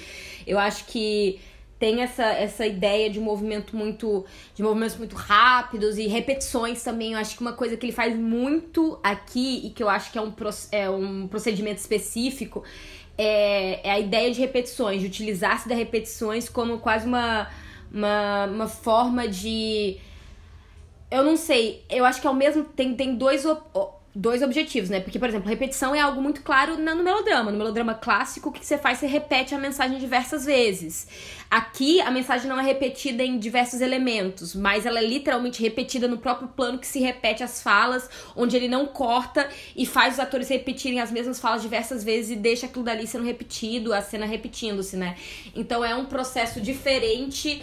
Eu 0.46 0.58
acho 0.58 0.86
que 0.86 1.40
tem 1.80 2.02
essa, 2.02 2.24
essa 2.24 2.66
ideia 2.66 3.10
de 3.10 3.20
movimento 3.20 3.76
muito 3.76 4.26
de 4.56 4.64
movimentos 4.64 4.98
muito 4.98 5.16
rápidos 5.16 5.98
e 5.98 6.08
repetições 6.08 6.84
também. 6.84 7.14
Eu 7.14 7.20
acho 7.20 7.36
que 7.36 7.42
uma 7.42 7.54
coisa 7.54 7.78
que 7.78 7.86
ele 7.86 7.94
faz 7.94 8.16
muito 8.16 9.00
aqui 9.04 9.68
e 9.68 9.70
que 9.70 9.84
eu 9.84 9.90
acho 9.90 10.12
que 10.12 10.18
é 10.18 10.22
um, 10.22 10.34
é 10.72 10.90
um 10.90 11.28
procedimento 11.28 11.80
específico 11.80 12.64
é, 13.18 13.88
é 13.88 13.92
a 13.92 14.00
ideia 14.00 14.32
de 14.32 14.40
repetições 14.40 15.02
de 15.02 15.08
utilizar-se 15.08 15.68
das 15.68 15.78
repetições 15.78 16.48
como 16.48 16.80
quase 16.80 17.08
uma, 17.08 17.50
uma, 17.92 18.46
uma 18.46 18.68
forma 18.68 19.28
de 19.28 19.98
eu 21.10 21.24
não 21.24 21.36
sei 21.36 21.84
eu 21.90 22.06
acho 22.06 22.22
que 22.22 22.28
ao 22.28 22.34
mesmo 22.34 22.64
tem, 22.64 22.94
tem 22.96 23.16
dois 23.16 23.44
dois 24.20 24.42
objetivos, 24.42 24.90
né? 24.90 25.00
Porque, 25.00 25.20
por 25.20 25.30
exemplo, 25.30 25.48
repetição 25.48 25.94
é 25.94 26.00
algo 26.00 26.20
muito 26.20 26.42
claro 26.42 26.76
no 26.76 27.04
melodrama. 27.04 27.52
No 27.52 27.58
melodrama 27.58 27.94
clássico, 27.94 28.50
o 28.50 28.52
que 28.52 28.66
você 28.66 28.76
faz? 28.76 28.98
Você 28.98 29.06
repete 29.06 29.54
a 29.54 29.60
mensagem 29.60 30.00
diversas 30.00 30.44
vezes. 30.44 31.08
Aqui, 31.52 32.02
a 32.02 32.10
mensagem 32.10 32.50
não 32.50 32.60
é 32.60 32.64
repetida 32.64 33.24
em 33.24 33.38
diversos 33.38 33.80
elementos, 33.80 34.56
mas 34.56 34.88
ela 34.88 34.98
é 34.98 35.06
literalmente 35.06 35.62
repetida 35.62 36.08
no 36.08 36.18
próprio 36.18 36.48
plano 36.48 36.80
que 36.80 36.88
se 36.88 37.00
repete 37.00 37.44
as 37.44 37.62
falas, 37.62 38.10
onde 38.36 38.56
ele 38.56 38.68
não 38.68 38.88
corta 38.88 39.48
e 39.76 39.86
faz 39.86 40.16
os 40.16 40.20
atores 40.20 40.50
repetirem 40.50 41.00
as 41.00 41.12
mesmas 41.12 41.40
falas 41.40 41.62
diversas 41.62 42.04
vezes 42.04 42.32
e 42.32 42.36
deixa 42.36 42.66
aquilo 42.66 42.84
dali 42.84 43.06
sendo 43.06 43.24
repetido, 43.24 43.94
a 43.94 44.02
cena 44.02 44.26
repetindo-se, 44.26 44.98
né? 44.98 45.16
Então 45.56 45.86
é 45.86 45.94
um 45.94 46.06
processo 46.06 46.60
diferente 46.60 47.62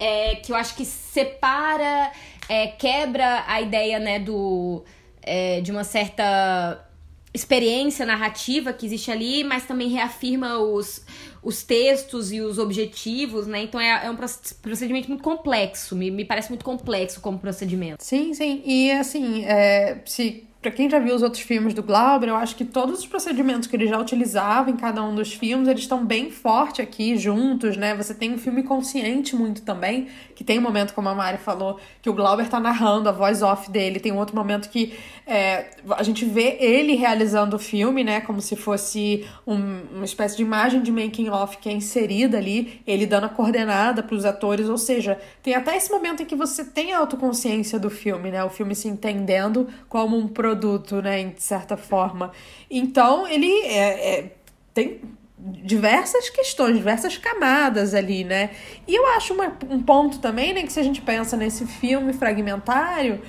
é, 0.00 0.34
que 0.34 0.50
eu 0.50 0.56
acho 0.56 0.74
que 0.74 0.84
separa, 0.84 2.10
é, 2.48 2.66
quebra 2.66 3.44
a 3.46 3.60
ideia, 3.60 4.00
né, 4.00 4.18
do 4.18 4.82
é, 5.22 5.60
de 5.60 5.70
uma 5.70 5.84
certa 5.84 6.86
experiência 7.34 8.04
narrativa 8.04 8.72
que 8.72 8.84
existe 8.84 9.10
ali, 9.10 9.42
mas 9.42 9.64
também 9.64 9.88
reafirma 9.88 10.58
os, 10.58 11.04
os 11.42 11.62
textos 11.62 12.30
e 12.30 12.40
os 12.40 12.58
objetivos, 12.58 13.46
né? 13.46 13.62
Então 13.62 13.80
é, 13.80 14.06
é 14.06 14.10
um 14.10 14.16
procedimento 14.16 15.08
muito 15.08 15.22
complexo, 15.22 15.96
me, 15.96 16.10
me 16.10 16.24
parece 16.24 16.50
muito 16.50 16.64
complexo 16.64 17.20
como 17.20 17.38
procedimento. 17.38 18.02
Sim, 18.04 18.34
sim. 18.34 18.62
E 18.66 18.90
assim, 18.92 19.44
é, 19.44 20.02
se 20.04 20.46
para 20.62 20.70
quem 20.70 20.88
já 20.88 21.00
viu 21.00 21.12
os 21.12 21.22
outros 21.22 21.42
filmes 21.42 21.74
do 21.74 21.82
Glauber, 21.82 22.28
eu 22.28 22.36
acho 22.36 22.54
que 22.54 22.64
todos 22.64 23.00
os 23.00 23.06
procedimentos 23.06 23.66
que 23.66 23.74
ele 23.74 23.88
já 23.88 23.98
utilizava 23.98 24.70
em 24.70 24.76
cada 24.76 25.02
um 25.02 25.12
dos 25.12 25.34
filmes, 25.34 25.66
eles 25.66 25.82
estão 25.82 26.06
bem 26.06 26.30
forte 26.30 26.80
aqui, 26.80 27.16
juntos, 27.18 27.76
né? 27.76 27.96
Você 27.96 28.14
tem 28.14 28.32
um 28.32 28.38
filme 28.38 28.62
consciente 28.62 29.34
muito 29.34 29.62
também, 29.62 30.06
que 30.36 30.44
tem 30.44 30.60
um 30.60 30.62
momento, 30.62 30.94
como 30.94 31.08
a 31.08 31.14
Mari 31.16 31.38
falou, 31.38 31.80
que 32.00 32.08
o 32.08 32.14
Glauber 32.14 32.48
tá 32.48 32.60
narrando 32.60 33.08
a 33.08 33.12
voz 33.12 33.42
off 33.42 33.68
dele. 33.72 33.98
Tem 33.98 34.12
um 34.12 34.18
outro 34.18 34.36
momento 34.36 34.70
que 34.70 34.96
é, 35.26 35.70
a 35.90 36.02
gente 36.04 36.24
vê 36.24 36.56
ele 36.60 36.94
realizando 36.94 37.56
o 37.56 37.58
filme, 37.58 38.04
né? 38.04 38.20
Como 38.20 38.40
se 38.40 38.54
fosse 38.54 39.26
um, 39.44 39.80
uma 39.94 40.04
espécie 40.04 40.36
de 40.36 40.42
imagem 40.42 40.80
de 40.80 40.92
making 40.92 41.28
off 41.28 41.58
que 41.58 41.68
é 41.68 41.72
inserida 41.72 42.38
ali, 42.38 42.80
ele 42.86 43.04
dando 43.04 43.24
a 43.24 43.28
coordenada 43.28 44.00
para 44.00 44.14
os 44.14 44.24
atores. 44.24 44.68
Ou 44.68 44.78
seja, 44.78 45.18
tem 45.42 45.56
até 45.56 45.76
esse 45.76 45.90
momento 45.90 46.22
em 46.22 46.26
que 46.26 46.36
você 46.36 46.64
tem 46.64 46.92
a 46.92 46.98
autoconsciência 46.98 47.80
do 47.80 47.90
filme, 47.90 48.30
né? 48.30 48.44
O 48.44 48.50
filme 48.50 48.76
se 48.76 48.86
entendendo 48.86 49.66
como 49.88 50.16
um 50.16 50.28
produto 50.28 50.51
produto, 50.52 51.00
né, 51.00 51.24
de 51.24 51.42
certa 51.42 51.76
forma. 51.76 52.32
Então, 52.70 53.26
ele 53.26 53.50
é, 53.62 54.18
é, 54.18 54.32
tem 54.74 55.00
diversas 55.38 56.30
questões, 56.30 56.76
diversas 56.76 57.16
camadas 57.16 57.94
ali, 57.94 58.22
né? 58.22 58.50
E 58.86 58.94
eu 58.94 59.06
acho 59.08 59.34
uma, 59.34 59.56
um 59.68 59.82
ponto 59.82 60.20
também, 60.20 60.52
né, 60.52 60.62
que 60.62 60.72
se 60.72 60.78
a 60.78 60.82
gente 60.82 61.00
pensa 61.00 61.36
nesse 61.36 61.66
filme 61.66 62.12
fragmentário, 62.12 63.20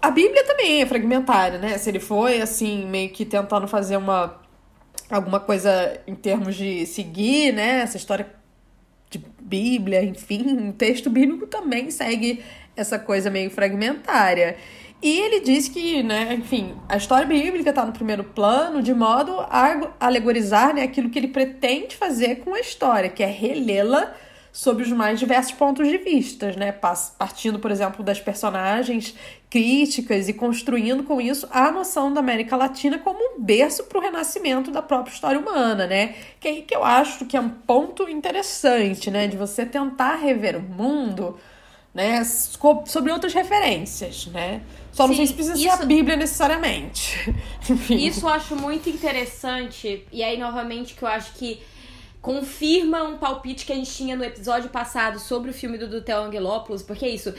a 0.00 0.10
Bíblia 0.10 0.44
também 0.44 0.82
é 0.82 0.86
fragmentária, 0.86 1.58
né? 1.58 1.78
Se 1.78 1.88
ele 1.90 2.00
foi, 2.00 2.40
assim, 2.40 2.86
meio 2.86 3.10
que 3.10 3.24
tentando 3.24 3.66
fazer 3.66 3.96
uma 3.96 4.38
alguma 5.10 5.40
coisa 5.40 5.98
em 6.06 6.14
termos 6.14 6.54
de 6.54 6.84
seguir, 6.84 7.50
né, 7.50 7.80
essa 7.80 7.96
história 7.96 8.26
de 9.08 9.18
Bíblia, 9.40 10.04
enfim, 10.04 10.68
o 10.68 10.72
texto 10.74 11.08
bíblico 11.08 11.46
também 11.46 11.90
segue 11.90 12.44
essa 12.76 12.98
coisa 12.98 13.30
meio 13.30 13.50
fragmentária. 13.50 14.56
E 15.00 15.20
ele 15.20 15.40
diz 15.40 15.68
que, 15.68 16.02
né, 16.02 16.34
enfim, 16.34 16.74
a 16.88 16.96
história 16.96 17.24
bíblica 17.24 17.70
está 17.70 17.84
no 17.84 17.92
primeiro 17.92 18.24
plano 18.24 18.82
de 18.82 18.92
modo 18.92 19.38
a 19.38 19.92
alegorizar 20.00 20.74
né, 20.74 20.82
aquilo 20.82 21.08
que 21.08 21.18
ele 21.18 21.28
pretende 21.28 21.96
fazer 21.96 22.36
com 22.36 22.52
a 22.52 22.60
história, 22.60 23.08
que 23.08 23.22
é 23.22 23.26
relê-la 23.26 24.12
sob 24.58 24.82
os 24.82 24.90
mais 24.90 25.20
diversos 25.20 25.52
pontos 25.52 25.86
de 25.86 25.98
vista, 25.98 26.50
né? 26.52 26.72
Partindo, 26.72 27.60
por 27.60 27.70
exemplo, 27.70 28.02
das 28.02 28.18
personagens 28.18 29.14
críticas 29.48 30.28
e 30.28 30.32
construindo 30.32 31.04
com 31.04 31.20
isso 31.20 31.46
a 31.52 31.70
noção 31.70 32.12
da 32.12 32.18
América 32.18 32.56
Latina 32.56 32.98
como 32.98 33.20
um 33.20 33.40
berço 33.40 33.84
para 33.84 33.98
o 33.98 34.00
renascimento 34.00 34.72
da 34.72 34.82
própria 34.82 35.12
história 35.12 35.38
humana, 35.38 35.86
né? 35.86 36.16
Que 36.40 36.48
é 36.48 36.50
aí 36.50 36.62
que 36.62 36.74
eu 36.74 36.82
acho 36.82 37.24
que 37.26 37.36
é 37.36 37.40
um 37.40 37.48
ponto 37.48 38.08
interessante, 38.08 39.12
né? 39.12 39.28
De 39.28 39.36
você 39.36 39.64
tentar 39.64 40.16
rever 40.16 40.56
o 40.56 40.60
mundo, 40.60 41.38
né? 41.94 42.24
Sobre 42.24 43.12
outras 43.12 43.34
referências, 43.34 44.26
né? 44.26 44.62
Só 44.98 45.04
Sim, 45.04 45.10
não 45.10 45.14
sei 45.14 45.26
se 45.28 45.34
precisa 45.34 45.54
isso, 45.54 45.62
ser 45.62 45.82
a 45.82 45.86
Bíblia 45.86 46.16
necessariamente. 46.16 47.32
Isso 47.88 48.26
eu 48.26 48.30
acho 48.30 48.56
muito 48.56 48.90
interessante. 48.90 50.04
E 50.10 50.24
aí, 50.24 50.36
novamente, 50.36 50.94
que 50.94 51.04
eu 51.04 51.08
acho 51.08 51.34
que 51.34 51.60
confirma 52.20 53.04
um 53.04 53.16
palpite 53.16 53.64
que 53.64 53.72
a 53.72 53.76
gente 53.76 53.92
tinha 53.92 54.16
no 54.16 54.24
episódio 54.24 54.68
passado 54.70 55.20
sobre 55.20 55.52
o 55.52 55.54
filme 55.54 55.78
do 55.78 55.86
Dutel 55.86 56.24
Angelopoulos, 56.24 56.82
porque 56.82 57.04
é 57.04 57.10
isso. 57.10 57.32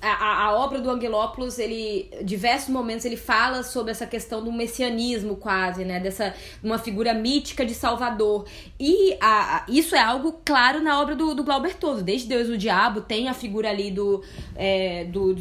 A, 0.00 0.46
a, 0.46 0.56
obra 0.56 0.80
do 0.80 0.90
Angelopoulos, 0.90 1.58
ele, 1.58 2.10
diversos 2.22 2.70
momentos, 2.70 3.04
ele 3.04 3.18
fala 3.18 3.62
sobre 3.62 3.90
essa 3.90 4.06
questão 4.06 4.42
do 4.42 4.50
messianismo, 4.50 5.36
quase, 5.36 5.84
né? 5.84 6.00
Dessa 6.00 6.34
uma 6.62 6.78
figura 6.78 7.12
mítica 7.12 7.66
de 7.66 7.74
Salvador. 7.74 8.46
E 8.80 9.14
a, 9.20 9.56
a, 9.58 9.66
isso 9.68 9.94
é 9.94 10.00
algo 10.00 10.40
claro 10.42 10.80
na 10.80 10.98
obra 10.98 11.14
do, 11.14 11.34
do 11.34 11.44
Glauber 11.44 11.76
Todo. 11.76 12.02
Desde 12.02 12.26
Deus 12.26 12.48
e 12.48 12.52
o 12.52 12.56
Diabo, 12.56 13.02
tem 13.02 13.28
a 13.28 13.34
figura 13.34 13.68
ali 13.68 13.90
do, 13.90 14.24
é, 14.56 15.04
do 15.04 15.34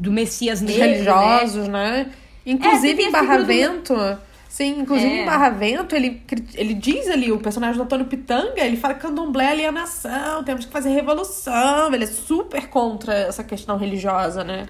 do 0.00 0.10
Messias 0.10 0.60
negro. 0.60 0.82
Religiosos, 0.82 1.68
né? 1.68 2.04
né? 2.04 2.12
Inclusive 2.46 3.02
é, 3.02 3.06
em 3.06 3.10
Barravento. 3.10 3.94
Do... 3.94 4.18
Sim, 4.48 4.80
inclusive 4.80 5.12
é. 5.12 5.22
em 5.22 5.26
Barravento, 5.26 5.94
ele, 5.94 6.22
ele 6.54 6.74
diz 6.74 7.08
ali, 7.08 7.30
o 7.30 7.38
personagem 7.38 7.76
do 7.76 7.84
Antônio 7.84 8.06
Pitanga, 8.06 8.60
ele 8.60 8.76
fala 8.76 8.94
que 8.94 9.00
candomblé 9.00 9.44
é 9.44 9.48
alienação, 9.52 10.42
temos 10.42 10.64
que 10.64 10.72
fazer 10.72 10.90
revolução. 10.90 11.94
Ele 11.94 12.04
é 12.04 12.06
super 12.06 12.68
contra 12.68 13.14
essa 13.14 13.44
questão 13.44 13.76
religiosa, 13.76 14.42
né? 14.42 14.66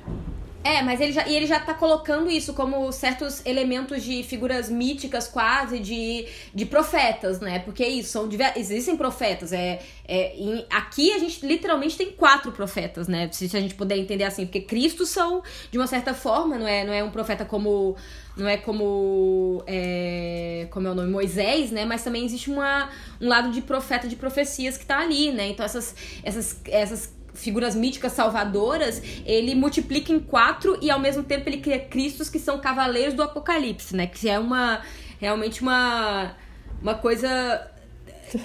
É, 0.62 0.82
mas 0.82 1.00
ele 1.00 1.12
já, 1.12 1.26
e 1.26 1.34
ele 1.34 1.46
já 1.46 1.58
tá 1.58 1.72
colocando 1.72 2.30
isso 2.30 2.52
como 2.52 2.92
certos 2.92 3.44
elementos 3.46 4.02
de 4.02 4.22
figuras 4.22 4.68
míticas, 4.68 5.26
quase, 5.26 5.78
de, 5.78 6.26
de 6.54 6.66
profetas, 6.66 7.40
né? 7.40 7.60
Porque 7.60 7.84
isso, 7.86 8.10
são 8.10 8.28
existem 8.54 8.94
profetas. 8.94 9.54
É, 9.54 9.80
é, 10.06 10.36
em, 10.36 10.66
aqui 10.70 11.12
a 11.12 11.18
gente 11.18 11.46
literalmente 11.46 11.96
tem 11.96 12.10
quatro 12.12 12.52
profetas, 12.52 13.08
né? 13.08 13.30
Se, 13.32 13.48
se, 13.48 13.56
a 13.56 13.60
gente 13.60 13.74
puder 13.74 13.96
entender 13.96 14.24
assim, 14.24 14.44
porque 14.44 14.60
Cristo 14.60 15.06
são, 15.06 15.42
de 15.70 15.78
uma 15.78 15.86
certa 15.86 16.12
forma, 16.12 16.58
não 16.58 16.68
é, 16.68 16.84
não 16.84 16.92
é 16.92 17.02
um 17.02 17.10
profeta 17.10 17.44
como. 17.46 17.96
Não 18.36 18.46
é 18.46 18.58
como. 18.58 19.64
É, 19.66 20.66
como 20.70 20.86
é 20.86 20.90
o 20.90 20.94
nome? 20.94 21.10
Moisés, 21.10 21.70
né? 21.70 21.86
Mas 21.86 22.04
também 22.04 22.22
existe 22.24 22.50
uma, 22.50 22.90
um 23.18 23.28
lado 23.28 23.50
de 23.50 23.62
profeta 23.62 24.06
de 24.06 24.16
profecias 24.16 24.76
que 24.76 24.84
tá 24.84 24.98
ali, 24.98 25.32
né? 25.32 25.48
Então 25.48 25.64
essas, 25.64 25.94
essas, 26.22 26.60
essas 26.66 27.19
figuras 27.34 27.74
míticas 27.74 28.12
salvadoras, 28.12 29.02
ele 29.24 29.54
multiplica 29.54 30.12
em 30.12 30.20
quatro 30.20 30.78
e 30.80 30.90
ao 30.90 30.98
mesmo 30.98 31.22
tempo 31.22 31.48
ele 31.48 31.58
cria 31.58 31.78
Cristos 31.78 32.28
que 32.28 32.38
são 32.38 32.58
cavaleiros 32.58 33.14
do 33.14 33.22
Apocalipse, 33.22 33.94
né? 33.94 34.06
Que 34.06 34.28
é 34.28 34.38
uma 34.38 34.80
realmente 35.20 35.62
uma 35.62 36.32
uma 36.82 36.94
coisa 36.94 37.70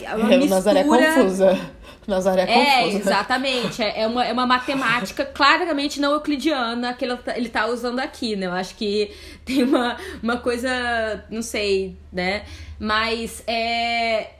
é 0.01 0.15
uma 0.15 0.27
mistura... 0.37 0.49
Nazaré 0.49 0.83
confusa. 0.83 1.59
Nazaré 2.07 2.43
é, 2.43 2.83
confusa. 2.83 2.97
exatamente. 2.97 3.83
É, 3.83 4.01
é, 4.01 4.07
uma, 4.07 4.25
é 4.25 4.31
uma 4.31 4.45
matemática 4.45 5.25
claramente 5.25 5.99
não 5.99 6.13
euclidiana 6.13 6.93
que 6.93 7.05
ele 7.05 7.17
tá, 7.17 7.37
ele 7.37 7.49
tá 7.49 7.67
usando 7.67 7.99
aqui, 7.99 8.35
né? 8.35 8.45
Eu 8.47 8.51
acho 8.51 8.75
que 8.75 9.11
tem 9.43 9.63
uma, 9.63 9.97
uma 10.21 10.37
coisa, 10.37 11.23
não 11.29 11.41
sei, 11.41 11.97
né? 12.11 12.43
Mas 12.79 13.43
é, 13.47 14.31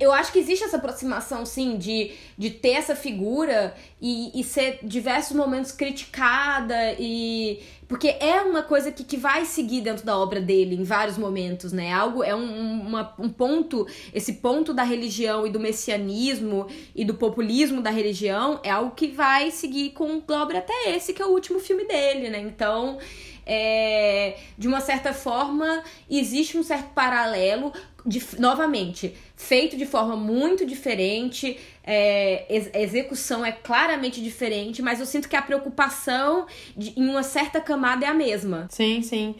eu 0.00 0.12
acho 0.12 0.32
que 0.32 0.38
existe 0.38 0.64
essa 0.64 0.76
aproximação, 0.76 1.46
sim, 1.46 1.76
de, 1.76 2.12
de 2.36 2.50
ter 2.50 2.72
essa 2.72 2.94
figura 2.94 3.74
e, 4.00 4.38
e 4.38 4.44
ser 4.44 4.78
diversos 4.82 5.36
momentos 5.36 5.72
criticada 5.72 6.94
e. 6.98 7.60
Porque 7.88 8.08
é 8.20 8.40
uma 8.40 8.62
coisa 8.62 8.90
que, 8.90 9.04
que 9.04 9.18
vai 9.18 9.44
seguir 9.44 9.82
dentro 9.82 10.04
da 10.04 10.16
obra 10.16 10.40
dele 10.40 10.74
em 10.74 10.82
vários 10.82 11.18
momentos, 11.18 11.72
né? 11.72 11.92
Algo, 11.92 12.22
é 12.24 12.34
um, 12.34 12.80
uma, 12.80 13.14
um 13.18 13.28
ponto, 13.28 13.86
esse 14.14 14.34
ponto 14.34 14.72
da 14.72 14.82
religião 14.82 15.46
e 15.46 15.50
do 15.50 15.60
messianismo 15.60 16.66
e 16.94 17.04
do 17.04 17.14
populismo 17.14 17.82
da 17.82 17.90
religião 17.90 18.60
é 18.62 18.70
algo 18.70 18.94
que 18.94 19.08
vai 19.08 19.50
seguir 19.50 19.90
com 19.90 20.16
o 20.16 20.20
Glauber 20.22 20.56
até 20.56 20.94
esse, 20.94 21.12
que 21.12 21.20
é 21.20 21.26
o 21.26 21.30
último 21.30 21.60
filme 21.60 21.84
dele, 21.84 22.28
né? 22.28 22.40
Então. 22.40 22.98
É, 23.44 24.38
de 24.56 24.68
uma 24.68 24.80
certa 24.80 25.12
forma, 25.12 25.82
existe 26.08 26.56
um 26.56 26.62
certo 26.62 26.90
paralelo, 26.94 27.72
de, 28.04 28.22
novamente, 28.38 29.14
feito 29.36 29.76
de 29.76 29.86
forma 29.86 30.16
muito 30.16 30.66
diferente, 30.66 31.58
é, 31.84 32.46
a 32.74 32.80
execução 32.80 33.44
é 33.44 33.52
claramente 33.52 34.22
diferente, 34.22 34.82
mas 34.82 35.00
eu 35.00 35.06
sinto 35.06 35.28
que 35.28 35.36
a 35.36 35.42
preocupação 35.42 36.46
de, 36.76 36.98
em 36.98 37.08
uma 37.08 37.22
certa 37.22 37.60
camada 37.60 38.04
é 38.04 38.08
a 38.08 38.14
mesma. 38.14 38.66
Sim, 38.70 39.02
sim. 39.02 39.34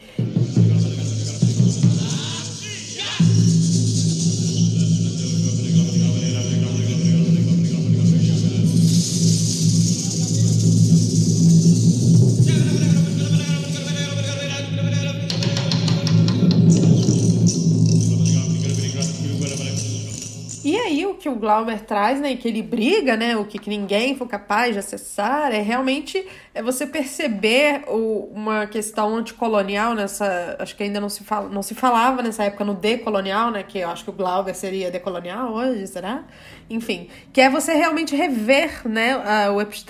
Que 21.23 21.29
o 21.29 21.35
Glauber 21.35 21.79
traz, 21.79 22.19
né, 22.19 22.33
e 22.33 22.35
que 22.35 22.49
ele 22.49 22.61
briga, 22.61 23.15
né, 23.15 23.37
o 23.37 23.45
que, 23.45 23.57
que 23.57 23.69
ninguém 23.69 24.13
foi 24.13 24.27
capaz 24.27 24.73
de 24.73 24.79
acessar, 24.79 25.53
é 25.53 25.61
realmente 25.61 26.21
é 26.53 26.61
você 26.61 26.85
perceber 26.85 27.85
o, 27.87 28.29
uma 28.35 28.67
questão 28.67 29.15
anticolonial 29.15 29.95
nessa, 29.95 30.57
acho 30.59 30.75
que 30.75 30.83
ainda 30.83 30.99
não 30.99 31.07
se, 31.07 31.23
fala, 31.23 31.47
não 31.47 31.63
se 31.63 31.73
falava 31.73 32.21
nessa 32.21 32.43
época 32.43 32.65
no 32.65 32.73
decolonial, 32.73 33.51
né, 33.51 33.63
que 33.63 33.79
eu 33.79 33.89
acho 33.89 34.03
que 34.03 34.09
o 34.09 34.13
Glauber 34.13 34.53
seria 34.53 34.91
decolonial 34.91 35.53
hoje, 35.53 35.87
será? 35.87 36.25
Enfim, 36.73 37.07
que 37.31 37.39
é 37.39 37.51
você 37.51 37.71
realmente 37.75 38.15
rever, 38.15 38.87
né, 38.87 39.13
a, 39.13 39.45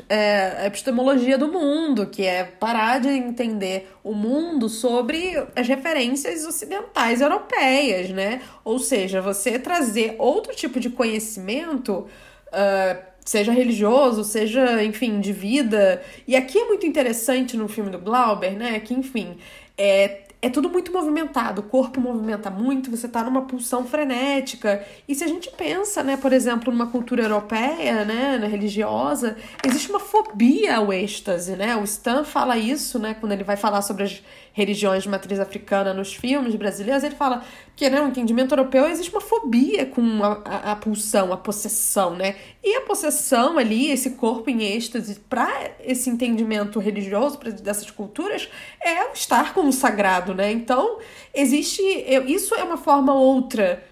é, 0.10 0.64
a 0.64 0.66
epistemologia 0.66 1.38
do 1.38 1.48
mundo, 1.48 2.08
que 2.08 2.26
é 2.26 2.44
parar 2.44 3.00
de 3.00 3.08
entender 3.08 3.90
o 4.04 4.14
mundo 4.14 4.68
sobre 4.68 5.42
as 5.56 5.66
referências 5.66 6.46
ocidentais 6.46 7.22
europeias, 7.22 8.10
né? 8.10 8.42
Ou 8.66 8.80
seja, 8.80 9.22
você 9.22 9.58
trazer 9.58 10.18
outro 10.20 10.54
tipo 10.54 10.78
de 10.78 10.90
conhecimento, 10.90 12.06
uh, 12.50 13.04
seja 13.24 13.54
religioso, 13.54 14.26
seja, 14.26 14.84
enfim, 14.84 15.22
de 15.22 15.32
vida. 15.32 16.04
E 16.28 16.36
aqui 16.36 16.60
é 16.60 16.66
muito 16.66 16.86
interessante 16.86 17.56
no 17.56 17.70
filme 17.70 17.92
do 17.92 17.98
Glauber, 17.98 18.58
né? 18.58 18.78
Que, 18.82 18.94
enfim, 18.94 19.38
é, 19.78 20.23
é 20.44 20.50
tudo 20.50 20.70
muito 20.70 20.92
movimentado, 20.92 21.62
o 21.62 21.64
corpo 21.64 22.02
movimenta 22.02 22.50
muito, 22.50 22.92
você 22.92 23.08
tá 23.08 23.24
numa 23.24 23.44
pulsão 23.44 23.86
frenética. 23.86 24.86
E 25.08 25.16
se 25.16 25.24
a 25.24 25.28
gente 25.28 25.50
pensa, 25.50 26.04
né, 26.04 26.18
por 26.18 26.34
exemplo, 26.34 26.70
numa 26.70 26.88
cultura 26.88 27.24
europeia, 27.24 28.04
né, 28.04 28.38
religiosa, 28.46 29.38
existe 29.66 29.90
uma 29.90 30.02
fobia 30.02 30.76
ao 30.76 30.92
êxtase, 30.92 31.56
né? 31.56 31.78
O 31.78 31.86
Stan 31.86 32.26
fala 32.26 32.58
isso, 32.58 33.00
né, 33.00 33.14
quando 33.18 33.32
ele 33.32 33.46
vai 33.46 33.56
falar 33.56 33.82
sobre 33.82 34.04
as 34.04 34.22
religiões 34.54 35.04
de 35.04 35.10
matriz 35.10 35.40
africana 35.40 35.94
nos 35.94 36.14
filmes 36.14 36.56
brasileiros, 36.56 37.04
ele 37.04 37.16
fala 37.16 37.44
que 37.76 37.90
né, 37.90 38.00
no 38.00 38.08
entendimento 38.08 38.54
europeu 38.54 38.86
existe 38.86 39.12
uma 39.12 39.20
fobia 39.20 39.86
com 39.86 40.24
a, 40.24 40.42
a, 40.46 40.72
a, 40.72 40.76
pulsão, 40.76 41.34
a 41.34 41.38
possessão, 41.38 42.16
né? 42.16 42.36
E 42.64 42.76
a 42.76 42.82
possessão 42.82 43.58
ali, 43.58 43.90
esse 43.90 44.12
corpo 44.12 44.50
em 44.50 44.64
êxtase, 44.64 45.20
para 45.22 45.72
esse 45.82 46.08
entendimento 46.10 46.80
religioso 46.80 47.40
dessas 47.40 47.90
culturas, 47.90 48.48
é 48.80 49.12
estar 49.12 49.56
com 49.56 49.68
o 49.68 49.74
sagrado, 49.74 50.36
né? 50.36 50.52
Então, 50.52 51.00
existe. 51.34 51.82
Isso 52.28 52.54
é 52.54 52.64
uma 52.64 52.78
forma 52.78 53.14
outra 53.14 53.84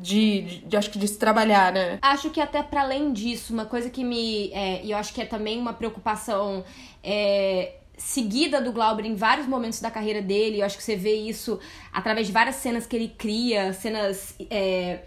de, 0.00 0.42
de, 0.42 0.58
de, 0.58 0.76
acho 0.76 0.90
que 0.90 0.98
de 0.98 1.06
se 1.06 1.18
trabalhar, 1.18 1.72
né? 1.72 1.98
Acho 2.02 2.28
que 2.30 2.40
até 2.40 2.62
para 2.62 2.82
além 2.82 3.12
disso, 3.12 3.52
uma 3.52 3.66
coisa 3.66 3.88
que 3.88 4.02
me. 4.02 4.52
É, 4.52 4.84
e 4.84 4.90
eu 4.90 4.98
acho 4.98 5.14
que 5.14 5.22
é 5.22 5.26
também 5.26 5.58
uma 5.58 5.72
preocupação. 5.72 6.64
É, 7.04 7.74
seguida 7.96 8.60
do 8.60 8.72
Glauber 8.72 9.04
em 9.04 9.14
vários 9.14 9.46
momentos 9.46 9.80
da 9.80 9.90
carreira 9.90 10.20
dele. 10.20 10.60
Eu 10.60 10.66
acho 10.66 10.76
que 10.76 10.82
você 10.82 10.96
vê 10.96 11.14
isso 11.14 11.60
através 11.92 12.26
de 12.26 12.32
várias 12.32 12.56
cenas 12.56 12.86
que 12.86 12.96
ele 12.96 13.08
cria, 13.08 13.72
cenas 13.72 14.34
é, 14.50 15.00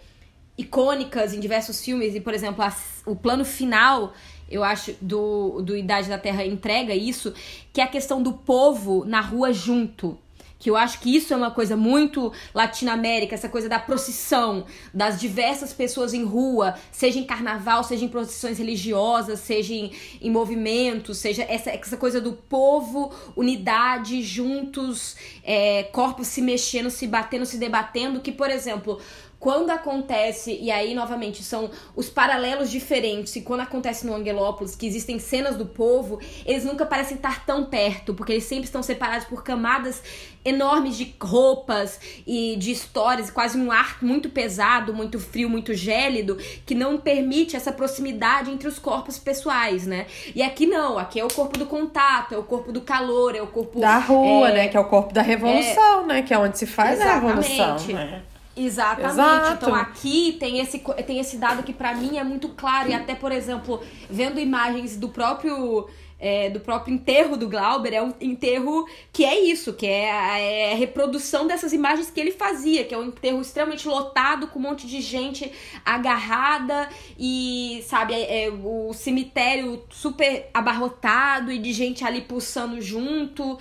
icônicas 0.56 1.34
em 1.34 1.40
diversos 1.40 1.84
filmes. 1.84 2.14
E, 2.14 2.20
por 2.20 2.34
exemplo, 2.34 2.62
a, 2.62 2.74
o 3.04 3.14
plano 3.14 3.44
final, 3.44 4.14
eu 4.50 4.64
acho, 4.64 4.94
do, 5.00 5.60
do 5.62 5.76
Idade 5.76 6.08
da 6.08 6.18
Terra 6.18 6.44
entrega 6.44 6.94
isso, 6.94 7.34
que 7.72 7.80
é 7.80 7.84
a 7.84 7.88
questão 7.88 8.22
do 8.22 8.32
povo 8.32 9.04
na 9.04 9.20
rua 9.20 9.52
junto 9.52 10.18
que 10.58 10.70
eu 10.70 10.76
acho 10.76 11.00
que 11.00 11.14
isso 11.14 11.32
é 11.32 11.36
uma 11.36 11.50
coisa 11.50 11.76
muito 11.76 12.32
latino-américa, 12.54 13.34
essa 13.34 13.48
coisa 13.48 13.68
da 13.68 13.78
procissão, 13.78 14.64
das 14.92 15.20
diversas 15.20 15.72
pessoas 15.72 16.14
em 16.14 16.24
rua, 16.24 16.74
seja 16.90 17.18
em 17.18 17.24
carnaval, 17.24 17.84
seja 17.84 18.04
em 18.04 18.08
procissões 18.08 18.58
religiosas, 18.58 19.40
seja 19.40 19.74
em, 19.74 19.92
em 20.20 20.30
movimentos, 20.30 21.18
seja 21.18 21.42
essa, 21.48 21.70
essa 21.70 21.96
coisa 21.96 22.20
do 22.20 22.32
povo, 22.32 23.12
unidade, 23.36 24.22
juntos, 24.22 25.16
é, 25.42 25.84
corpos 25.84 26.28
se 26.28 26.40
mexendo, 26.40 26.90
se 26.90 27.06
batendo, 27.06 27.44
se 27.44 27.58
debatendo, 27.58 28.20
que, 28.20 28.32
por 28.32 28.50
exemplo, 28.50 29.00
quando 29.46 29.70
acontece, 29.70 30.58
e 30.60 30.72
aí 30.72 30.92
novamente 30.92 31.40
são 31.44 31.70
os 31.94 32.10
paralelos 32.10 32.68
diferentes, 32.68 33.36
e 33.36 33.42
quando 33.42 33.60
acontece 33.60 34.04
no 34.04 34.12
Angelópolis, 34.12 34.74
que 34.74 34.84
existem 34.84 35.20
cenas 35.20 35.56
do 35.56 35.64
povo, 35.64 36.18
eles 36.44 36.64
nunca 36.64 36.84
parecem 36.84 37.16
estar 37.16 37.46
tão 37.46 37.66
perto, 37.66 38.12
porque 38.12 38.32
eles 38.32 38.42
sempre 38.42 38.64
estão 38.64 38.82
separados 38.82 39.24
por 39.28 39.44
camadas 39.44 40.02
enormes 40.44 40.96
de 40.96 41.14
roupas 41.22 42.00
e 42.26 42.56
de 42.56 42.72
histórias, 42.72 43.30
quase 43.30 43.56
um 43.56 43.70
ar 43.70 43.98
muito 44.02 44.28
pesado, 44.28 44.92
muito 44.92 45.20
frio, 45.20 45.48
muito 45.48 45.72
gélido, 45.74 46.36
que 46.66 46.74
não 46.74 46.98
permite 46.98 47.54
essa 47.54 47.70
proximidade 47.70 48.50
entre 48.50 48.66
os 48.66 48.80
corpos 48.80 49.16
pessoais, 49.16 49.86
né? 49.86 50.06
E 50.34 50.42
aqui 50.42 50.66
não, 50.66 50.98
aqui 50.98 51.20
é 51.20 51.24
o 51.24 51.32
corpo 51.32 51.56
do 51.56 51.66
contato, 51.66 52.34
é 52.34 52.38
o 52.38 52.42
corpo 52.42 52.72
do 52.72 52.80
calor, 52.80 53.36
é 53.36 53.42
o 53.42 53.46
corpo. 53.46 53.78
Da 53.78 53.98
rua, 53.98 54.48
é... 54.50 54.54
né? 54.54 54.68
Que 54.68 54.76
é 54.76 54.80
o 54.80 54.86
corpo 54.86 55.14
da 55.14 55.22
revolução, 55.22 56.02
é... 56.02 56.06
né? 56.06 56.22
Que 56.22 56.34
é 56.34 56.38
onde 56.38 56.58
se 56.58 56.66
faz 56.66 56.98
Exatamente. 56.98 57.60
a 57.60 57.66
revolução. 57.68 57.94
Né? 57.94 58.22
Exatamente. 58.56 59.12
Exato. 59.12 59.64
Então 59.64 59.74
aqui 59.74 60.36
tem 60.40 60.60
esse, 60.60 60.78
tem 61.06 61.18
esse 61.20 61.36
dado 61.36 61.62
que 61.62 61.74
para 61.74 61.94
mim 61.94 62.16
é 62.16 62.24
muito 62.24 62.48
claro. 62.48 62.90
E 62.90 62.94
até, 62.94 63.14
por 63.14 63.30
exemplo, 63.30 63.82
vendo 64.08 64.40
imagens 64.40 64.96
do 64.96 65.10
próprio. 65.10 65.86
É, 66.18 66.48
do 66.48 66.60
próprio 66.60 66.94
enterro 66.94 67.36
do 67.36 67.46
Glauber, 67.46 67.92
é 67.92 68.02
um 68.02 68.14
enterro 68.22 68.88
que 69.12 69.22
é 69.22 69.38
isso, 69.38 69.74
que 69.74 69.86
é 69.86 70.10
a, 70.10 70.38
é 70.38 70.72
a, 70.72 70.74
reprodução 70.74 71.46
dessas 71.46 71.74
imagens 71.74 72.10
que 72.10 72.18
ele 72.18 72.30
fazia, 72.30 72.84
que 72.84 72.94
é 72.94 72.98
um 72.98 73.08
enterro 73.08 73.38
extremamente 73.38 73.86
lotado, 73.86 74.46
com 74.46 74.58
um 74.58 74.62
monte 74.62 74.86
de 74.86 75.02
gente 75.02 75.52
agarrada 75.84 76.88
e, 77.18 77.84
sabe, 77.86 78.14
é, 78.14 78.46
é 78.46 78.50
o 78.50 78.94
cemitério 78.94 79.84
super 79.90 80.48
abarrotado 80.54 81.52
e 81.52 81.58
de 81.58 81.74
gente 81.74 82.02
ali 82.02 82.22
pulsando 82.22 82.80
junto. 82.80 83.58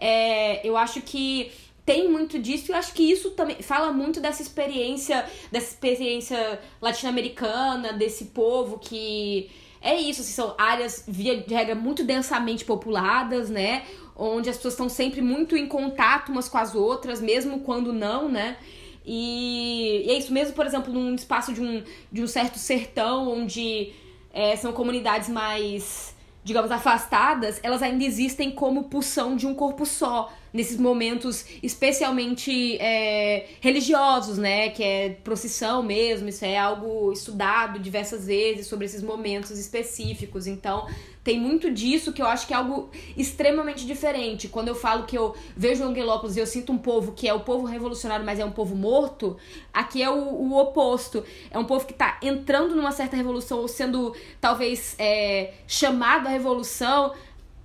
É, 0.00 0.66
eu 0.66 0.78
acho 0.78 1.02
que 1.02 1.52
tem 1.88 2.06
muito 2.06 2.38
disso 2.38 2.66
e 2.68 2.72
eu 2.72 2.76
acho 2.76 2.92
que 2.92 3.02
isso 3.02 3.30
também 3.30 3.62
fala 3.62 3.90
muito 3.90 4.20
dessa 4.20 4.42
experiência, 4.42 5.24
dessa 5.50 5.68
experiência 5.68 6.60
latino-americana, 6.82 7.94
desse 7.94 8.26
povo 8.26 8.78
que 8.78 9.48
é 9.80 9.98
isso, 9.98 10.20
assim, 10.20 10.32
são 10.32 10.54
áreas, 10.58 11.04
via 11.08 11.40
de 11.40 11.54
regra, 11.54 11.74
muito 11.74 12.04
densamente 12.04 12.62
populadas, 12.62 13.48
né? 13.48 13.86
Onde 14.14 14.50
as 14.50 14.56
pessoas 14.56 14.74
estão 14.74 14.86
sempre 14.86 15.22
muito 15.22 15.56
em 15.56 15.66
contato 15.66 16.30
umas 16.30 16.46
com 16.46 16.58
as 16.58 16.74
outras, 16.74 17.22
mesmo 17.22 17.60
quando 17.60 17.90
não, 17.90 18.28
né? 18.28 18.58
E, 19.06 20.02
e 20.04 20.10
é 20.10 20.18
isso 20.18 20.30
mesmo, 20.30 20.52
por 20.52 20.66
exemplo, 20.66 20.92
num 20.92 21.14
espaço 21.14 21.54
de 21.54 21.62
um, 21.62 21.82
de 22.12 22.22
um 22.22 22.26
certo 22.26 22.58
sertão, 22.58 23.32
onde 23.32 23.94
é, 24.30 24.54
são 24.56 24.74
comunidades 24.74 25.30
mais, 25.30 26.14
digamos, 26.44 26.70
afastadas, 26.70 27.58
elas 27.62 27.82
ainda 27.82 28.04
existem 28.04 28.50
como 28.50 28.90
pulsão 28.90 29.36
de 29.36 29.46
um 29.46 29.54
corpo 29.54 29.86
só 29.86 30.30
nesses 30.52 30.78
momentos 30.78 31.44
especialmente 31.62 32.76
é, 32.78 33.46
religiosos, 33.60 34.38
né? 34.38 34.70
Que 34.70 34.82
é 34.82 35.08
procissão 35.22 35.82
mesmo, 35.82 36.28
isso 36.28 36.44
é 36.44 36.56
algo 36.56 37.12
estudado 37.12 37.78
diversas 37.78 38.26
vezes 38.26 38.66
sobre 38.66 38.86
esses 38.86 39.02
momentos 39.02 39.50
específicos. 39.50 40.46
Então, 40.46 40.86
tem 41.28 41.38
muito 41.38 41.70
disso 41.70 42.10
que 42.10 42.22
eu 42.22 42.26
acho 42.26 42.46
que 42.46 42.54
é 42.54 42.56
algo 42.56 42.88
extremamente 43.14 43.86
diferente. 43.86 44.48
Quando 44.48 44.68
eu 44.68 44.74
falo 44.74 45.04
que 45.04 45.14
eu 45.14 45.36
vejo 45.54 45.84
Angelópolis 45.84 46.36
e 46.36 46.40
eu 46.40 46.46
sinto 46.46 46.72
um 46.72 46.78
povo 46.78 47.12
que 47.12 47.28
é 47.28 47.34
o 47.34 47.40
povo 47.40 47.66
revolucionário, 47.66 48.24
mas 48.24 48.38
é 48.38 48.44
um 48.46 48.50
povo 48.50 48.74
morto, 48.74 49.36
aqui 49.70 50.02
é 50.02 50.08
o, 50.08 50.16
o 50.16 50.58
oposto. 50.58 51.22
É 51.50 51.58
um 51.58 51.64
povo 51.64 51.84
que 51.84 51.92
está 51.92 52.18
entrando 52.22 52.74
numa 52.74 52.92
certa 52.92 53.14
revolução 53.14 53.58
ou 53.58 53.68
sendo 53.68 54.14
talvez 54.40 54.94
é, 54.98 55.52
chamado 55.66 56.26
à 56.26 56.30
revolução, 56.30 57.12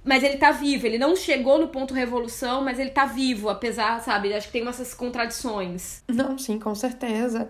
mas 0.03 0.23
ele 0.23 0.37
tá 0.37 0.51
vivo, 0.51 0.85
ele 0.85 0.97
não 0.97 1.15
chegou 1.15 1.57
no 1.59 1.67
ponto 1.67 1.93
revolução, 1.93 2.63
mas 2.63 2.79
ele 2.79 2.89
tá 2.89 3.05
vivo, 3.05 3.49
apesar, 3.49 4.01
sabe? 4.01 4.33
Acho 4.33 4.47
que 4.47 4.53
tem 4.53 4.67
essas 4.67 4.93
contradições. 4.93 6.03
Não, 6.07 6.37
sim, 6.37 6.59
com 6.59 6.75
certeza. 6.75 7.49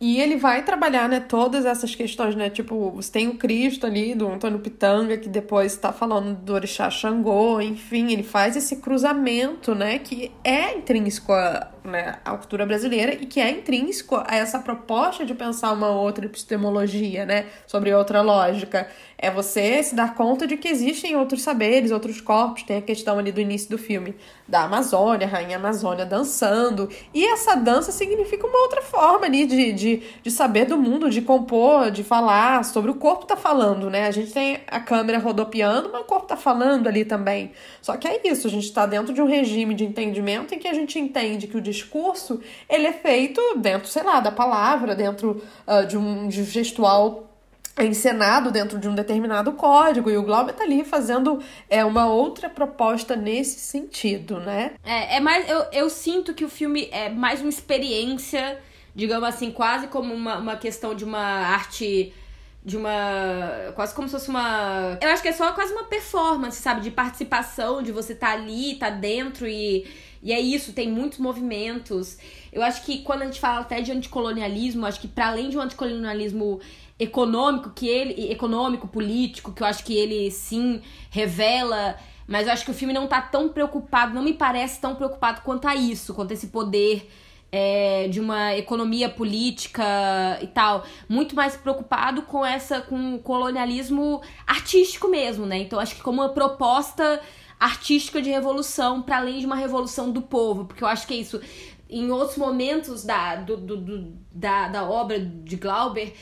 E 0.00 0.20
ele 0.20 0.36
vai 0.36 0.64
trabalhar, 0.64 1.08
né, 1.08 1.18
todas 1.18 1.66
essas 1.66 1.92
questões, 1.92 2.36
né? 2.36 2.48
Tipo, 2.48 2.92
você 2.92 3.10
tem 3.10 3.26
o 3.26 3.34
Cristo 3.34 3.84
ali, 3.84 4.14
do 4.14 4.28
Antônio 4.28 4.60
Pitanga, 4.60 5.16
que 5.16 5.28
depois 5.28 5.72
está 5.72 5.92
falando 5.92 6.36
do 6.36 6.52
Orixá 6.52 6.88
Xangô, 6.88 7.60
enfim, 7.60 8.12
ele 8.12 8.22
faz 8.22 8.56
esse 8.56 8.76
cruzamento, 8.76 9.74
né, 9.74 9.98
que 9.98 10.30
é 10.44 10.76
intrínseco 10.76 11.32
à, 11.32 11.72
né, 11.82 12.20
à 12.24 12.30
cultura 12.36 12.64
brasileira 12.64 13.12
e 13.14 13.26
que 13.26 13.40
é 13.40 13.50
intrínseco 13.50 14.22
a 14.24 14.36
essa 14.36 14.60
proposta 14.60 15.24
de 15.26 15.34
pensar 15.34 15.72
uma 15.72 15.88
outra 15.88 16.26
epistemologia, 16.26 17.26
né, 17.26 17.46
sobre 17.66 17.92
outra 17.92 18.22
lógica. 18.22 18.88
É 19.20 19.32
você 19.32 19.82
se 19.82 19.96
dar 19.96 20.14
conta 20.14 20.46
de 20.46 20.56
que 20.56 20.68
existem 20.68 21.16
outros 21.16 21.42
saberes, 21.42 21.90
outros 21.90 22.20
corpos. 22.20 22.62
Tem 22.62 22.76
a 22.76 22.82
questão 22.82 23.18
ali 23.18 23.32
do 23.32 23.40
início 23.40 23.68
do 23.68 23.76
filme 23.76 24.14
da 24.46 24.62
Amazônia, 24.62 25.26
a 25.26 25.30
Rainha 25.30 25.56
Amazônia 25.56 26.06
dançando. 26.06 26.88
E 27.12 27.26
essa 27.26 27.56
dança 27.56 27.90
significa 27.90 28.46
uma 28.46 28.62
outra 28.62 28.80
forma 28.80 29.26
ali 29.26 29.44
de, 29.44 29.72
de, 29.72 29.87
de 30.22 30.30
saber 30.30 30.66
do 30.66 30.76
mundo, 30.76 31.10
de 31.10 31.22
compor, 31.22 31.90
de 31.90 32.04
falar 32.04 32.64
sobre 32.64 32.90
o 32.90 32.94
corpo 32.94 33.26
tá 33.26 33.36
falando, 33.36 33.90
né? 33.90 34.06
A 34.06 34.10
gente 34.10 34.32
tem 34.32 34.60
a 34.66 34.80
câmera 34.80 35.18
rodopiando, 35.18 35.90
mas 35.92 36.02
o 36.02 36.04
corpo 36.04 36.26
tá 36.26 36.36
falando 36.36 36.86
ali 36.86 37.04
também. 37.04 37.52
Só 37.82 37.96
que 37.96 38.06
é 38.06 38.20
isso, 38.24 38.46
a 38.46 38.50
gente 38.50 38.72
tá 38.72 38.86
dentro 38.86 39.12
de 39.12 39.20
um 39.20 39.26
regime 39.26 39.74
de 39.74 39.84
entendimento 39.84 40.54
em 40.54 40.58
que 40.58 40.68
a 40.68 40.74
gente 40.74 40.98
entende 40.98 41.46
que 41.46 41.56
o 41.56 41.60
discurso 41.60 42.40
ele 42.68 42.86
é 42.86 42.92
feito 42.92 43.40
dentro, 43.56 43.88
sei 43.88 44.02
lá, 44.02 44.20
da 44.20 44.30
palavra, 44.30 44.94
dentro 44.94 45.42
uh, 45.66 45.86
de 45.86 45.96
um 45.96 46.28
de 46.28 46.44
gestual 46.44 47.28
encenado 47.84 48.50
dentro 48.50 48.78
de 48.78 48.88
um 48.88 48.94
determinado 48.94 49.52
código, 49.52 50.10
e 50.10 50.16
o 50.16 50.22
Glauber 50.22 50.52
tá 50.52 50.64
ali 50.64 50.84
fazendo 50.84 51.40
é, 51.68 51.84
uma 51.84 52.06
outra 52.06 52.48
proposta 52.48 53.14
nesse 53.14 53.60
sentido, 53.60 54.40
né? 54.40 54.72
É, 54.84 55.16
é 55.16 55.20
mais. 55.20 55.48
Eu, 55.48 55.66
eu 55.72 55.90
sinto 55.90 56.34
que 56.34 56.44
o 56.44 56.48
filme 56.48 56.88
é 56.90 57.08
mais 57.08 57.40
uma 57.40 57.50
experiência 57.50 58.58
digamos 58.94 59.28
assim, 59.28 59.50
quase 59.50 59.88
como 59.88 60.14
uma, 60.14 60.38
uma 60.38 60.56
questão 60.56 60.94
de 60.94 61.04
uma 61.04 61.18
arte 61.18 62.12
de 62.68 62.76
uma. 62.76 63.72
quase 63.74 63.94
como 63.94 64.08
se 64.08 64.12
fosse 64.12 64.28
uma. 64.28 64.98
Eu 65.00 65.08
acho 65.10 65.22
que 65.22 65.28
é 65.28 65.32
só 65.32 65.52
quase 65.52 65.72
uma 65.72 65.84
performance, 65.84 66.60
sabe? 66.60 66.82
De 66.82 66.90
participação, 66.90 67.82
de 67.82 67.90
você 67.92 68.12
estar 68.12 68.28
tá 68.28 68.32
ali, 68.34 68.72
estar 68.72 68.90
tá 68.90 68.96
dentro 68.96 69.46
e. 69.46 69.86
E 70.22 70.32
é 70.32 70.40
isso, 70.40 70.72
tem 70.72 70.90
muitos 70.90 71.18
movimentos. 71.18 72.18
Eu 72.52 72.62
acho 72.62 72.84
que 72.84 72.98
quando 73.02 73.22
a 73.22 73.24
gente 73.26 73.38
fala 73.40 73.60
até 73.60 73.80
de 73.80 73.92
anticolonialismo, 73.92 74.84
acho 74.84 75.00
que 75.00 75.06
para 75.06 75.28
além 75.28 75.48
de 75.48 75.56
um 75.56 75.60
anticolonialismo 75.60 76.60
econômico, 76.98 77.70
que 77.74 77.88
ele. 77.88 78.30
econômico, 78.30 78.86
político, 78.86 79.52
que 79.52 79.62
eu 79.62 79.66
acho 79.66 79.84
que 79.84 79.96
ele 79.96 80.30
sim 80.30 80.82
revela. 81.10 81.96
Mas 82.26 82.46
eu 82.46 82.52
acho 82.52 82.64
que 82.66 82.70
o 82.70 82.74
filme 82.74 82.92
não 82.92 83.06
tá 83.06 83.22
tão 83.22 83.48
preocupado, 83.48 84.12
não 84.12 84.22
me 84.22 84.34
parece 84.34 84.78
tão 84.78 84.94
preocupado 84.94 85.40
quanto 85.40 85.66
a 85.66 85.74
isso, 85.74 86.12
quanto 86.12 86.32
a 86.32 86.34
esse 86.34 86.48
poder 86.48 87.08
é, 87.50 88.08
de 88.08 88.20
uma 88.20 88.54
economia 88.56 89.08
política 89.08 89.84
e 90.42 90.46
tal, 90.46 90.84
muito 91.08 91.34
mais 91.34 91.56
preocupado 91.56 92.22
com 92.22 92.44
essa 92.44 92.80
com 92.80 93.14
o 93.14 93.18
colonialismo 93.18 94.20
artístico 94.46 95.08
mesmo, 95.08 95.46
né? 95.46 95.58
Então 95.58 95.78
acho 95.78 95.94
que 95.94 96.02
como 96.02 96.20
uma 96.20 96.28
proposta 96.28 97.20
artística 97.58 98.22
de 98.22 98.30
revolução 98.30 99.02
para 99.02 99.16
além 99.16 99.40
de 99.40 99.46
uma 99.46 99.56
revolução 99.56 100.12
do 100.12 100.22
povo, 100.22 100.66
porque 100.66 100.84
eu 100.84 100.88
acho 100.88 101.06
que 101.06 101.14
é 101.14 101.16
isso. 101.16 101.40
Em 101.90 102.10
outros 102.10 102.36
momentos 102.36 103.02
da, 103.02 103.36
do, 103.36 103.56
do, 103.56 103.76
do 103.78 104.12
da, 104.30 104.68
da 104.68 104.88
obra 104.88 105.18
de 105.18 105.56
Glauber, 105.56 106.12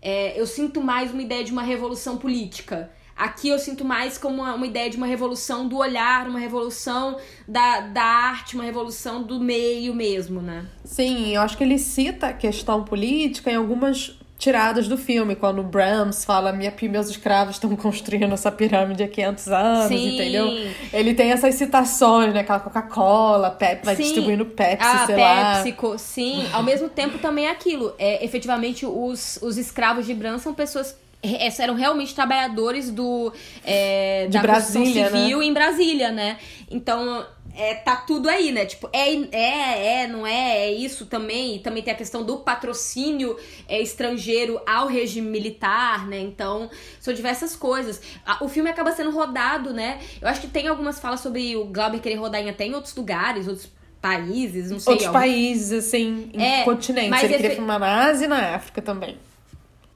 é, 0.00 0.40
eu 0.40 0.46
sinto 0.46 0.80
mais 0.80 1.12
uma 1.12 1.20
ideia 1.20 1.42
de 1.42 1.50
uma 1.50 1.62
revolução 1.62 2.16
política. 2.16 2.92
Aqui 3.16 3.48
eu 3.48 3.58
sinto 3.58 3.82
mais 3.82 4.18
como 4.18 4.42
uma, 4.42 4.54
uma, 4.54 4.66
ideia 4.66 4.90
de 4.90 4.96
uma 4.98 5.06
revolução 5.06 5.66
do 5.66 5.78
olhar, 5.78 6.28
uma 6.28 6.38
revolução 6.38 7.16
da, 7.48 7.80
da 7.80 8.02
arte, 8.02 8.54
uma 8.54 8.64
revolução 8.64 9.22
do 9.22 9.40
meio 9.40 9.94
mesmo, 9.94 10.42
né? 10.42 10.66
Sim, 10.84 11.34
eu 11.34 11.40
acho 11.40 11.56
que 11.56 11.64
ele 11.64 11.78
cita 11.78 12.26
a 12.26 12.32
questão 12.34 12.84
política 12.84 13.50
em 13.50 13.56
algumas 13.56 14.18
tiradas 14.38 14.86
do 14.86 14.98
filme, 14.98 15.34
quando 15.34 15.60
o 15.60 15.62
Brahms 15.62 16.24
fala 16.24 16.52
minha, 16.52 16.72
meus 16.82 17.08
escravos 17.08 17.56
estão 17.56 17.74
construindo 17.76 18.32
essa 18.32 18.52
pirâmide 18.52 19.02
há 19.02 19.08
500 19.08 19.48
anos, 19.48 19.88
Sim. 19.88 20.14
entendeu? 20.14 20.46
Ele 20.92 21.14
tem 21.14 21.32
essas 21.32 21.54
citações, 21.54 22.34
né? 22.34 22.40
Aquela 22.40 22.60
Coca-Cola, 22.60 23.50
Pepsi, 23.50 23.84
vai 23.84 23.96
distribuindo 23.96 24.44
Pepsi, 24.44 24.86
ah, 24.86 25.06
sei 25.06 25.16
PepsiCo, 25.16 25.88
lá. 25.88 25.98
sim. 25.98 26.46
Ao 26.52 26.62
mesmo 26.62 26.88
tempo 26.88 27.18
também 27.18 27.46
é 27.46 27.50
aquilo. 27.50 27.94
É, 27.98 28.24
efetivamente, 28.24 28.84
os, 28.84 29.38
os 29.42 29.56
escravos 29.56 30.04
de 30.04 30.14
Brahms 30.14 30.42
são 30.42 30.52
pessoas 30.52 30.94
eram 31.58 31.74
realmente 31.74 32.14
trabalhadores 32.14 32.90
do 32.90 33.32
é, 33.64 34.28
da 34.28 34.40
Brasília, 34.40 34.84
construção 34.86 35.20
civil 35.20 35.38
né? 35.38 35.44
em 35.44 35.52
Brasília, 35.52 36.10
né? 36.10 36.38
Então 36.70 37.26
é, 37.56 37.74
tá 37.74 37.96
tudo 37.96 38.28
aí, 38.28 38.52
né? 38.52 38.66
Tipo, 38.66 38.88
é, 38.92 39.14
é, 39.32 40.02
é, 40.02 40.06
não 40.06 40.26
é, 40.26 40.66
é 40.66 40.72
isso 40.72 41.06
também. 41.06 41.56
E 41.56 41.58
também 41.58 41.82
tem 41.82 41.92
a 41.92 41.96
questão 41.96 42.22
do 42.22 42.38
patrocínio 42.38 43.36
é, 43.66 43.80
estrangeiro 43.80 44.60
ao 44.66 44.86
regime 44.86 45.28
militar, 45.28 46.06
né? 46.06 46.20
Então, 46.20 46.70
são 47.00 47.14
diversas 47.14 47.56
coisas. 47.56 48.02
O 48.42 48.48
filme 48.48 48.68
acaba 48.68 48.92
sendo 48.92 49.10
rodado, 49.10 49.72
né? 49.72 49.98
Eu 50.20 50.28
acho 50.28 50.42
que 50.42 50.48
tem 50.48 50.68
algumas 50.68 51.00
falas 51.00 51.20
sobre 51.20 51.56
o 51.56 51.64
Glauber 51.64 52.00
querer 52.00 52.16
rodar 52.16 52.42
em 52.42 52.50
até 52.50 52.66
em 52.66 52.74
outros 52.74 52.94
lugares, 52.94 53.48
outros 53.48 53.70
países, 54.02 54.70
não 54.70 54.78
sei. 54.78 54.92
Outros 54.92 55.08
algum... 55.08 55.18
países, 55.18 55.72
assim, 55.72 56.30
em 56.34 56.42
é, 56.42 56.62
continentes. 56.62 57.22
Ele 57.22 57.34
queria 57.34 57.54
filmar 57.54 57.80
na 57.80 58.04
Ásia 58.04 58.26
e 58.26 58.28
na 58.28 58.54
África 58.54 58.82
também. 58.82 59.16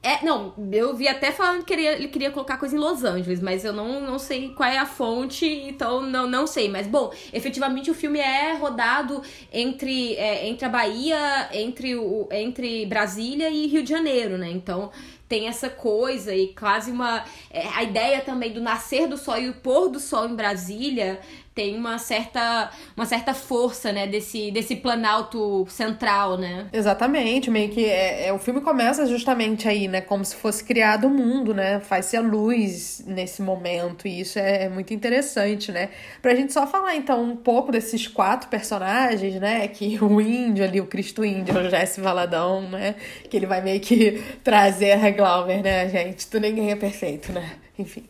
É, 0.03 0.25
não, 0.25 0.51
eu 0.71 0.95
vi 0.95 1.07
até 1.07 1.31
falando 1.31 1.63
que 1.63 1.71
ele 1.71 2.07
queria 2.07 2.31
colocar 2.31 2.57
coisa 2.57 2.75
em 2.75 2.79
Los 2.79 3.03
Angeles, 3.03 3.39
mas 3.39 3.63
eu 3.63 3.71
não, 3.71 4.01
não 4.01 4.17
sei 4.17 4.49
qual 4.49 4.67
é 4.67 4.79
a 4.79 4.85
fonte, 4.85 5.45
então 5.45 6.01
não, 6.01 6.25
não 6.25 6.47
sei. 6.47 6.67
Mas, 6.69 6.87
bom, 6.87 7.13
efetivamente 7.31 7.91
o 7.91 7.93
filme 7.93 8.17
é 8.17 8.53
rodado 8.53 9.21
entre, 9.53 10.15
é, 10.15 10.47
entre 10.47 10.65
a 10.65 10.69
Bahia, 10.69 11.49
entre, 11.53 11.95
o, 11.95 12.27
entre 12.31 12.83
Brasília 12.87 13.51
e 13.51 13.67
Rio 13.67 13.83
de 13.83 13.89
Janeiro, 13.91 14.39
né? 14.39 14.49
Então 14.49 14.89
tem 15.31 15.47
essa 15.47 15.69
coisa 15.69 16.35
e 16.35 16.49
quase 16.49 16.91
uma. 16.91 17.23
É, 17.49 17.65
a 17.69 17.83
ideia 17.83 18.19
também 18.19 18.51
do 18.51 18.59
nascer 18.59 19.07
do 19.07 19.17
sol 19.17 19.37
e 19.37 19.47
o 19.47 19.53
pôr 19.53 19.87
do 19.87 19.97
sol 19.97 20.27
em 20.27 20.35
Brasília 20.35 21.21
tem 21.53 21.75
uma 21.75 21.97
certa, 21.97 22.71
uma 22.95 23.05
certa 23.05 23.33
força, 23.33 23.91
né, 23.91 24.07
desse, 24.07 24.51
desse 24.51 24.77
planalto 24.77 25.65
central, 25.69 26.37
né? 26.37 26.67
Exatamente, 26.71 27.51
meio 27.51 27.69
que 27.69 27.83
é, 27.83 28.27
é, 28.27 28.33
o 28.33 28.39
filme 28.39 28.61
começa 28.61 29.05
justamente 29.05 29.67
aí, 29.67 29.87
né, 29.87 29.99
como 29.99 30.23
se 30.23 30.35
fosse 30.35 30.63
criado 30.63 31.07
o 31.07 31.09
mundo, 31.09 31.53
né, 31.53 31.81
faz-se 31.81 32.15
a 32.15 32.21
luz 32.21 33.03
nesse 33.05 33.41
momento, 33.41 34.07
e 34.07 34.21
isso 34.21 34.39
é, 34.39 34.63
é, 34.63 34.69
muito 34.69 34.93
interessante, 34.93 35.71
né? 35.71 35.89
Pra 36.21 36.33
gente 36.33 36.53
só 36.53 36.65
falar, 36.65 36.95
então, 36.95 37.21
um 37.21 37.35
pouco 37.35 37.71
desses 37.71 38.07
quatro 38.07 38.49
personagens, 38.49 39.35
né, 39.35 39.67
que 39.67 39.99
o 40.01 40.21
índio 40.21 40.63
ali, 40.63 40.79
o 40.79 40.87
Cristo 40.87 41.25
índio, 41.25 41.57
o 41.59 41.69
Jesse 41.69 41.99
Valadão, 41.99 42.61
né, 42.61 42.95
que 43.29 43.35
ele 43.35 43.45
vai 43.45 43.61
meio 43.61 43.81
que 43.81 44.23
trazer 44.41 44.93
a 44.93 44.97
Glauber, 45.21 45.61
né, 45.61 45.87
gente? 45.87 46.25
Tu 46.25 46.39
ninguém 46.39 46.71
é 46.71 46.75
perfeito, 46.75 47.31
né? 47.31 47.51
Enfim, 47.77 48.03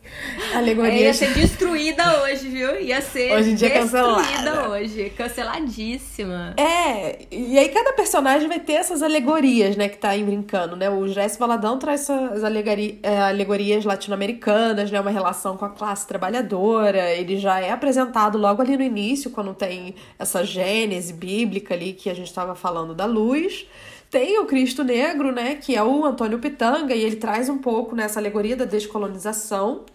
alegoria. 0.54 0.92
É, 0.92 1.02
ia 1.02 1.14
ser 1.14 1.32
destruída 1.34 2.22
hoje, 2.22 2.48
viu? 2.48 2.80
Ia 2.80 3.02
ser 3.02 3.32
hoje 3.32 3.50
em 3.50 3.54
dia 3.54 3.68
destruída 3.68 4.10
cancelada. 4.10 4.70
hoje. 4.70 5.10
Canceladíssima. 5.10 6.54
É, 6.56 7.18
e 7.30 7.58
aí 7.58 7.68
cada 7.68 7.92
personagem 7.92 8.48
vai 8.48 8.60
ter 8.60 8.74
essas 8.74 9.02
alegorias, 9.02 9.76
né, 9.76 9.88
que 9.88 9.98
tá 9.98 10.10
aí 10.10 10.22
brincando, 10.24 10.74
né? 10.74 10.88
O 10.88 11.06
Jesse 11.06 11.38
Valadão 11.38 11.78
traz 11.78 12.00
essas 12.02 12.42
alegori 12.42 12.98
é, 13.02 13.20
alegorias 13.20 13.84
latino-americanas, 13.84 14.90
né? 14.90 14.98
Uma 14.98 15.10
relação 15.10 15.56
com 15.56 15.66
a 15.66 15.70
classe 15.70 16.06
trabalhadora. 16.06 17.10
Ele 17.12 17.36
já 17.36 17.60
é 17.60 17.70
apresentado 17.72 18.38
logo 18.38 18.62
ali 18.62 18.74
no 18.74 18.82
início, 18.82 19.30
quando 19.30 19.52
tem 19.52 19.94
essa 20.18 20.44
gênese 20.44 21.12
bíblica 21.12 21.74
ali 21.74 21.92
que 21.92 22.08
a 22.08 22.14
gente 22.14 22.28
estava 22.28 22.54
falando 22.54 22.94
da 22.94 23.04
luz. 23.04 23.66
Tem 24.12 24.38
o 24.38 24.44
Cristo 24.44 24.84
Negro, 24.84 25.32
né, 25.32 25.54
que 25.54 25.74
é 25.74 25.82
o 25.82 26.04
Antônio 26.04 26.38
Pitanga, 26.38 26.94
e 26.94 27.02
ele 27.02 27.16
traz 27.16 27.48
um 27.48 27.56
pouco 27.56 27.96
nessa 27.96 28.20
alegoria 28.20 28.54
da 28.54 28.66
descolonização. 28.66 29.86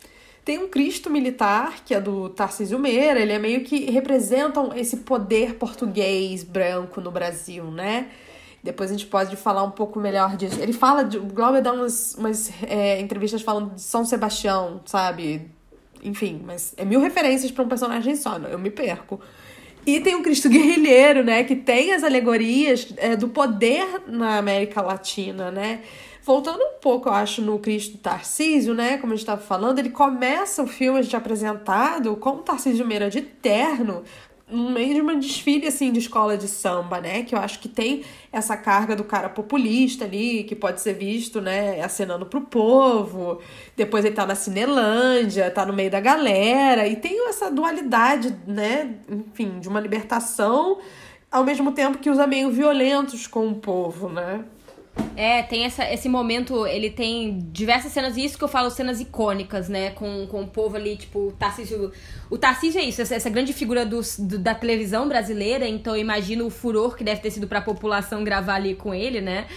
Tem 0.43 0.57
um 0.57 0.67
Cristo 0.67 1.07
militar, 1.07 1.83
que 1.85 1.93
é 1.93 2.01
do 2.01 2.27
Tarcísio 2.29 2.79
Meira, 2.79 3.19
ele 3.19 3.31
é 3.31 3.37
meio 3.37 3.63
que 3.63 3.91
representam 3.91 4.75
esse 4.75 4.97
poder 4.97 5.53
português 5.57 6.43
branco 6.43 6.99
no 6.99 7.11
Brasil, 7.11 7.65
né? 7.65 8.07
Depois 8.63 8.89
a 8.89 8.93
gente 8.93 9.05
pode 9.05 9.35
falar 9.35 9.61
um 9.61 9.69
pouco 9.69 9.99
melhor 9.99 10.35
disso. 10.35 10.59
Ele 10.59 10.73
fala, 10.73 11.03
de, 11.03 11.19
o 11.19 11.25
Glauber 11.25 11.61
dá 11.61 11.71
umas, 11.71 12.15
umas 12.15 12.51
é, 12.63 12.99
entrevistas 12.99 13.43
falando 13.43 13.75
de 13.75 13.81
São 13.81 14.03
Sebastião, 14.03 14.81
sabe? 14.85 15.47
Enfim, 16.01 16.41
mas 16.43 16.73
é 16.75 16.83
mil 16.83 16.99
referências 17.01 17.51
para 17.51 17.63
um 17.63 17.67
personagem 17.67 18.15
só, 18.15 18.39
eu 18.39 18.57
me 18.57 18.71
perco. 18.71 19.21
E 19.87 20.01
tem 20.01 20.15
o 20.15 20.21
Cristo 20.21 20.49
Guerrilheiro, 20.49 21.23
né? 21.23 21.45
Que 21.45 21.55
tem 21.55 21.93
as 21.93 22.03
alegorias 22.03 22.93
é, 22.97 23.15
do 23.15 23.29
poder 23.29 24.01
na 24.05 24.37
América 24.37 24.81
Latina, 24.81 25.49
né? 25.49 25.79
Voltando 26.23 26.61
um 26.61 26.73
pouco, 26.81 27.07
eu 27.07 27.13
acho, 27.13 27.41
no 27.41 27.57
Cristo 27.57 27.97
Tarcísio, 27.97 28.73
né? 28.73 28.97
Como 28.97 29.13
a 29.13 29.15
gente 29.15 29.23
estava 29.23 29.39
falando, 29.39 29.79
ele 29.79 29.89
começa 29.89 30.61
o 30.61 30.67
filme 30.67 30.99
a 30.99 31.01
gente 31.01 31.15
apresentado 31.15 32.17
com 32.17 32.31
o 32.31 32.39
Tarcísio 32.39 32.85
Meira 32.85 33.09
de 33.09 33.21
terno, 33.21 34.03
no 34.49 34.71
meio 34.71 34.93
de 34.93 35.01
uma 35.01 35.15
desfile 35.15 35.67
assim 35.67 35.91
de 35.91 35.99
escola 35.99 36.37
de 36.37 36.47
samba, 36.47 37.01
né? 37.01 37.23
Que 37.23 37.35
eu 37.35 37.39
acho 37.39 37.59
que 37.59 37.67
tem 37.67 38.03
essa 38.31 38.55
carga 38.55 38.95
do 38.95 39.03
cara 39.03 39.27
populista 39.29 40.05
ali, 40.05 40.43
que 40.43 40.55
pode 40.55 40.81
ser 40.81 40.93
visto, 40.93 41.41
né, 41.41 41.81
acenando 41.81 42.25
pro 42.25 42.41
povo. 42.41 43.41
Depois 43.75 44.05
ele 44.05 44.15
tá 44.15 44.25
na 44.25 44.35
Cinelândia, 44.35 45.51
tá 45.51 45.65
no 45.65 45.73
meio 45.73 45.91
da 45.91 45.99
galera 45.99 46.87
e 46.87 46.95
tem 46.95 47.27
essa 47.27 47.51
dualidade, 47.51 48.35
né, 48.47 48.95
enfim, 49.09 49.59
de 49.59 49.67
uma 49.67 49.79
libertação 49.79 50.79
ao 51.29 51.43
mesmo 51.43 51.71
tempo 51.73 51.97
que 51.97 52.09
usa 52.09 52.25
meio 52.25 52.49
violentos 52.49 53.27
com 53.27 53.47
o 53.49 53.55
povo, 53.55 54.09
né? 54.09 54.45
É, 55.15 55.41
tem 55.41 55.65
essa, 55.65 55.91
esse 55.91 56.07
momento, 56.07 56.67
ele 56.67 56.91
tem 56.91 57.39
diversas 57.51 57.91
cenas, 57.91 58.15
e 58.15 58.23
isso 58.23 58.37
que 58.37 58.43
eu 58.43 58.47
falo, 58.47 58.69
cenas 58.69 59.01
icônicas, 59.01 59.67
né? 59.67 59.89
Com, 59.89 60.27
com 60.27 60.43
o 60.43 60.47
povo 60.47 60.75
ali, 60.75 60.95
tipo, 60.95 61.29
o 61.29 61.31
Tarcísio. 61.31 61.91
O 62.29 62.37
Tarcísio 62.37 62.79
é 62.79 62.83
isso, 62.83 63.01
essa, 63.01 63.15
essa 63.15 63.29
grande 63.29 63.51
figura 63.51 63.83
do, 63.83 63.99
do, 64.19 64.37
da 64.37 64.53
televisão 64.53 65.07
brasileira, 65.07 65.67
então 65.67 65.95
eu 65.95 66.01
imagino 66.01 66.45
o 66.45 66.51
furor 66.51 66.95
que 66.95 67.03
deve 67.03 67.19
ter 67.19 67.31
sido 67.31 67.47
pra 67.47 67.61
população 67.61 68.23
gravar 68.23 68.55
ali 68.55 68.75
com 68.75 68.93
ele, 68.93 69.19
né? 69.19 69.47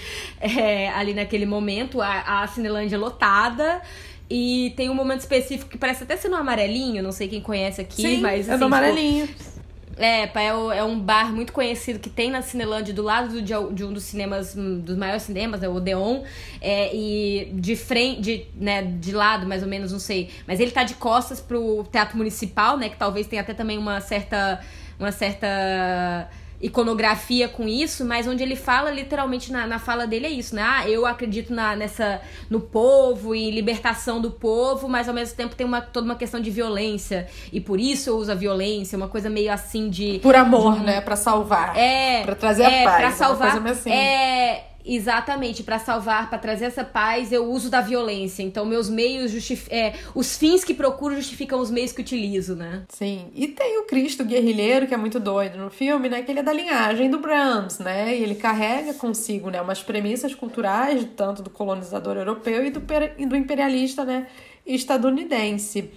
É, 0.41 0.89
ali 0.91 1.15
naquele 1.15 1.47
momento, 1.47 2.01
a, 2.01 2.43
a 2.43 2.47
Cinelândia 2.47 2.99
lotada. 2.99 3.83
E 4.29 4.73
tem 4.77 4.89
um 4.89 4.95
momento 4.95 5.21
específico 5.21 5.71
que 5.71 5.77
parece 5.77 6.05
até 6.05 6.17
ser 6.17 6.29
no 6.29 6.37
amarelinho, 6.37 7.03
não 7.03 7.13
sei 7.13 7.29
quem 7.29 7.41
conhece 7.41 7.81
aqui, 7.81 8.03
Sim, 8.03 8.21
mas. 8.21 8.49
Assim, 8.49 8.51
é 8.51 8.53
no 8.53 8.65
tipo, 8.65 8.65
amarelinho. 8.65 9.27
Tipo, 9.27 9.60
é, 10.01 10.25
é, 10.25 10.47
é 10.47 10.85
um 10.85 10.99
bar 10.99 11.33
muito 11.33 11.53
conhecido 11.53 11.99
que 11.99 12.09
tem 12.09 12.31
na 12.31 12.43
Cinelândia, 12.43 12.93
do 12.95 13.03
lado 13.03 13.43
de, 13.43 13.53
de 13.73 13.85
um 13.85 13.93
dos 13.93 14.05
cinemas, 14.05 14.57
hum, 14.57 14.81
dos 14.81 14.97
maiores 14.97 15.23
cinemas, 15.23 15.61
né, 15.61 15.69
o 15.69 15.75
Odeon. 15.75 16.23
É, 16.61 16.95
e 16.95 17.53
de 17.55 17.77
frente, 17.77 18.21
de, 18.21 18.47
né, 18.55 18.83
de 18.83 19.13
lado, 19.13 19.47
mais 19.47 19.63
ou 19.63 19.69
menos, 19.69 19.93
não 19.93 19.99
sei. 19.99 20.31
Mas 20.47 20.59
ele 20.59 20.71
tá 20.71 20.85
de 20.85 20.95
costas 20.95 21.41
pro 21.41 21.85
Teatro 21.93 22.17
Municipal, 22.17 22.77
né? 22.77 22.89
Que 22.89 22.97
talvez 22.97 23.27
tenha 23.27 23.43
até 23.43 23.55
também 23.55 23.79
uma 23.79 24.01
certa. 24.01 24.61
Uma 24.99 25.13
certa 25.13 26.29
iconografia 26.61 27.49
com 27.49 27.67
isso, 27.67 28.05
mas 28.05 28.27
onde 28.27 28.43
ele 28.43 28.55
fala 28.55 28.91
literalmente 28.91 29.51
na, 29.51 29.67
na 29.67 29.79
fala 29.79 30.07
dele 30.07 30.27
é 30.27 30.31
isso, 30.31 30.55
né? 30.55 30.63
Ah, 30.63 30.89
eu 30.89 31.07
acredito 31.07 31.55
na, 31.55 31.75
nessa 31.75 32.21
no 32.51 32.61
povo 32.61 33.35
e 33.35 33.51
libertação 33.51 34.21
do 34.21 34.31
povo, 34.31 34.89
mas 34.89 35.09
ao 35.09 35.15
mesmo 35.15 35.37
tempo 35.37 35.55
tem 35.55 35.67
uma, 35.67 35.81
toda 35.81 36.05
uma 36.05 36.17
questão 36.17 36.41
de 36.41 36.51
violência 36.51 37.29
e 37.53 37.61
por 37.61 37.81
isso 37.81 38.11
eu 38.11 38.17
uso 38.17 38.31
a 38.31 38.35
violência, 38.35 38.97
uma 38.97 39.09
coisa 39.09 39.31
meio 39.31 39.51
assim 39.53 39.89
de 39.89 40.19
por 40.23 40.35
amor, 40.35 40.75
de, 40.75 40.85
né, 40.85 41.01
para 41.01 41.17
salvar, 41.17 41.77
é, 41.77 42.23
para 42.23 42.35
trazer 42.35 42.65
é, 42.65 42.83
a 42.83 42.85
paz, 42.85 42.97
para 42.97 43.11
salvar, 43.13 43.67
assim. 43.67 43.91
é 43.91 44.70
Exatamente, 44.85 45.63
para 45.63 45.79
salvar, 45.79 46.29
para 46.29 46.39
trazer 46.39 46.67
essa 46.67 46.83
paz, 46.83 47.33
eu 47.33 47.45
uso 47.51 47.69
da 47.69 47.81
violência. 47.81 48.43
Então, 48.43 48.65
meus 48.65 48.89
meios 48.89 49.31
justificam. 49.31 49.77
É, 49.77 49.95
os 50.15 50.37
fins 50.37 50.65
que 50.65 50.73
procuro 50.73 51.15
justificam 51.15 51.61
os 51.61 51.71
meios 51.71 51.93
que 51.93 52.01
utilizo, 52.01 52.57
né? 52.57 52.85
Sim. 52.89 53.29
E 53.35 53.49
tem 53.49 53.79
o 53.79 53.85
Cristo 53.85 54.25
guerrilheiro, 54.25 54.87
que 54.87 54.95
é 54.95 54.97
muito 54.97 55.21
doido 55.21 55.59
no 55.59 55.71
filme, 55.71 56.09
né? 56.09 56.23
Que 56.23 56.33
ele 56.33 56.41
é 56.41 56.43
da 56.43 56.53
linhagem 56.53 57.11
do 57.11 57.19
Brahms, 57.19 57.79
né? 57.79 58.17
E 58.17 58.23
ele 58.23 58.35
carrega 58.35 58.95
consigo, 58.95 59.51
né? 59.51 59.61
Umas 59.61 59.83
premissas 59.83 60.35
culturais, 60.35 61.07
tanto 61.17 61.43
do 61.43 61.51
colonizador 61.51 62.17
europeu 62.17 62.65
e 62.65 62.71
do, 62.71 62.81
do 62.81 63.37
imperialista, 63.37 64.05
né? 64.05 64.27
Estadunidense. 64.67 65.91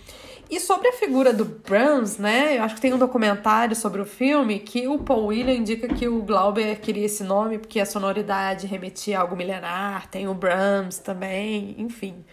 E 0.50 0.60
sobre 0.60 0.89
a 0.89 0.94
figura 0.94 1.34
do 1.34 1.46
Brahms, 1.46 2.18
né? 2.18 2.58
Eu 2.58 2.64
acho 2.64 2.76
que 2.76 2.82
tem 2.82 2.94
um 2.94 2.98
documentário 2.98 3.76
sobre 3.76 4.02
o 4.02 4.06
filme 4.06 4.60
que 4.60 4.88
o 4.88 5.00
Paul 5.00 5.28
William 5.28 5.54
indica 5.54 5.88
que 5.88 6.08
o 6.08 6.22
Glauber 6.22 6.80
queria 6.80 7.06
esse 7.06 7.24
nome 7.24 7.58
porque 7.58 7.80
a 7.80 7.86
sonoridade 7.86 8.68
remetia 8.68 9.18
a 9.18 9.22
algo 9.22 9.36
milenar, 9.36 10.08
tem 10.08 10.28
o 10.28 10.34
Brahms 10.34 11.00
também, 11.00 11.76
enfim. 11.78 12.24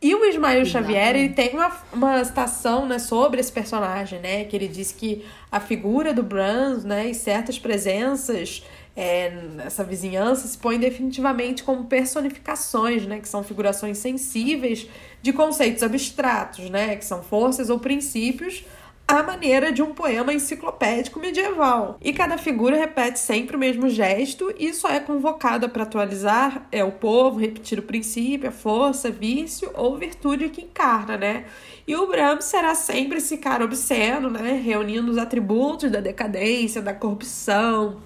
E 0.00 0.14
o 0.14 0.24
Ismael 0.24 0.64
Xavier, 0.64 1.16
ele 1.16 1.30
tem 1.30 1.50
uma, 1.54 1.76
uma 1.92 2.24
citação 2.24 2.86
né, 2.86 3.00
sobre 3.00 3.40
esse 3.40 3.50
personagem, 3.50 4.20
né? 4.20 4.44
Que 4.44 4.54
ele 4.54 4.68
diz 4.68 4.92
que 4.92 5.24
a 5.50 5.58
figura 5.58 6.14
do 6.14 6.22
Brahms, 6.22 6.84
né, 6.84 7.08
e 7.08 7.14
certas 7.14 7.58
presenças 7.58 8.62
é, 9.00 9.30
nessa 9.30 9.84
vizinhança 9.84 10.48
se 10.48 10.58
põem 10.58 10.76
definitivamente 10.76 11.62
como 11.62 11.84
personificações, 11.84 13.06
né? 13.06 13.20
Que 13.20 13.28
são 13.28 13.44
figurações 13.44 13.96
sensíveis 13.98 14.88
de 15.22 15.32
conceitos 15.32 15.84
abstratos, 15.84 16.68
né, 16.68 16.96
que 16.96 17.04
são 17.04 17.22
forças 17.22 17.70
ou 17.70 17.78
princípios, 17.78 18.64
à 19.06 19.22
maneira 19.22 19.70
de 19.70 19.82
um 19.82 19.94
poema 19.94 20.34
enciclopédico 20.34 21.20
medieval. 21.20 21.96
E 22.02 22.12
cada 22.12 22.36
figura 22.36 22.76
repete 22.76 23.20
sempre 23.20 23.54
o 23.54 23.58
mesmo 23.58 23.88
gesto 23.88 24.52
e 24.58 24.74
só 24.74 24.88
é 24.88 24.98
convocada 24.98 25.68
para 25.68 25.84
atualizar 25.84 26.66
é 26.72 26.82
o 26.82 26.90
povo, 26.90 27.38
repetir 27.38 27.78
o 27.78 27.82
princípio, 27.82 28.48
a 28.48 28.52
força, 28.52 29.12
vício 29.12 29.70
ou 29.74 29.96
virtude 29.96 30.48
que 30.48 30.62
encarna, 30.62 31.16
né? 31.16 31.44
E 31.86 31.94
o 31.94 32.06
Brahms 32.08 32.46
será 32.46 32.74
sempre 32.74 33.18
esse 33.18 33.38
cara 33.38 33.64
obsceno, 33.64 34.28
né? 34.28 34.60
Reunindo 34.62 35.10
os 35.10 35.18
atributos 35.18 35.90
da 35.90 36.00
decadência, 36.00 36.82
da 36.82 36.92
corrupção, 36.92 37.96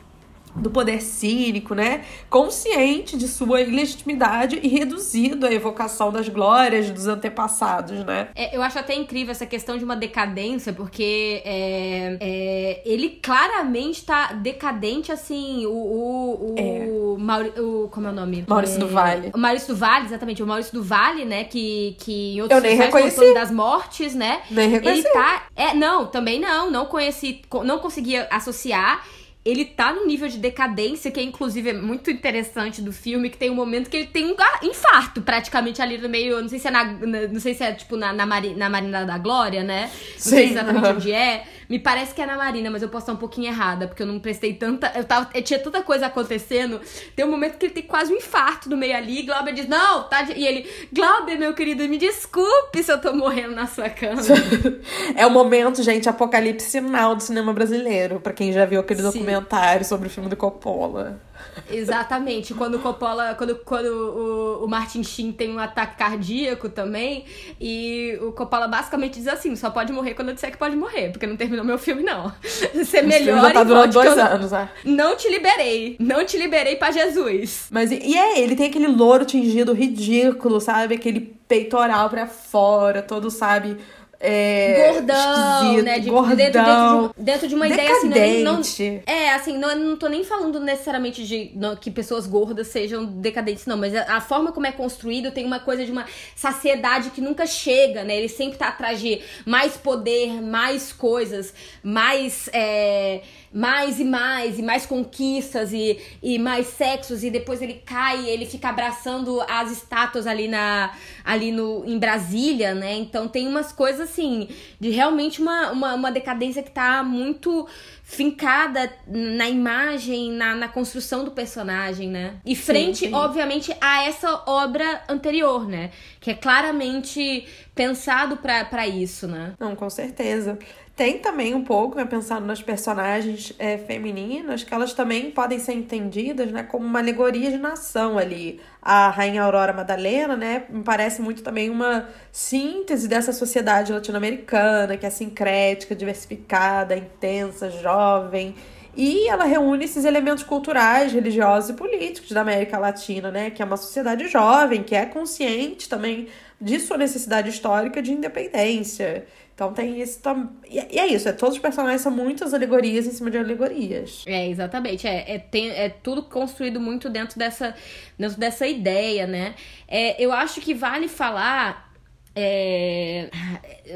do 0.54 0.70
poder 0.70 1.00
cínico, 1.00 1.74
né? 1.74 2.04
Consciente 2.28 3.16
de 3.16 3.26
sua 3.26 3.60
ilegitimidade 3.60 4.60
e 4.62 4.68
reduzido 4.68 5.46
à 5.46 5.52
evocação 5.52 6.12
das 6.12 6.28
glórias 6.28 6.90
dos 6.90 7.06
antepassados, 7.06 8.04
né? 8.04 8.28
É, 8.34 8.56
eu 8.56 8.62
acho 8.62 8.78
até 8.78 8.94
incrível 8.94 9.32
essa 9.32 9.46
questão 9.46 9.78
de 9.78 9.84
uma 9.84 9.96
decadência, 9.96 10.72
porque 10.72 11.42
é, 11.44 12.16
é, 12.20 12.82
ele 12.84 13.18
claramente 13.22 14.04
tá 14.04 14.32
decadente, 14.32 15.10
assim, 15.10 15.66
o... 15.66 15.70
o, 15.70 16.52
o, 16.52 16.54
é. 16.58 17.16
Mauri, 17.18 17.52
o 17.58 17.88
como 17.90 18.06
é 18.06 18.10
o 18.10 18.14
nome? 18.14 18.44
Maurício 18.46 18.78
do 18.78 18.88
Vale. 18.88 19.30
O 19.34 19.38
Maurício 19.38 19.68
do 19.68 19.76
Vale, 19.76 20.06
exatamente. 20.06 20.42
O 20.42 20.46
Maurício 20.46 20.72
do 20.72 20.82
Vale, 20.82 21.24
né? 21.24 21.44
Que, 21.44 21.96
que 21.98 22.34
em 22.34 22.42
outros 22.42 22.62
eu 22.62 22.68
nem 22.68 22.76
reconheci. 22.76 23.34
das 23.34 23.50
mortes, 23.50 24.14
né? 24.14 24.42
Nem 24.50 24.68
reconheci. 24.68 25.06
Ele 25.06 25.14
tá... 25.14 25.46
É, 25.56 25.74
não, 25.74 26.06
também 26.06 26.40
não. 26.40 26.70
Não 26.70 26.86
conheci... 26.86 27.42
Não 27.64 27.78
conseguia 27.78 28.26
associar 28.30 29.02
ele 29.44 29.64
tá 29.64 29.92
num 29.92 30.06
nível 30.06 30.28
de 30.28 30.38
decadência 30.38 31.10
que 31.10 31.18
é 31.18 31.22
inclusive 31.22 31.70
é 31.70 31.72
muito 31.72 32.10
interessante 32.10 32.80
do 32.80 32.92
filme, 32.92 33.28
que 33.28 33.36
tem 33.36 33.50
um 33.50 33.54
momento 33.54 33.90
que 33.90 33.96
ele 33.96 34.06
tem 34.06 34.26
um 34.26 34.36
infarto 34.62 35.20
praticamente 35.20 35.82
ali 35.82 35.98
no 35.98 36.08
meio, 36.08 36.40
não 36.40 36.48
sei 36.48 36.60
se 36.60 36.68
é 36.68 36.70
na, 36.70 36.84
na 36.84 37.26
não 37.26 37.40
sei 37.40 37.54
se 37.54 37.64
é 37.64 37.72
tipo 37.72 37.96
na, 37.96 38.12
na, 38.12 38.24
Mari, 38.24 38.54
na 38.54 38.68
Marina 38.68 39.04
da 39.04 39.18
Glória, 39.18 39.64
né? 39.64 39.82
Não 39.82 39.90
Sim. 40.16 40.30
sei 40.30 40.50
exatamente 40.50 40.86
onde 40.86 41.12
é. 41.12 41.44
Me 41.72 41.78
parece 41.78 42.14
que 42.14 42.20
é 42.20 42.26
na 42.26 42.36
Marina, 42.36 42.70
mas 42.70 42.82
eu 42.82 42.90
posso 42.90 43.04
estar 43.04 43.14
um 43.14 43.16
pouquinho 43.16 43.46
errada, 43.46 43.88
porque 43.88 44.02
eu 44.02 44.06
não 44.06 44.20
prestei 44.20 44.52
tanta. 44.52 44.92
Eu, 44.94 45.04
tava, 45.04 45.30
eu 45.32 45.40
tinha 45.40 45.58
tanta 45.58 45.80
coisa 45.80 46.04
acontecendo. 46.04 46.78
Tem 47.16 47.24
um 47.24 47.30
momento 47.30 47.56
que 47.56 47.64
ele 47.64 47.72
tem 47.72 47.82
quase 47.82 48.12
um 48.12 48.16
infarto 48.16 48.68
no 48.68 48.76
meio 48.76 48.94
ali. 48.94 49.22
Glauber 49.22 49.54
diz: 49.54 49.66
Não, 49.66 50.02
tá. 50.02 50.20
De... 50.20 50.34
E 50.34 50.46
ele, 50.46 50.68
Glauber, 50.92 51.38
meu 51.38 51.54
querido, 51.54 51.88
me 51.88 51.96
desculpe 51.96 52.82
se 52.82 52.92
eu 52.92 53.00
tô 53.00 53.14
morrendo 53.14 53.54
na 53.54 53.66
sua 53.66 53.88
cama. 53.88 54.20
é 55.16 55.26
o 55.26 55.30
momento, 55.30 55.82
gente, 55.82 56.06
apocalipse 56.10 56.68
sinal 56.68 57.16
do 57.16 57.22
cinema 57.22 57.54
brasileiro, 57.54 58.20
para 58.20 58.34
quem 58.34 58.52
já 58.52 58.66
viu 58.66 58.78
aquele 58.78 59.00
Sim. 59.00 59.06
documentário 59.06 59.86
sobre 59.86 60.08
o 60.08 60.10
filme 60.10 60.28
do 60.28 60.36
Coppola. 60.36 61.22
Exatamente. 61.70 62.54
Quando 62.54 62.76
o 62.76 62.78
Coppola, 62.78 63.34
quando, 63.34 63.56
quando 63.56 63.86
o, 63.86 64.64
o 64.64 64.68
Martin 64.68 65.02
Sheen 65.02 65.32
tem 65.32 65.50
um 65.50 65.58
ataque 65.58 65.96
cardíaco 65.96 66.68
também, 66.68 67.24
e 67.60 68.18
o 68.20 68.32
Coppola 68.32 68.68
basicamente 68.68 69.14
diz 69.14 69.28
assim: 69.28 69.54
só 69.56 69.70
pode 69.70 69.92
morrer 69.92 70.14
quando 70.14 70.28
eu 70.28 70.34
disser 70.34 70.50
que 70.50 70.58
pode 70.58 70.76
morrer, 70.76 71.10
porque 71.10 71.26
não 71.26 71.36
terminou 71.36 71.64
meu 71.64 71.78
filme, 71.78 72.02
não. 72.02 72.32
Você 72.74 73.02
melhor. 73.02 73.40
Já 73.40 73.50
tá 73.52 73.64
durando 73.64 73.92
dois 73.92 74.18
anos, 74.18 74.50
né? 74.52 74.70
Não 74.84 75.16
te 75.16 75.28
liberei. 75.28 75.96
Não 75.98 76.24
te 76.24 76.36
liberei 76.36 76.76
para 76.76 76.92
Jesus. 76.92 77.68
Mas 77.70 77.90
e, 77.90 77.98
e 77.98 78.16
é, 78.16 78.40
ele 78.40 78.56
tem 78.56 78.66
aquele 78.66 78.88
louro 78.88 79.24
tingido 79.24 79.72
ridículo, 79.72 80.60
sabe? 80.60 80.94
Aquele 80.94 81.20
peitoral 81.20 82.08
pra 82.08 82.26
fora, 82.26 83.02
todo, 83.02 83.30
sabe? 83.30 83.76
É, 84.24 84.92
gordão, 84.92 85.82
né? 85.82 85.98
De, 85.98 86.08
gordão, 86.08 86.36
dentro, 86.36 86.62
dentro, 86.62 87.14
de, 87.16 87.22
dentro 87.24 87.48
de 87.48 87.54
uma 87.56 87.68
decadente. 87.68 88.06
ideia 88.06 88.50
assim. 88.52 89.02
Não, 89.04 89.12
é, 89.12 89.30
assim, 89.34 89.58
não, 89.58 89.74
não 89.76 89.96
tô 89.96 90.06
nem 90.06 90.22
falando 90.22 90.60
necessariamente 90.60 91.26
de 91.26 91.50
não, 91.56 91.74
que 91.74 91.90
pessoas 91.90 92.24
gordas 92.24 92.68
sejam 92.68 93.04
decadentes, 93.04 93.66
não, 93.66 93.76
mas 93.76 93.92
a, 93.96 94.18
a, 94.18 94.20
forma 94.20 94.52
como 94.52 94.64
é 94.64 94.70
construído 94.70 95.32
tem 95.32 95.44
uma 95.44 95.58
coisa 95.58 95.84
de 95.84 95.90
uma 95.90 96.06
saciedade 96.36 97.10
que 97.10 97.20
nunca 97.20 97.46
chega, 97.46 98.04
né? 98.04 98.16
Ele 98.16 98.28
sempre 98.28 98.56
tá 98.56 98.68
atrás 98.68 99.00
de 99.00 99.20
mais 99.44 99.76
poder, 99.76 100.40
mais 100.40 100.92
coisas, 100.92 101.52
mais. 101.82 102.48
É, 102.52 103.22
mais 103.52 104.00
e 104.00 104.04
mais, 104.04 104.58
e 104.58 104.62
mais 104.62 104.86
conquistas, 104.86 105.72
e, 105.72 105.98
e 106.22 106.38
mais 106.38 106.68
sexos, 106.68 107.22
e 107.22 107.30
depois 107.30 107.60
ele 107.60 107.74
cai, 107.84 108.28
ele 108.28 108.46
fica 108.46 108.68
abraçando 108.68 109.40
as 109.42 109.70
estátuas 109.70 110.26
ali, 110.26 110.48
na, 110.48 110.92
ali 111.24 111.52
no, 111.52 111.84
em 111.84 111.98
Brasília, 111.98 112.74
né? 112.74 112.94
Então 112.94 113.28
tem 113.28 113.46
umas 113.46 113.70
coisas 113.70 114.10
assim, 114.10 114.48
de 114.80 114.90
realmente 114.90 115.42
uma, 115.42 115.70
uma, 115.70 115.94
uma 115.94 116.10
decadência 116.10 116.62
que 116.62 116.70
tá 116.70 117.02
muito 117.02 117.68
fincada 118.02 118.92
na 119.06 119.48
imagem, 119.48 120.32
na, 120.32 120.54
na 120.54 120.68
construção 120.68 121.24
do 121.24 121.30
personagem, 121.30 122.08
né? 122.08 122.36
E 122.44 122.54
frente, 122.54 122.98
sim, 122.98 123.06
sim. 123.08 123.14
obviamente, 123.14 123.74
a 123.80 124.04
essa 124.04 124.42
obra 124.46 125.02
anterior, 125.08 125.66
né? 125.68 125.90
Que 126.20 126.32
é 126.32 126.34
claramente 126.34 127.46
pensado 127.74 128.36
para 128.36 128.86
isso, 128.86 129.26
né? 129.26 129.54
Não, 129.58 129.74
com 129.74 129.88
certeza. 129.88 130.58
Tem 130.94 131.18
também 131.18 131.54
um 131.54 131.64
pouco, 131.64 131.96
né, 131.96 132.04
pensando 132.04 132.46
nas 132.46 132.60
personagens 132.62 133.54
é, 133.58 133.78
femininas, 133.78 134.62
que 134.62 134.74
elas 134.74 134.92
também 134.92 135.30
podem 135.30 135.58
ser 135.58 135.72
entendidas 135.72 136.52
né, 136.52 136.62
como 136.62 136.84
uma 136.84 136.98
alegoria 136.98 137.50
de 137.50 137.56
nação 137.56 138.18
ali. 138.18 138.60
A 138.80 139.08
Rainha 139.08 139.42
Aurora 139.42 139.72
Madalena, 139.72 140.36
né, 140.36 140.64
me 140.68 140.82
parece 140.82 141.22
muito 141.22 141.42
também 141.42 141.70
uma 141.70 142.08
síntese 142.30 143.08
dessa 143.08 143.32
sociedade 143.32 143.90
latino-americana, 143.90 144.98
que 144.98 145.06
é 145.06 145.10
sincrética, 145.10 145.94
diversificada, 145.94 146.94
intensa, 146.94 147.70
jovem. 147.70 148.54
E 148.94 149.26
ela 149.28 149.44
reúne 149.44 149.86
esses 149.86 150.04
elementos 150.04 150.44
culturais, 150.44 151.12
religiosos 151.12 151.70
e 151.70 151.72
políticos 151.72 152.30
da 152.32 152.42
América 152.42 152.78
Latina, 152.78 153.30
né? 153.30 153.50
Que 153.50 153.62
é 153.62 153.64
uma 153.64 153.78
sociedade 153.78 154.28
jovem, 154.28 154.82
que 154.82 154.94
é 154.94 155.06
consciente 155.06 155.88
também 155.88 156.28
de 156.60 156.78
sua 156.78 156.98
necessidade 156.98 157.48
histórica 157.48 158.02
de 158.02 158.12
independência. 158.12 159.26
Então 159.62 159.72
tem 159.72 160.00
isso 160.00 160.20
também. 160.20 160.48
E 160.68 160.98
é 160.98 161.06
isso, 161.06 161.28
é, 161.28 161.32
todos 161.32 161.54
os 161.54 161.60
personagens 161.60 162.00
são 162.00 162.10
muitas 162.10 162.52
alegorias 162.52 163.06
em 163.06 163.12
cima 163.12 163.30
de 163.30 163.38
alegorias. 163.38 164.24
É, 164.26 164.48
exatamente. 164.48 165.06
É, 165.06 165.34
é, 165.34 165.38
tem, 165.38 165.70
é 165.70 165.88
tudo 165.88 166.24
construído 166.24 166.80
muito 166.80 167.08
dentro 167.08 167.38
dessa, 167.38 167.74
dentro 168.18 168.38
dessa 168.38 168.66
ideia, 168.66 169.24
né? 169.24 169.54
É, 169.86 170.20
eu 170.22 170.32
acho 170.32 170.60
que 170.60 170.74
vale 170.74 171.06
falar. 171.06 171.92
É, 172.34 173.28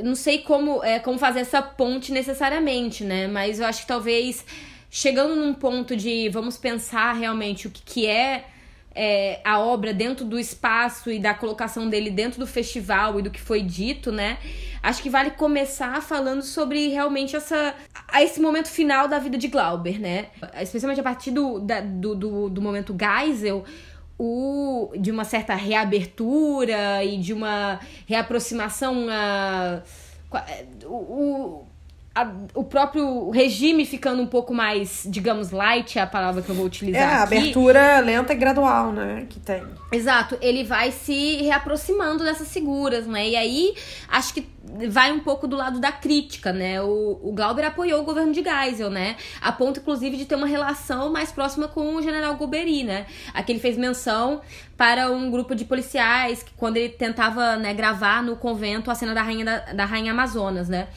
não 0.05 0.15
sei 0.15 0.39
como, 0.39 0.85
é, 0.85 1.01
como 1.01 1.19
fazer 1.19 1.41
essa 1.41 1.61
ponte 1.61 2.13
necessariamente, 2.13 3.03
né? 3.03 3.27
Mas 3.27 3.59
eu 3.59 3.67
acho 3.67 3.81
que 3.81 3.89
talvez 3.89 4.45
chegando 4.89 5.35
num 5.35 5.53
ponto 5.53 5.97
de 5.97 6.29
vamos 6.29 6.57
pensar 6.57 7.13
realmente 7.15 7.67
o 7.67 7.71
que, 7.71 7.83
que 7.83 8.07
é 8.07 8.45
é, 8.97 9.41
a 9.45 9.61
obra 9.61 9.93
dentro 9.93 10.25
do 10.25 10.39
espaço 10.39 11.11
e 11.11 11.19
da 11.19 11.35
colocação 11.35 11.89
dele 11.89 12.11
dentro 12.11 12.41
do 12.41 12.47
festival 12.47 13.21
e 13.21 13.23
do 13.23 13.31
que 13.31 13.41
foi 13.41 13.61
dito, 13.61 14.11
né? 14.11 14.39
Acho 14.83 15.03
que 15.03 15.11
vale 15.11 15.33
começar 15.33 16.01
falando 16.01 16.43
sobre 16.43 16.89
realmente 16.89 17.37
essa 17.37 17.75
esse 18.15 18.41
momento 18.41 18.69
final 18.69 19.07
da 19.07 19.19
vida 19.19 19.37
de 19.37 19.49
Glauber, 19.49 20.01
né? 20.01 20.29
Especialmente 20.61 20.99
a 21.01 21.05
partir 21.05 21.31
do, 21.31 21.61
da, 21.61 21.81
do, 21.83 22.15
do, 22.15 22.49
do 22.49 22.63
momento 22.63 22.97
Geisel, 22.99 23.65
o, 24.19 24.91
de 24.99 25.11
uma 25.11 25.25
certa 25.25 25.55
reabertura 25.55 27.05
e 27.05 27.19
de 27.19 27.35
uma 27.35 27.79
reaproximação 28.07 29.07
a, 29.11 29.83
o, 30.85 30.95
o 30.95 31.67
a, 32.17 32.33
o 32.55 32.65
próprio 32.65 33.29
regime 33.29 33.85
ficando 33.85 34.23
um 34.23 34.27
pouco 34.27 34.55
mais, 34.55 35.07
digamos, 35.07 35.51
light, 35.51 35.99
é 35.99 36.03
a 36.03 36.07
palavra 36.07 36.41
que 36.41 36.49
eu 36.49 36.55
vou 36.55 36.65
utilizar. 36.65 37.03
É, 37.03 37.05
a 37.05 37.23
aqui. 37.23 37.37
abertura 37.37 38.01
lenta 38.01 38.33
e 38.33 38.37
gradual, 38.37 38.91
né? 38.91 39.27
Que 39.29 39.39
tem. 39.39 39.63
Exato, 39.93 40.39
ele 40.41 40.65
vai 40.65 40.91
se 40.91 41.37
reaproximando 41.43 42.25
dessas 42.25 42.51
figuras, 42.51 43.07
né? 43.07 43.29
E 43.29 43.37
aí 43.37 43.75
acho 44.09 44.33
que 44.33 44.49
vai 44.89 45.13
um 45.13 45.21
pouco 45.21 45.47
do 45.47 45.57
lado 45.57 45.79
da 45.79 45.93
crítica, 45.93 46.55
né? 46.55 46.81
O, 46.81 47.21
o 47.23 47.33
Glauber 47.35 47.67
apoiou 47.67 48.01
o 48.01 48.05
governo 48.05 48.33
de 48.33 48.43
Geisel, 48.43 48.89
né? 48.89 49.17
A 49.43 49.53
ponto, 49.53 49.81
inclusive, 49.81 50.17
de 50.17 50.25
ter 50.25 50.37
uma 50.37 50.47
relação 50.47 51.13
mais 51.13 51.31
próxima 51.31 51.69
com 51.69 51.97
o 51.97 52.03
general 52.03 52.35
Golbery, 52.37 52.83
né? 52.83 53.05
Aqui 53.35 53.53
ele 53.53 53.61
fez 53.61 53.77
menção 53.77 54.41
para 54.75 55.11
um 55.11 55.31
grupo 55.31 55.55
de 55.55 55.67
policiais 55.67 56.43
que, 56.43 56.53
quando 56.57 56.79
ele 56.79 56.91
tentava 56.91 57.57
né, 57.57 57.73
gravar 57.75 58.23
no 58.23 58.37
convento 58.37 58.91
a 58.91 58.95
cena 58.95 59.15
da 59.15 59.23
rainha, 59.23 59.45
da, 59.45 59.59
da 59.73 59.85
rainha 59.85 60.13
Amazonas, 60.13 60.69
né? 60.69 60.89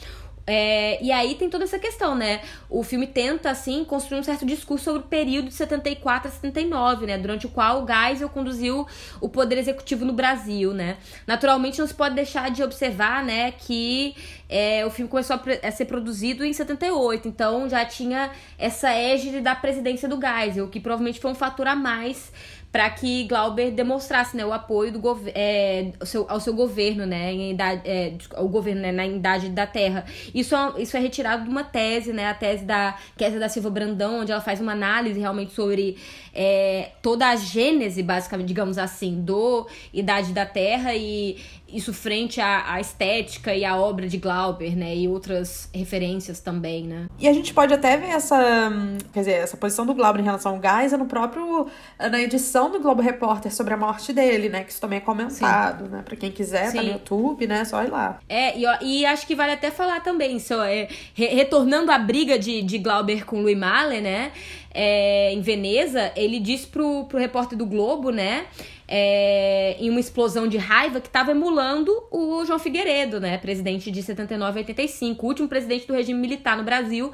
É, 0.52 1.00
e 1.00 1.12
aí 1.12 1.36
tem 1.36 1.48
toda 1.48 1.62
essa 1.62 1.78
questão, 1.78 2.16
né? 2.16 2.40
O 2.68 2.82
filme 2.82 3.06
tenta, 3.06 3.50
assim, 3.50 3.84
construir 3.84 4.18
um 4.18 4.24
certo 4.24 4.44
discurso 4.44 4.86
sobre 4.86 5.02
o 5.02 5.04
período 5.04 5.46
de 5.46 5.54
74 5.54 6.26
a 6.26 6.32
79, 6.32 7.06
né? 7.06 7.16
Durante 7.16 7.46
o 7.46 7.48
qual 7.48 7.84
o 7.84 7.86
Geisel 7.86 8.28
conduziu 8.28 8.84
o 9.20 9.28
poder 9.28 9.58
executivo 9.58 10.04
no 10.04 10.12
Brasil, 10.12 10.74
né? 10.74 10.96
Naturalmente 11.24 11.78
não 11.78 11.86
se 11.86 11.94
pode 11.94 12.16
deixar 12.16 12.50
de 12.50 12.64
observar, 12.64 13.22
né, 13.22 13.52
que 13.52 14.16
é, 14.48 14.84
o 14.84 14.90
filme 14.90 15.08
começou 15.08 15.36
a, 15.36 15.68
a, 15.68 15.70
ser 15.70 15.84
produzido 15.84 16.44
em 16.44 16.52
78, 16.52 17.28
então 17.28 17.68
já 17.68 17.84
tinha 17.84 18.32
essa 18.58 18.90
égide 18.90 19.40
da 19.40 19.54
presidência 19.54 20.08
do 20.08 20.18
Geisel, 20.20 20.66
que 20.66 20.80
provavelmente 20.80 21.20
foi 21.20 21.30
um 21.30 21.34
fator 21.36 21.68
a 21.68 21.76
mais 21.76 22.32
para 22.72 22.88
que 22.90 23.24
Glauber 23.24 23.72
demonstrasse 23.72 24.36
né, 24.36 24.44
o 24.46 24.52
apoio 24.52 24.92
do 24.92 25.00
é, 25.34 25.92
ao, 25.98 26.06
seu, 26.06 26.26
ao 26.28 26.40
seu 26.40 26.54
governo, 26.54 27.04
né, 27.04 27.32
em 27.32 27.50
idade, 27.50 27.82
é, 27.84 28.12
o 28.38 28.48
governo 28.48 28.80
né, 28.80 28.92
na 28.92 29.06
idade 29.06 29.48
da 29.48 29.66
Terra. 29.66 30.04
Isso 30.32 30.54
é, 30.54 30.82
isso 30.82 30.96
é 30.96 31.00
retirado 31.00 31.44
de 31.44 31.50
uma 31.50 31.64
tese, 31.64 32.12
né, 32.12 32.26
a 32.28 32.34
tese 32.34 32.64
da 32.64 32.96
Kézia 33.16 33.40
da 33.40 33.48
Silva 33.48 33.70
Brandão, 33.70 34.20
onde 34.20 34.30
ela 34.30 34.40
faz 34.40 34.60
uma 34.60 34.72
análise 34.72 35.18
realmente 35.18 35.52
sobre 35.52 35.96
é, 36.32 36.90
toda 37.02 37.28
a 37.28 37.36
gênese, 37.36 38.02
basicamente, 38.02 38.46
digamos 38.46 38.78
assim, 38.78 39.20
do 39.20 39.66
Idade 39.92 40.32
da 40.32 40.46
Terra 40.46 40.94
e 40.94 41.38
isso 41.72 41.92
frente 41.92 42.40
à, 42.40 42.74
à, 42.74 42.80
estética 42.80 43.54
e 43.54 43.64
à 43.64 43.76
obra 43.76 44.08
de 44.08 44.18
Glauber, 44.18 44.76
né? 44.76 44.96
E 44.96 45.08
outras 45.08 45.68
referências 45.74 46.40
também, 46.40 46.84
né? 46.84 47.06
E 47.18 47.28
a 47.28 47.32
gente 47.32 47.52
pode 47.52 47.72
até 47.72 47.96
ver 47.96 48.08
essa, 48.08 48.70
quer 49.12 49.20
dizer, 49.20 49.32
essa 49.32 49.56
posição 49.56 49.86
do 49.86 49.94
Glauber 49.94 50.20
em 50.20 50.24
relação 50.24 50.56
ao 50.56 50.60
Geisel 50.60 50.98
no 50.98 51.06
próprio, 51.06 51.66
na 51.98 52.20
edição 52.20 52.70
do 52.70 52.80
Globo 52.80 53.02
Repórter 53.02 53.54
sobre 53.54 53.74
a 53.74 53.76
morte 53.76 54.12
dele, 54.12 54.48
né? 54.48 54.64
Que 54.64 54.72
isso 54.72 54.80
também 54.80 54.98
é 54.98 55.00
comentado, 55.00 55.84
Sim. 55.84 55.90
né? 55.90 56.02
Pra 56.04 56.16
quem 56.16 56.30
quiser, 56.30 56.70
Sim. 56.70 56.76
tá 56.76 56.82
no 56.82 56.92
YouTube, 56.92 57.46
né? 57.46 57.64
Só 57.64 57.82
ir 57.82 57.90
lá. 57.90 58.20
É, 58.28 58.58
e, 58.58 58.64
e 58.82 59.06
acho 59.06 59.26
que 59.26 59.34
vale 59.34 59.52
até 59.52 59.70
falar 59.70 60.00
também, 60.00 60.38
só, 60.38 60.64
é, 60.64 60.88
re, 61.14 61.26
retornando 61.26 61.90
à 61.90 61.98
briga 61.98 62.38
de, 62.38 62.62
de 62.62 62.78
Glauber 62.78 63.24
com 63.24 63.40
Louis 63.40 63.56
Malle, 63.56 64.00
né? 64.00 64.32
É, 64.72 65.32
em 65.32 65.40
Veneza, 65.40 66.12
ele 66.14 66.38
disse 66.38 66.66
pro, 66.66 67.04
pro 67.06 67.18
repórter 67.18 67.58
do 67.58 67.66
Globo, 67.66 68.10
né? 68.10 68.46
É, 68.92 69.76
em 69.78 69.88
uma 69.88 70.00
explosão 70.00 70.48
de 70.48 70.58
raiva 70.58 71.00
que 71.00 71.06
estava 71.06 71.30
emulando 71.30 71.92
o 72.10 72.44
João 72.44 72.58
Figueiredo, 72.58 73.20
né, 73.20 73.38
presidente 73.38 73.88
de 73.88 74.02
79 74.02 74.58
a 74.58 74.62
85, 74.62 75.24
o 75.24 75.28
último 75.28 75.48
presidente 75.48 75.86
do 75.86 75.94
regime 75.94 76.18
militar 76.18 76.56
no 76.56 76.64
Brasil, 76.64 77.12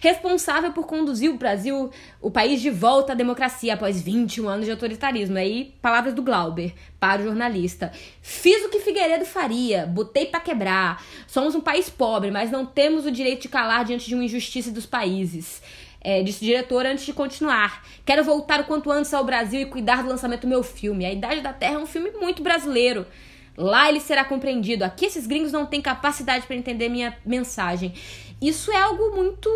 responsável 0.00 0.72
por 0.72 0.86
conduzir 0.86 1.28
o 1.28 1.36
Brasil, 1.36 1.90
o 2.22 2.30
país 2.30 2.62
de 2.62 2.70
volta 2.70 3.12
à 3.12 3.16
democracia 3.16 3.74
após 3.74 4.00
21 4.00 4.48
anos 4.48 4.64
de 4.66 4.70
autoritarismo. 4.70 5.36
Aí, 5.36 5.74
palavras 5.82 6.14
do 6.14 6.22
Glauber 6.22 6.72
para 7.00 7.20
o 7.20 7.24
jornalista. 7.24 7.90
Fiz 8.22 8.64
o 8.64 8.68
que 8.68 8.78
Figueiredo 8.78 9.24
faria, 9.24 9.84
botei 9.84 10.26
para 10.26 10.38
quebrar. 10.38 11.04
Somos 11.26 11.56
um 11.56 11.60
país 11.60 11.90
pobre, 11.90 12.30
mas 12.30 12.52
não 12.52 12.64
temos 12.64 13.04
o 13.04 13.10
direito 13.10 13.42
de 13.42 13.48
calar 13.48 13.84
diante 13.84 14.06
de 14.06 14.14
uma 14.14 14.24
injustiça 14.24 14.70
dos 14.70 14.86
países 14.86 15.60
é, 16.06 16.22
disse 16.22 16.40
o 16.40 16.46
diretor 16.46 16.86
antes 16.86 17.04
de 17.04 17.12
continuar. 17.12 17.84
Quero 18.04 18.22
voltar 18.22 18.60
o 18.60 18.64
quanto 18.64 18.92
antes 18.92 19.12
ao 19.12 19.24
Brasil 19.24 19.60
e 19.60 19.66
cuidar 19.66 20.04
do 20.04 20.08
lançamento 20.08 20.42
do 20.42 20.46
meu 20.46 20.62
filme. 20.62 21.04
A 21.04 21.12
Idade 21.12 21.40
da 21.40 21.52
Terra 21.52 21.74
é 21.74 21.78
um 21.78 21.86
filme 21.86 22.12
muito 22.12 22.44
brasileiro. 22.44 23.04
Lá 23.56 23.88
ele 23.88 23.98
será 23.98 24.24
compreendido. 24.24 24.84
Aqui 24.84 25.06
esses 25.06 25.26
gringos 25.26 25.50
não 25.50 25.66
têm 25.66 25.82
capacidade 25.82 26.46
para 26.46 26.54
entender 26.54 26.88
minha 26.88 27.18
mensagem. 27.26 27.92
Isso 28.40 28.70
é 28.70 28.80
algo 28.80 29.16
muito 29.16 29.50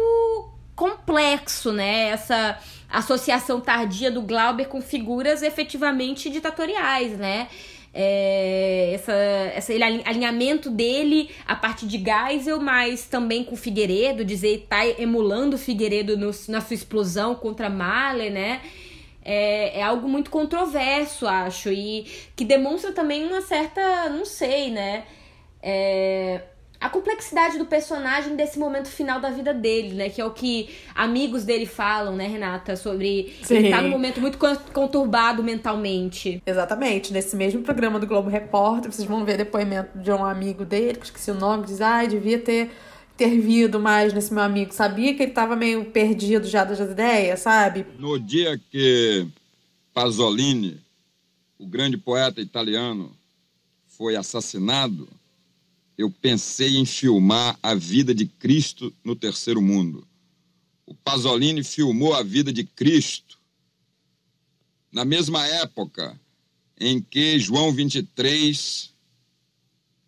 complexo, 0.74 1.70
né? 1.70 2.08
Essa 2.08 2.58
associação 2.88 3.60
tardia 3.60 4.10
do 4.10 4.20
Glauber 4.20 4.64
com 4.64 4.82
figuras 4.82 5.42
efetivamente 5.42 6.28
ditatoriais, 6.28 7.16
né? 7.16 7.46
É, 7.92 8.92
essa, 8.94 9.12
essa, 9.12 9.72
alinhamento 9.72 10.70
dele 10.70 11.30
a 11.46 11.56
partir 11.56 11.86
de 11.86 11.98
Geisel, 11.98 12.60
mas 12.60 13.06
também 13.06 13.42
com 13.44 13.56
Figueiredo, 13.56 14.24
dizer 14.24 14.66
tá 14.68 14.86
emulando 14.86 15.58
Figueiredo 15.58 16.16
no, 16.16 16.30
na 16.48 16.60
sua 16.60 16.74
explosão 16.74 17.34
contra 17.34 17.68
Mahler, 17.68 18.32
né? 18.32 18.60
É, 19.22 19.80
é 19.80 19.82
algo 19.82 20.08
muito 20.08 20.30
controverso, 20.30 21.26
acho, 21.26 21.70
e 21.70 22.06
que 22.34 22.44
demonstra 22.44 22.92
também 22.92 23.26
uma 23.26 23.42
certa, 23.42 24.08
não 24.08 24.24
sei, 24.24 24.70
né? 24.70 25.04
É, 25.62 26.40
a 26.80 26.88
complexidade 26.88 27.58
do 27.58 27.66
personagem 27.66 28.34
desse 28.34 28.58
momento 28.58 28.88
final 28.88 29.20
da 29.20 29.28
vida 29.28 29.52
dele, 29.52 29.94
né? 29.94 30.08
Que 30.08 30.20
é 30.20 30.24
o 30.24 30.30
que 30.30 30.70
amigos 30.94 31.44
dele 31.44 31.66
falam, 31.66 32.16
né, 32.16 32.26
Renata? 32.26 32.74
Sobre 32.74 33.34
Sim. 33.42 33.56
ele 33.56 33.70
tá 33.70 33.82
num 33.82 33.90
momento 33.90 34.20
muito 34.20 34.38
conturbado 34.72 35.44
mentalmente. 35.44 36.42
Exatamente. 36.46 37.12
Nesse 37.12 37.36
mesmo 37.36 37.60
programa 37.62 38.00
do 38.00 38.06
Globo 38.06 38.30
Repórter, 38.30 38.90
vocês 38.90 39.06
vão 39.06 39.26
ver 39.26 39.36
depoimento 39.36 39.98
de 39.98 40.10
um 40.10 40.24
amigo 40.24 40.64
dele, 40.64 40.96
que 40.98 41.04
esqueci 41.04 41.30
o 41.30 41.34
nome, 41.34 41.66
diz, 41.66 41.82
ai, 41.82 42.06
ah, 42.06 42.08
devia 42.08 42.38
ter 42.38 42.70
ter 43.20 43.38
vindo 43.38 43.78
mais 43.78 44.14
nesse 44.14 44.32
meu 44.32 44.42
amigo. 44.42 44.72
Sabia 44.72 45.14
que 45.14 45.22
ele 45.22 45.32
tava 45.32 45.54
meio 45.54 45.84
perdido 45.84 46.48
já 46.48 46.64
das 46.64 46.78
ideias, 46.80 47.40
sabe? 47.40 47.84
No 47.98 48.18
dia 48.18 48.58
que 48.70 49.26
Pasolini, 49.92 50.80
o 51.58 51.66
grande 51.66 51.98
poeta 51.98 52.40
italiano, 52.40 53.12
foi 53.86 54.16
assassinado, 54.16 55.06
eu 56.00 56.10
pensei 56.10 56.78
em 56.78 56.86
filmar 56.86 57.58
a 57.62 57.74
vida 57.74 58.14
de 58.14 58.24
Cristo 58.24 58.90
no 59.04 59.14
terceiro 59.14 59.60
mundo. 59.60 60.08
O 60.86 60.94
Pasolini 60.94 61.62
filmou 61.62 62.14
a 62.14 62.22
vida 62.22 62.50
de 62.50 62.64
Cristo 62.64 63.38
na 64.90 65.04
mesma 65.04 65.46
época 65.46 66.18
em 66.78 67.02
que 67.02 67.38
João 67.38 67.70
23 67.70 68.94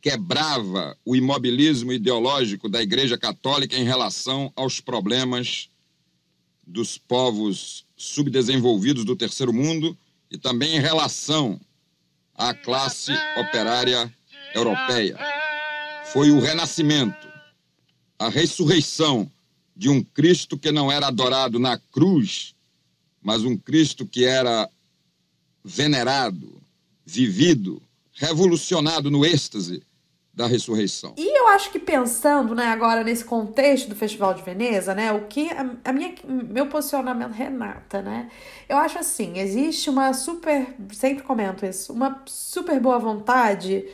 quebrava 0.01 0.97
o 1.05 1.15
imobilismo 1.15 1.93
ideológico 1.93 2.71
da 2.71 2.83
Igreja 2.83 3.19
Católica 3.19 3.77
em 3.77 3.85
relação 3.85 4.51
aos 4.57 4.81
problemas 4.81 5.69
dos 6.67 6.97
povos 6.97 7.85
subdesenvolvidos 7.95 9.05
do 9.05 9.15
terceiro 9.15 9.53
mundo 9.53 9.97
e 10.31 10.39
também 10.39 10.75
em 10.75 10.81
relação 10.81 11.61
à 12.35 12.55
classe 12.55 13.13
operária 13.37 14.11
europeia 14.55 15.32
foi 16.13 16.31
o 16.31 16.39
renascimento, 16.39 17.27
a 18.19 18.29
ressurreição 18.29 19.31
de 19.75 19.89
um 19.89 20.05
Cristo 20.05 20.59
que 20.59 20.71
não 20.71 20.93
era 20.93 21.07
adorado 21.07 21.59
na 21.59 21.79
cruz, 21.79 22.55
mas 23.23 23.45
um 23.45 23.57
Cristo 23.57 24.07
que 24.07 24.25
era 24.25 24.69
venerado, 25.65 26.61
vivido, 27.05 27.81
revolucionado 28.13 29.11
no 29.11 29.25
êxtase 29.25 29.83
da 30.35 30.47
ressurreição. 30.47 31.15
E 31.17 31.39
eu 31.39 31.49
acho 31.49 31.71
que 31.71 31.79
pensando, 31.79 32.55
né, 32.55 32.67
agora 32.67 33.03
nesse 33.03 33.25
contexto 33.25 33.89
do 33.89 33.97
Festival 33.97 34.35
de 34.35 34.43
Veneza, 34.43 34.95
né, 34.95 35.13
o 35.13 35.27
que 35.27 35.51
a, 35.51 35.77
a, 35.85 35.93
minha 35.93 36.15
meu 36.27 36.67
posicionamento 36.67 37.33
Renata, 37.33 38.03
né? 38.03 38.31
Eu 38.69 38.77
acho 38.79 38.99
assim, 38.99 39.39
existe 39.39 39.89
uma 39.89 40.13
super, 40.13 40.75
sempre 40.93 41.23
comento 41.23 41.65
isso, 41.65 41.93
uma 41.93 42.23
super 42.27 42.79
boa 42.81 42.99
vontade 42.99 43.85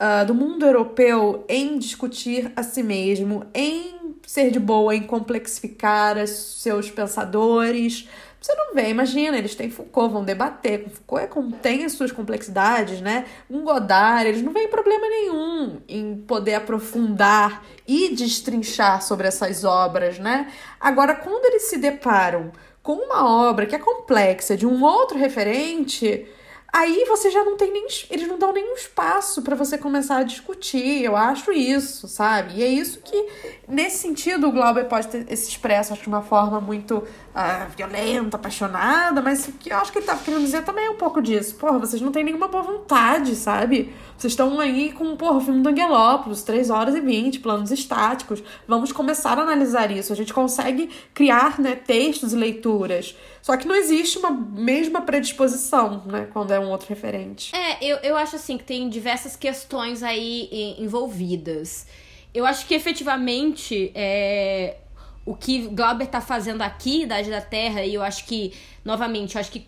uh, 0.00 0.26
do 0.26 0.34
mundo 0.34 0.64
europeu 0.64 1.44
em 1.48 1.78
discutir 1.78 2.52
a 2.54 2.62
si 2.62 2.82
mesmo, 2.82 3.44
em 3.54 4.16
ser 4.26 4.50
de 4.50 4.58
boa, 4.58 4.94
em 4.94 5.02
complexificar 5.02 6.26
seus 6.26 6.90
pensadores. 6.90 8.08
Você 8.40 8.54
não 8.54 8.72
vê, 8.72 8.88
imagina, 8.88 9.36
eles 9.36 9.54
têm 9.56 9.68
Foucault, 9.68 10.12
vão 10.12 10.24
debater. 10.24 10.88
Foucault 10.88 11.24
é, 11.24 11.58
tem 11.60 11.84
as 11.84 11.92
suas 11.92 12.12
complexidades, 12.12 13.00
né? 13.00 13.24
Um 13.50 13.64
Godard, 13.64 14.28
eles 14.28 14.42
não 14.42 14.52
veem 14.52 14.68
problema 14.68 15.08
nenhum 15.08 15.80
em 15.88 16.16
poder 16.18 16.54
aprofundar 16.54 17.64
e 17.86 18.14
destrinchar 18.14 19.02
sobre 19.02 19.26
essas 19.26 19.64
obras, 19.64 20.18
né? 20.18 20.52
Agora, 20.78 21.16
quando 21.16 21.46
eles 21.46 21.64
se 21.64 21.78
deparam 21.78 22.52
com 22.80 22.92
uma 22.92 23.28
obra 23.28 23.66
que 23.66 23.74
é 23.74 23.78
complexa 23.78 24.56
de 24.56 24.66
um 24.66 24.84
outro 24.84 25.18
referente, 25.18 26.26
Aí 26.70 27.06
você 27.08 27.30
já 27.30 27.42
não 27.42 27.56
tem 27.56 27.72
nem. 27.72 27.86
Eles 28.10 28.28
não 28.28 28.38
dão 28.38 28.52
nenhum 28.52 28.74
espaço 28.74 29.40
para 29.40 29.56
você 29.56 29.78
começar 29.78 30.18
a 30.18 30.22
discutir. 30.22 31.02
Eu 31.02 31.16
acho 31.16 31.50
isso, 31.50 32.06
sabe? 32.06 32.58
E 32.58 32.62
é 32.62 32.68
isso 32.68 33.00
que, 33.02 33.26
nesse 33.66 33.98
sentido, 33.98 34.48
o 34.48 34.52
Glauber 34.52 34.84
pode 34.84 35.08
ter 35.08 35.34
se 35.34 35.48
expresso, 35.48 35.94
acho, 35.94 36.02
de 36.02 36.08
uma 36.08 36.20
forma 36.20 36.60
muito 36.60 36.98
uh, 36.98 37.70
violenta, 37.74 38.36
apaixonada, 38.36 39.22
mas 39.22 39.48
o 39.48 39.52
que 39.52 39.72
eu 39.72 39.78
acho 39.78 39.90
que 39.90 39.98
ele 39.98 40.06
tava 40.06 40.22
querendo 40.22 40.42
dizer 40.42 40.62
também 40.62 40.84
é 40.84 40.90
um 40.90 40.96
pouco 40.96 41.22
disso. 41.22 41.54
Porra, 41.54 41.78
vocês 41.78 42.02
não 42.02 42.12
têm 42.12 42.22
nenhuma 42.22 42.48
boa 42.48 42.62
vontade, 42.62 43.34
sabe? 43.34 43.94
Vocês 44.16 44.32
estão 44.34 44.60
aí 44.60 44.92
com, 44.92 45.16
porra, 45.16 45.38
o 45.38 45.40
filme 45.40 45.62
do 45.62 45.70
Angelópolis, 45.70 46.42
3 46.42 46.68
horas 46.68 46.94
e 46.94 47.00
20, 47.00 47.40
planos 47.40 47.70
estáticos. 47.70 48.42
Vamos 48.66 48.92
começar 48.92 49.38
a 49.38 49.42
analisar 49.42 49.90
isso. 49.90 50.12
A 50.12 50.16
gente 50.16 50.34
consegue 50.34 50.90
criar, 51.14 51.58
né, 51.58 51.74
textos 51.74 52.34
e 52.34 52.36
leituras. 52.36 53.16
Só 53.48 53.56
que 53.56 53.66
não 53.66 53.74
existe 53.74 54.18
uma 54.18 54.30
mesma 54.30 55.00
predisposição, 55.00 56.02
né, 56.04 56.28
quando 56.30 56.52
é 56.52 56.60
um 56.60 56.68
outro 56.68 56.86
referente. 56.86 57.56
É, 57.56 57.82
eu, 57.82 57.96
eu 58.02 58.14
acho 58.14 58.36
assim 58.36 58.58
que 58.58 58.64
tem 58.64 58.90
diversas 58.90 59.36
questões 59.36 60.02
aí 60.02 60.76
envolvidas. 60.78 61.86
Eu 62.34 62.44
acho 62.44 62.66
que 62.66 62.74
efetivamente 62.74 63.90
é, 63.94 64.76
o 65.24 65.34
que 65.34 65.66
Glauber 65.68 66.08
tá 66.08 66.20
fazendo 66.20 66.60
aqui, 66.60 67.04
Idade 67.04 67.30
da 67.30 67.40
Terra, 67.40 67.82
e 67.86 67.94
eu 67.94 68.02
acho 68.02 68.26
que, 68.26 68.52
novamente, 68.84 69.36
eu 69.36 69.40
acho 69.40 69.50
que 69.50 69.66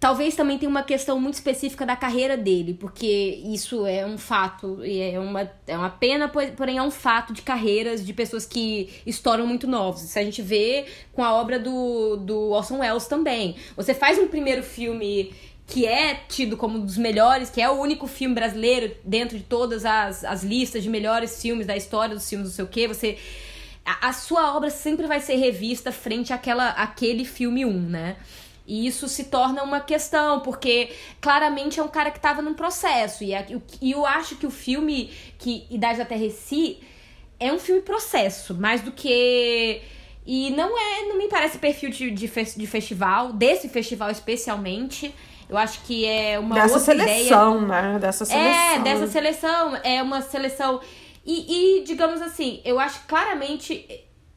talvez 0.00 0.34
também 0.34 0.56
tenha 0.56 0.70
uma 0.70 0.82
questão 0.82 1.20
muito 1.20 1.34
específica 1.34 1.84
da 1.84 1.94
carreira 1.94 2.34
dele, 2.34 2.72
porque 2.72 3.38
isso 3.44 3.84
é 3.84 4.06
um 4.06 4.16
fato, 4.16 4.82
e 4.82 4.98
é 4.98 5.20
uma, 5.20 5.48
é 5.66 5.76
uma 5.76 5.90
pena, 5.90 6.26
porém 6.56 6.78
é 6.78 6.82
um 6.82 6.90
fato 6.90 7.34
de 7.34 7.42
carreiras 7.42 8.04
de 8.04 8.14
pessoas 8.14 8.46
que 8.46 8.88
estouram 9.04 9.46
muito 9.46 9.66
novos. 9.66 10.02
Isso 10.02 10.18
a 10.18 10.22
gente 10.22 10.40
vê 10.40 10.86
com 11.12 11.22
a 11.22 11.34
obra 11.34 11.58
do, 11.58 12.16
do 12.16 12.50
Orson 12.50 12.78
Welles 12.78 13.06
também. 13.06 13.56
Você 13.76 13.92
faz 13.92 14.18
um 14.18 14.26
primeiro 14.26 14.62
filme 14.62 15.34
que 15.66 15.86
é 15.86 16.14
tido 16.28 16.56
como 16.56 16.78
um 16.78 16.84
dos 16.84 16.96
melhores, 16.96 17.50
que 17.50 17.60
é 17.60 17.68
o 17.68 17.74
único 17.74 18.06
filme 18.06 18.34
brasileiro 18.34 18.96
dentro 19.04 19.36
de 19.36 19.44
todas 19.44 19.84
as, 19.84 20.24
as 20.24 20.42
listas 20.42 20.82
de 20.82 20.88
melhores 20.88 21.40
filmes 21.40 21.66
da 21.66 21.76
história 21.76 22.14
dos 22.14 22.28
filmes, 22.28 22.48
não 22.48 22.54
sei 22.54 22.64
o 22.64 22.68
quê, 22.68 22.88
você 22.88 23.18
a, 23.84 24.12
sua 24.12 24.54
obra 24.56 24.70
sempre 24.70 25.06
vai 25.06 25.20
ser 25.20 25.36
revista 25.36 25.90
frente 25.90 26.32
àquela, 26.32 26.70
àquele 26.70 27.24
filme 27.24 27.64
1, 27.64 27.72
né? 27.72 28.16
E 28.70 28.86
isso 28.86 29.08
se 29.08 29.24
torna 29.24 29.64
uma 29.64 29.80
questão, 29.80 30.38
porque 30.40 30.92
claramente 31.20 31.80
é 31.80 31.82
um 31.82 31.88
cara 31.88 32.08
que 32.12 32.18
estava 32.18 32.40
num 32.40 32.54
processo. 32.54 33.24
E, 33.24 33.32
e 33.82 33.90
eu 33.90 34.06
acho 34.06 34.36
que 34.36 34.46
o 34.46 34.50
filme 34.50 35.10
que 35.38 35.66
Idade 35.68 35.98
da 35.98 36.04
Terra 36.04 36.30
si 36.30 36.78
é 37.40 37.52
um 37.52 37.58
filme 37.58 37.82
processo, 37.82 38.54
mais 38.54 38.80
do 38.80 38.92
que. 38.92 39.82
E 40.24 40.50
não 40.50 40.78
é, 40.78 41.08
não 41.08 41.18
me 41.18 41.26
parece 41.26 41.58
perfil 41.58 41.90
de, 41.90 42.12
de, 42.12 42.28
de 42.28 42.66
festival, 42.68 43.32
desse 43.32 43.68
festival 43.68 44.08
especialmente. 44.10 45.12
Eu 45.48 45.58
acho 45.58 45.80
que 45.82 46.06
é 46.06 46.38
uma 46.38 46.54
Dessa 46.54 46.78
outra 46.78 46.94
seleção, 46.94 47.64
ideia. 47.64 47.82
né? 47.82 47.98
Dessa 47.98 48.24
seleção. 48.24 48.52
É, 48.52 48.78
dessa 48.78 49.06
seleção. 49.08 49.76
É 49.82 50.00
uma 50.00 50.22
seleção 50.22 50.80
e, 51.26 51.80
e, 51.80 51.84
digamos 51.84 52.22
assim, 52.22 52.60
eu 52.64 52.78
acho 52.78 53.00
claramente. 53.08 53.84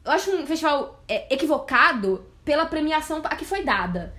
Eu 0.04 0.10
acho 0.10 0.30
um 0.34 0.44
festival 0.44 1.02
é, 1.08 1.32
equivocado 1.32 2.26
pela 2.44 2.66
premiação 2.66 3.22
a 3.24 3.36
que 3.36 3.44
foi 3.44 3.62
dada. 3.62 4.12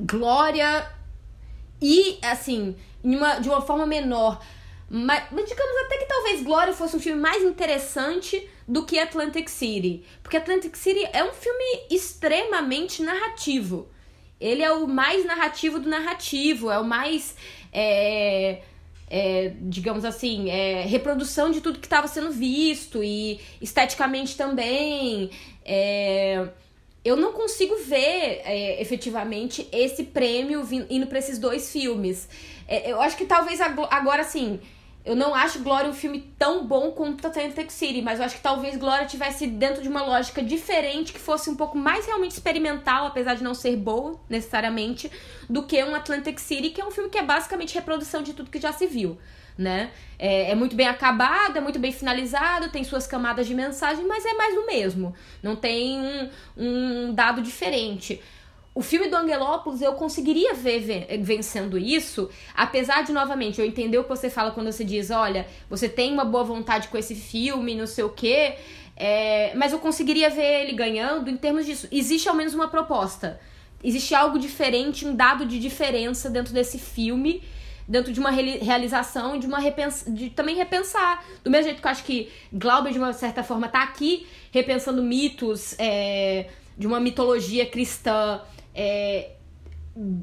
Glória 0.00 0.88
e, 1.80 2.18
assim, 2.22 2.76
uma, 3.02 3.38
de 3.38 3.48
uma 3.48 3.60
forma 3.60 3.86
menor. 3.86 4.40
Mas, 4.88 5.28
digamos 5.30 5.76
até 5.84 5.98
que 5.98 6.06
talvez 6.06 6.42
Glória 6.42 6.72
fosse 6.72 6.96
um 6.96 7.00
filme 7.00 7.20
mais 7.20 7.42
interessante 7.44 8.48
do 8.66 8.84
que 8.84 8.98
Atlantic 8.98 9.48
City. 9.48 10.04
Porque 10.22 10.36
Atlantic 10.36 10.74
City 10.76 11.08
é 11.12 11.22
um 11.22 11.32
filme 11.32 11.86
extremamente 11.90 13.02
narrativo. 13.02 13.88
Ele 14.40 14.62
é 14.62 14.72
o 14.72 14.88
mais 14.88 15.24
narrativo 15.24 15.78
do 15.78 15.88
narrativo, 15.88 16.70
é 16.70 16.78
o 16.78 16.84
mais. 16.84 17.36
É, 17.72 18.62
é, 19.08 19.52
digamos 19.60 20.04
assim, 20.04 20.50
é, 20.50 20.82
reprodução 20.86 21.50
de 21.50 21.60
tudo 21.60 21.78
que 21.78 21.86
estava 21.86 22.08
sendo 22.08 22.30
visto 22.30 23.02
e 23.04 23.40
esteticamente 23.60 24.36
também. 24.36 25.30
É, 25.64 26.48
eu 27.04 27.16
não 27.16 27.32
consigo 27.32 27.76
ver 27.76 28.42
é, 28.44 28.80
efetivamente 28.80 29.66
esse 29.72 30.04
prêmio 30.04 30.66
indo 30.90 31.06
para 31.06 31.18
esses 31.18 31.38
dois 31.38 31.70
filmes. 31.70 32.28
É, 32.68 32.92
eu 32.92 33.00
acho 33.00 33.16
que 33.16 33.24
talvez 33.24 33.60
agora, 33.60 34.22
assim, 34.22 34.60
eu 35.04 35.16
não 35.16 35.34
acho 35.34 35.60
Glória 35.60 35.88
um 35.88 35.94
filme 35.94 36.30
tão 36.38 36.66
bom 36.66 36.92
quanto 36.92 37.26
Atlantic 37.26 37.70
City, 37.70 38.02
mas 38.02 38.18
eu 38.18 38.26
acho 38.26 38.36
que 38.36 38.42
talvez 38.42 38.76
Glória 38.76 39.06
tivesse 39.06 39.46
dentro 39.46 39.82
de 39.82 39.88
uma 39.88 40.02
lógica 40.02 40.42
diferente, 40.42 41.12
que 41.12 41.18
fosse 41.18 41.48
um 41.48 41.56
pouco 41.56 41.76
mais 41.76 42.04
realmente 42.04 42.32
experimental, 42.32 43.06
apesar 43.06 43.34
de 43.34 43.42
não 43.42 43.54
ser 43.54 43.76
boa 43.76 44.20
necessariamente, 44.28 45.10
do 45.48 45.62
que 45.62 45.82
um 45.82 45.94
Atlantic 45.94 46.38
City, 46.38 46.68
que 46.68 46.82
é 46.82 46.84
um 46.84 46.90
filme 46.90 47.08
que 47.08 47.18
é 47.18 47.22
basicamente 47.22 47.74
reprodução 47.74 48.22
de 48.22 48.34
tudo 48.34 48.50
que 48.50 48.60
já 48.60 48.72
se 48.72 48.86
viu. 48.86 49.16
Né? 49.60 49.90
É, 50.18 50.52
é 50.52 50.54
muito 50.54 50.74
bem 50.74 50.86
acabado, 50.86 51.58
é 51.58 51.60
muito 51.60 51.78
bem 51.78 51.92
finalizado, 51.92 52.70
tem 52.70 52.82
suas 52.82 53.06
camadas 53.06 53.46
de 53.46 53.54
mensagem, 53.54 54.06
mas 54.06 54.24
é 54.24 54.32
mais 54.32 54.54
do 54.54 54.64
mesmo. 54.64 55.14
Não 55.42 55.54
tem 55.54 56.00
um, 56.00 56.30
um 56.56 57.12
dado 57.12 57.42
diferente. 57.42 58.22
O 58.74 58.80
filme 58.80 59.08
do 59.08 59.16
Angelópolis 59.16 59.82
eu 59.82 59.92
conseguiria 59.92 60.54
ver 60.54 61.06
vencendo 61.22 61.76
isso, 61.76 62.30
apesar 62.54 63.02
de, 63.02 63.12
novamente, 63.12 63.60
eu 63.60 63.66
entender 63.66 63.98
o 63.98 64.04
que 64.04 64.08
você 64.08 64.30
fala 64.30 64.52
quando 64.52 64.72
você 64.72 64.82
diz, 64.82 65.10
olha, 65.10 65.46
você 65.68 65.90
tem 65.90 66.10
uma 66.10 66.24
boa 66.24 66.44
vontade 66.44 66.88
com 66.88 66.96
esse 66.96 67.14
filme, 67.14 67.74
não 67.74 67.86
sei 67.86 68.04
o 68.04 68.08
quê, 68.08 68.54
é, 68.96 69.52
mas 69.56 69.72
eu 69.72 69.78
conseguiria 69.80 70.30
ver 70.30 70.62
ele 70.62 70.72
ganhando 70.72 71.28
em 71.28 71.36
termos 71.36 71.66
disso. 71.66 71.88
Existe 71.92 72.28
ao 72.28 72.34
menos 72.34 72.54
uma 72.54 72.68
proposta. 72.68 73.40
Existe 73.82 74.14
algo 74.14 74.38
diferente, 74.38 75.06
um 75.06 75.14
dado 75.16 75.44
de 75.44 75.58
diferença 75.58 76.30
dentro 76.30 76.54
desse 76.54 76.78
filme, 76.78 77.42
dentro 77.90 78.12
de 78.12 78.20
uma 78.20 78.30
realização 78.30 79.36
de 79.36 79.48
uma 79.48 79.58
repens 79.58 80.04
de 80.06 80.30
também 80.30 80.54
repensar. 80.54 81.24
Do 81.42 81.50
mesmo 81.50 81.64
jeito 81.64 81.82
que 81.82 81.86
eu 81.86 81.90
acho 81.90 82.04
que 82.04 82.30
Glauber, 82.52 82.92
de 82.92 82.98
uma 82.98 83.12
certa 83.12 83.42
forma, 83.42 83.68
tá 83.68 83.82
aqui 83.82 84.28
repensando 84.52 85.02
mitos 85.02 85.74
é, 85.76 86.46
de 86.78 86.86
uma 86.86 87.00
mitologia 87.00 87.66
cristã 87.66 88.40
é, 88.72 89.32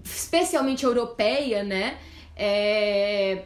especialmente 0.01 0.85
europeia, 0.85 1.61
né? 1.61 1.97
É, 2.37 3.43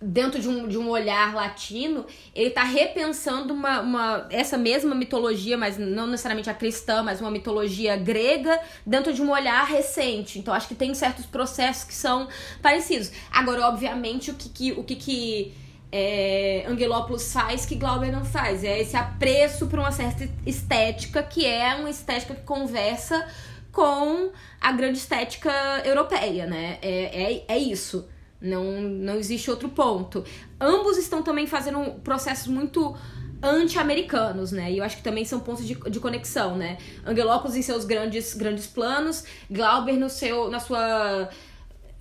dentro 0.00 0.40
de 0.40 0.48
um, 0.48 0.68
de 0.68 0.76
um 0.76 0.88
olhar 0.90 1.34
latino, 1.34 2.04
ele 2.34 2.48
está 2.48 2.62
repensando 2.62 3.54
uma, 3.54 3.80
uma, 3.80 4.26
essa 4.30 4.58
mesma 4.58 4.94
mitologia, 4.94 5.56
mas 5.56 5.78
não 5.78 6.06
necessariamente 6.06 6.50
a 6.50 6.54
cristã, 6.54 7.02
mas 7.02 7.20
uma 7.20 7.30
mitologia 7.30 7.96
grega, 7.96 8.60
dentro 8.84 9.12
de 9.12 9.22
um 9.22 9.30
olhar 9.30 9.64
recente. 9.64 10.38
Então, 10.38 10.52
acho 10.52 10.68
que 10.68 10.74
tem 10.74 10.94
certos 10.94 11.24
processos 11.24 11.84
que 11.84 11.94
são 11.94 12.28
parecidos. 12.60 13.10
Agora, 13.30 13.66
obviamente, 13.68 14.30
o 14.30 14.34
que, 14.34 14.48
que 14.50 14.72
o 14.72 14.84
que, 14.84 14.96
que 14.96 15.54
é, 15.90 16.66
Angelopoulos 16.68 17.32
faz 17.32 17.64
que 17.64 17.74
Glauber 17.74 18.12
não 18.12 18.24
faz? 18.24 18.64
É 18.64 18.78
esse 18.78 18.96
apreço 18.96 19.66
por 19.66 19.78
uma 19.78 19.92
certa 19.92 20.28
estética, 20.44 21.22
que 21.22 21.46
é 21.46 21.74
uma 21.74 21.88
estética 21.88 22.34
que 22.34 22.42
conversa 22.42 23.26
com 23.72 24.30
a 24.60 24.72
grande 24.72 24.98
estética 24.98 25.50
europeia, 25.84 26.46
né? 26.46 26.78
É, 26.82 27.32
é, 27.32 27.44
é 27.48 27.58
isso. 27.58 28.06
Não, 28.40 28.80
não 28.80 29.14
existe 29.14 29.50
outro 29.50 29.68
ponto. 29.68 30.24
Ambos 30.60 30.98
estão 30.98 31.22
também 31.22 31.46
fazendo 31.46 32.00
processos 32.00 32.46
muito 32.46 32.96
anti-americanos, 33.42 34.52
né? 34.52 34.72
E 34.72 34.78
eu 34.78 34.84
acho 34.84 34.96
que 34.96 35.02
também 35.02 35.24
são 35.24 35.40
pontos 35.40 35.66
de, 35.66 35.74
de 35.74 36.00
conexão, 36.00 36.56
né? 36.56 36.78
Angelopoulos 37.04 37.56
em 37.56 37.62
seus 37.62 37.84
grandes, 37.84 38.34
grandes 38.34 38.66
planos, 38.66 39.24
Glauber 39.50 39.96
no 39.96 40.08
seu, 40.08 40.50
na 40.50 40.60
sua 40.60 41.28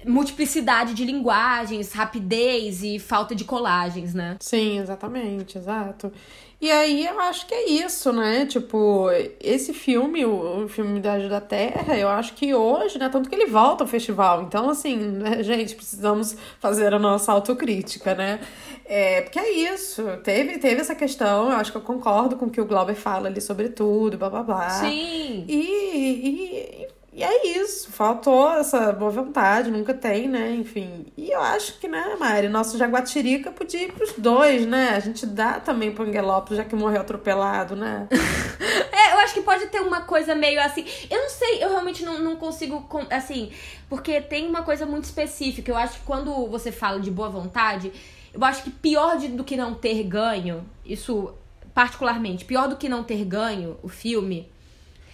multiplicidade 0.06 0.94
de 0.94 1.04
linguagens, 1.04 1.92
rapidez 1.92 2.84
e 2.84 3.00
falta 3.00 3.34
de 3.36 3.44
colagens, 3.44 4.14
né? 4.14 4.38
Sim, 4.40 4.80
exatamente, 4.80 5.58
exato. 5.58 6.12
E 6.60 6.72
aí 6.72 7.06
eu 7.06 7.20
acho 7.20 7.46
que 7.46 7.54
é 7.54 7.70
isso, 7.70 8.12
né? 8.14 8.46
Tipo, 8.46 9.08
esse 9.42 9.74
filme, 9.74 10.26
o, 10.26 10.68
filme 10.68 11.00
Idade 11.00 11.28
da 11.28 11.42
Terra, 11.42 11.98
eu 11.98 12.08
acho 12.08 12.34
que 12.34 12.54
hoje, 12.54 12.98
né? 12.98 13.10
Tanto 13.10 13.30
que 13.30 13.36
ele 13.36 13.46
volta 13.46 13.84
ao 13.84 13.88
festival. 13.88 14.44
Então, 14.44 14.70
assim, 14.70 14.98
né, 14.98 15.42
gente, 15.44 15.76
precisamos 15.76 16.36
fazer 16.60 16.94
a 16.94 17.00
nossa 17.00 17.32
autocrítica, 17.32 18.16
né? 18.16 18.40
É, 18.86 19.22
porque 19.22 19.40
é 19.40 19.52
isso. 19.52 20.04
Teve, 20.24 20.58
teve 20.58 20.82
essa 20.82 20.96
questão, 20.96 21.52
eu 21.52 21.58
acho 21.58 21.72
que 21.72 21.78
eu 21.78 21.82
concordo 21.82 22.36
com 22.38 22.46
o 22.46 22.50
que 22.50 22.62
o 22.62 22.66
Glauber 22.66 22.96
fala 22.96 23.28
ali 23.28 23.42
sobre 23.42 23.70
tudo, 23.70 24.18
blá 24.18 24.30
blá 24.30 24.44
blá. 24.44 24.70
Sim. 24.70 25.46
E, 25.48 26.84
e, 26.84 26.88
e 27.16 27.24
é 27.24 27.48
isso, 27.62 27.94
faltou 27.94 28.52
essa 28.56 28.92
boa 28.92 29.10
vontade, 29.10 29.72
nunca 29.72 29.94
tem, 29.94 30.28
né? 30.28 30.54
Enfim. 30.54 31.06
E 31.16 31.32
eu 31.32 31.42
acho 31.42 31.80
que, 31.80 31.88
né, 31.88 32.14
Mari, 32.20 32.50
nosso 32.50 32.78
Jaguatirica 32.78 33.54
podia 33.54 33.84
ir 33.84 33.94
pros 33.94 34.12
dois, 34.18 34.66
né? 34.66 34.90
A 34.90 35.00
gente 35.00 35.26
dá 35.26 35.62
também 35.62 35.94
pro 35.94 36.04
Angelópolis, 36.04 36.58
já 36.58 36.66
que 36.66 36.76
morreu 36.76 37.00
atropelado, 37.00 37.74
né? 37.74 38.10
é, 38.92 39.14
eu 39.14 39.20
acho 39.20 39.34
que 39.34 39.40
pode 39.40 39.66
ter 39.68 39.80
uma 39.80 40.02
coisa 40.02 40.36
meio 40.36 40.62
assim. 40.62 40.86
Eu 41.10 41.22
não 41.22 41.30
sei, 41.30 41.64
eu 41.64 41.70
realmente 41.70 42.04
não, 42.04 42.20
não 42.20 42.36
consigo. 42.36 42.86
Assim, 43.10 43.50
porque 43.88 44.20
tem 44.20 44.46
uma 44.50 44.64
coisa 44.64 44.86
muito 44.86 45.06
específica. 45.06 45.72
Eu 45.72 45.78
acho 45.78 46.00
que 46.00 46.06
quando 46.06 46.48
você 46.48 46.70
fala 46.70 47.00
de 47.00 47.10
boa 47.10 47.30
vontade, 47.30 47.94
eu 48.34 48.44
acho 48.44 48.62
que 48.62 48.70
pior 48.70 49.18
do 49.18 49.46
que 49.46 49.56
não 49.56 49.74
ter 49.74 50.04
ganho, 50.04 50.70
isso 50.86 51.34
particularmente, 51.74 52.44
pior 52.44 52.68
do 52.68 52.76
que 52.76 52.90
não 52.90 53.06
ter 53.06 53.24
ganho 53.24 53.80
o 53.82 53.88
filme, 53.88 54.52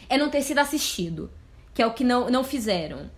é 0.09 0.17
não 0.17 0.31
ter 0.31 0.41
sido 0.41 0.57
assistido 0.57 1.29
que 1.73 1.81
é 1.81 1.87
o 1.87 1.93
que 1.93 2.03
não, 2.03 2.29
não 2.29 2.43
fizeram. 2.43 3.09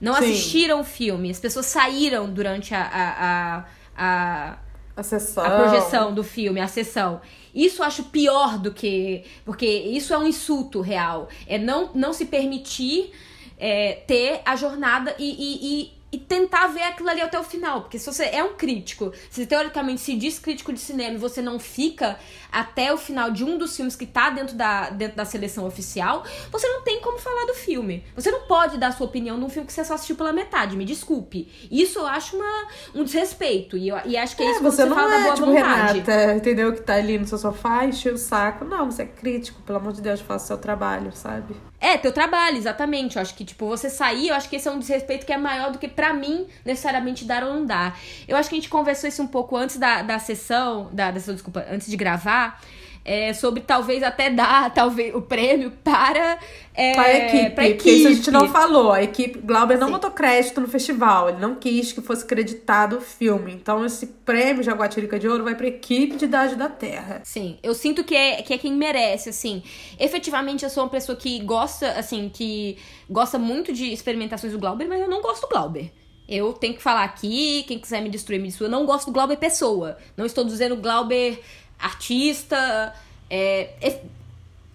Não 0.00 0.14
Sim. 0.14 0.20
assistiram 0.24 0.80
o 0.80 0.84
filme. 0.84 1.30
As 1.30 1.38
pessoas 1.38 1.66
saíram 1.66 2.30
durante 2.32 2.74
a, 2.74 2.82
a, 2.82 3.64
a, 3.96 4.52
a 4.54 4.56
A 4.96 5.02
sessão. 5.02 5.44
a 5.44 5.50
projeção 5.50 6.14
do 6.14 6.24
filme, 6.24 6.60
a 6.60 6.66
sessão. 6.68 7.20
Isso 7.54 7.82
eu 7.82 7.86
acho 7.86 8.04
pior 8.04 8.58
do 8.58 8.72
que. 8.72 9.24
Porque 9.44 9.66
isso 9.66 10.14
é 10.14 10.18
um 10.18 10.26
insulto 10.26 10.80
real. 10.80 11.28
É 11.46 11.58
não, 11.58 11.90
não 11.94 12.12
se 12.12 12.24
permitir 12.26 13.12
é, 13.58 13.92
ter 14.06 14.40
a 14.44 14.56
jornada 14.56 15.14
e, 15.18 15.30
e, 15.30 15.82
e, 15.82 15.92
e 16.12 16.18
tentar 16.18 16.66
ver 16.66 16.82
aquilo 16.82 17.08
ali 17.08 17.20
até 17.20 17.38
o 17.38 17.44
final. 17.44 17.82
Porque 17.82 17.98
se 17.98 18.06
você 18.06 18.24
é 18.24 18.42
um 18.42 18.54
crítico, 18.54 19.12
se 19.30 19.46
teoricamente 19.46 20.00
se 20.00 20.16
diz 20.16 20.38
crítico 20.38 20.72
de 20.72 20.80
cinema 20.80 21.14
e 21.14 21.18
você 21.18 21.40
não 21.40 21.58
fica 21.58 22.18
até 22.50 22.92
o 22.92 22.96
final 22.96 23.30
de 23.30 23.44
um 23.44 23.56
dos 23.56 23.76
filmes 23.76 23.94
que 23.94 24.06
tá 24.06 24.30
dentro 24.30 24.56
da, 24.56 24.90
dentro 24.90 25.16
da 25.16 25.24
seleção 25.24 25.66
oficial, 25.66 26.24
você 26.50 26.68
não 26.68 26.82
tem 26.82 27.00
como 27.00 27.18
falar 27.18 27.46
do 27.46 27.54
filme. 27.54 28.04
Você 28.16 28.30
não 28.30 28.42
pode 28.42 28.76
dar 28.76 28.92
sua 28.92 29.06
opinião 29.06 29.36
num 29.36 29.48
filme 29.48 29.66
que 29.66 29.72
você 29.72 29.84
só 29.84 29.94
assistiu 29.94 30.16
pela 30.16 30.32
metade, 30.32 30.76
me 30.76 30.84
desculpe. 30.84 31.48
Isso 31.70 32.00
eu 32.00 32.06
acho 32.06 32.36
uma, 32.36 32.68
um 32.94 33.04
desrespeito. 33.04 33.76
E, 33.76 33.88
eu, 33.88 33.96
e 34.04 34.16
acho 34.16 34.36
que 34.36 34.42
é, 34.42 34.46
É, 34.46 34.50
isso 34.50 34.58
que 34.58 34.64
você 34.64 34.80
você 34.82 34.88
não 34.88 34.96
fala 34.96 35.10
da 35.10 35.16
é 35.16 35.22
boa 35.22 35.34
tipo 35.34 35.46
vontade. 35.46 36.00
Renata, 36.00 36.34
entendeu? 36.34 36.72
Que 36.72 36.80
tá 36.80 36.94
ali 36.94 37.18
no 37.18 37.26
seu 37.26 37.38
sofá, 37.38 37.84
enche 37.84 38.08
o 38.10 38.18
saco. 38.18 38.64
Não, 38.64 38.90
você 38.90 39.02
é 39.02 39.06
crítico, 39.06 39.60
pelo 39.62 39.78
amor 39.78 39.92
de 39.92 40.00
Deus, 40.00 40.20
faça 40.20 40.44
o 40.44 40.46
seu 40.48 40.58
trabalho, 40.58 41.12
sabe? 41.12 41.54
É, 41.80 41.96
teu 41.96 42.12
trabalho, 42.12 42.58
exatamente. 42.58 43.16
Eu 43.16 43.22
acho 43.22 43.34
que, 43.34 43.44
tipo, 43.44 43.66
você 43.66 43.88
sair, 43.88 44.28
eu 44.28 44.34
acho 44.34 44.48
que 44.48 44.56
esse 44.56 44.68
é 44.68 44.70
um 44.70 44.78
desrespeito 44.78 45.24
que 45.24 45.32
é 45.32 45.38
maior 45.38 45.72
do 45.72 45.78
que 45.78 45.88
pra 45.88 46.12
mim, 46.12 46.46
necessariamente, 46.64 47.24
dar 47.24 47.42
ou 47.42 47.54
não 47.54 47.64
dar. 47.64 47.98
Eu 48.28 48.36
acho 48.36 48.50
que 48.50 48.54
a 48.54 48.58
gente 48.58 48.68
conversou 48.68 49.08
isso 49.08 49.22
um 49.22 49.26
pouco 49.26 49.56
antes 49.56 49.78
da, 49.78 50.02
da 50.02 50.18
sessão, 50.18 50.90
da, 50.92 51.10
da 51.10 51.18
sessão, 51.18 51.34
desculpa, 51.34 51.66
antes 51.70 51.88
de 51.88 51.96
gravar, 51.96 52.60
é, 53.04 53.32
sobre 53.32 53.62
talvez 53.62 54.02
até 54.02 54.30
dar, 54.30 54.72
talvez, 54.74 55.14
o 55.14 55.22
prêmio 55.22 55.70
para... 55.82 56.38
É, 56.72 56.94
Pra 56.94 57.12
equipe, 57.14 57.50
pra 57.50 57.64
porque 57.64 57.90
isso 57.90 58.08
a 58.08 58.12
gente 58.12 58.30
não 58.30 58.40
equipe. 58.44 58.52
falou. 58.58 58.92
A 58.92 59.02
equipe, 59.02 59.38
Glauber 59.40 59.76
não 59.76 59.88
Sim. 59.88 59.92
botou 59.94 60.10
crédito 60.12 60.60
no 60.60 60.68
festival, 60.68 61.28
ele 61.28 61.38
não 61.38 61.56
quis 61.56 61.92
que 61.92 62.00
fosse 62.00 62.24
creditado 62.24 62.98
o 62.98 63.00
filme. 63.00 63.52
Então 63.52 63.84
esse 63.84 64.06
prêmio 64.06 64.62
Jaguatirica 64.62 65.18
de 65.18 65.28
Ouro 65.28 65.44
vai 65.44 65.54
pra 65.54 65.66
equipe 65.66 66.16
de 66.16 66.24
Idade 66.24 66.54
da 66.54 66.68
Terra. 66.70 67.20
Sim, 67.24 67.58
eu 67.62 67.74
sinto 67.74 68.02
que 68.04 68.14
é, 68.14 68.40
que 68.40 68.54
é 68.54 68.58
quem 68.58 68.72
merece, 68.72 69.28
assim. 69.28 69.62
Efetivamente, 69.98 70.64
eu 70.64 70.70
sou 70.70 70.84
uma 70.84 70.88
pessoa 70.88 71.16
que 71.16 71.40
gosta, 71.40 71.90
assim, 71.92 72.30
que 72.32 72.78
gosta 73.10 73.38
muito 73.38 73.72
de 73.72 73.92
experimentações 73.92 74.52
do 74.52 74.58
Glauber, 74.58 74.86
mas 74.88 75.00
eu 75.02 75.08
não 75.08 75.20
gosto 75.20 75.42
do 75.42 75.48
Glauber. 75.48 75.92
Eu 76.26 76.52
tenho 76.52 76.74
que 76.74 76.82
falar 76.82 77.02
aqui, 77.04 77.64
quem 77.66 77.78
quiser 77.78 78.00
me 78.00 78.08
destruir, 78.08 78.40
me 78.40 78.46
destrua. 78.46 78.68
Eu 78.68 78.72
não 78.72 78.86
gosto 78.86 79.06
do 79.06 79.12
Glauber 79.12 79.36
pessoa. 79.36 79.98
Não 80.16 80.24
estou 80.24 80.44
dizendo 80.44 80.76
Glauber 80.76 81.42
artista. 81.80 82.94
É, 83.28 83.70
é- 83.80 84.00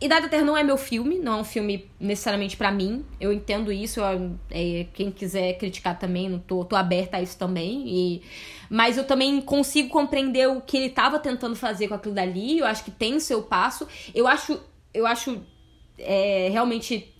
Idade 0.01 0.23
da 0.23 0.29
Terra 0.29 0.43
não 0.43 0.57
é 0.57 0.61
meu 0.63 0.75
filme, 0.77 1.17
não 1.19 1.37
é 1.37 1.41
um 1.41 1.43
filme 1.43 1.89
necessariamente 1.99 2.57
pra 2.57 2.69
mim. 2.71 3.05
Eu 3.19 3.31
entendo 3.31 3.71
isso. 3.71 4.01
eu- 4.01 4.35
é, 4.51 4.85
quem 4.93 5.09
quiser 5.09 5.53
criticar 5.57 5.97
também, 5.97 6.29
não 6.29 6.37
tô, 6.39 6.65
tô 6.65 6.75
aberta 6.75 7.17
a 7.17 7.21
isso 7.21 7.37
também. 7.37 7.83
E, 7.87 8.21
mas 8.69 8.97
eu 8.97 9.05
também 9.05 9.39
consigo 9.41 9.89
compreender 9.89 10.47
o 10.49 10.59
que 10.61 10.75
ele 10.77 10.89
tava 10.89 11.17
tentando 11.17 11.55
fazer 11.55 11.87
com 11.87 11.93
aquilo 11.93 12.13
dali. 12.13 12.59
Eu 12.59 12.65
acho 12.65 12.83
que 12.83 12.91
tem 12.91 13.19
seu 13.21 13.41
passo. 13.43 13.87
Eu 14.13 14.27
acho, 14.27 14.59
eu 14.93 15.07
acho 15.07 15.41
é, 15.97 16.49
realmente 16.51 17.13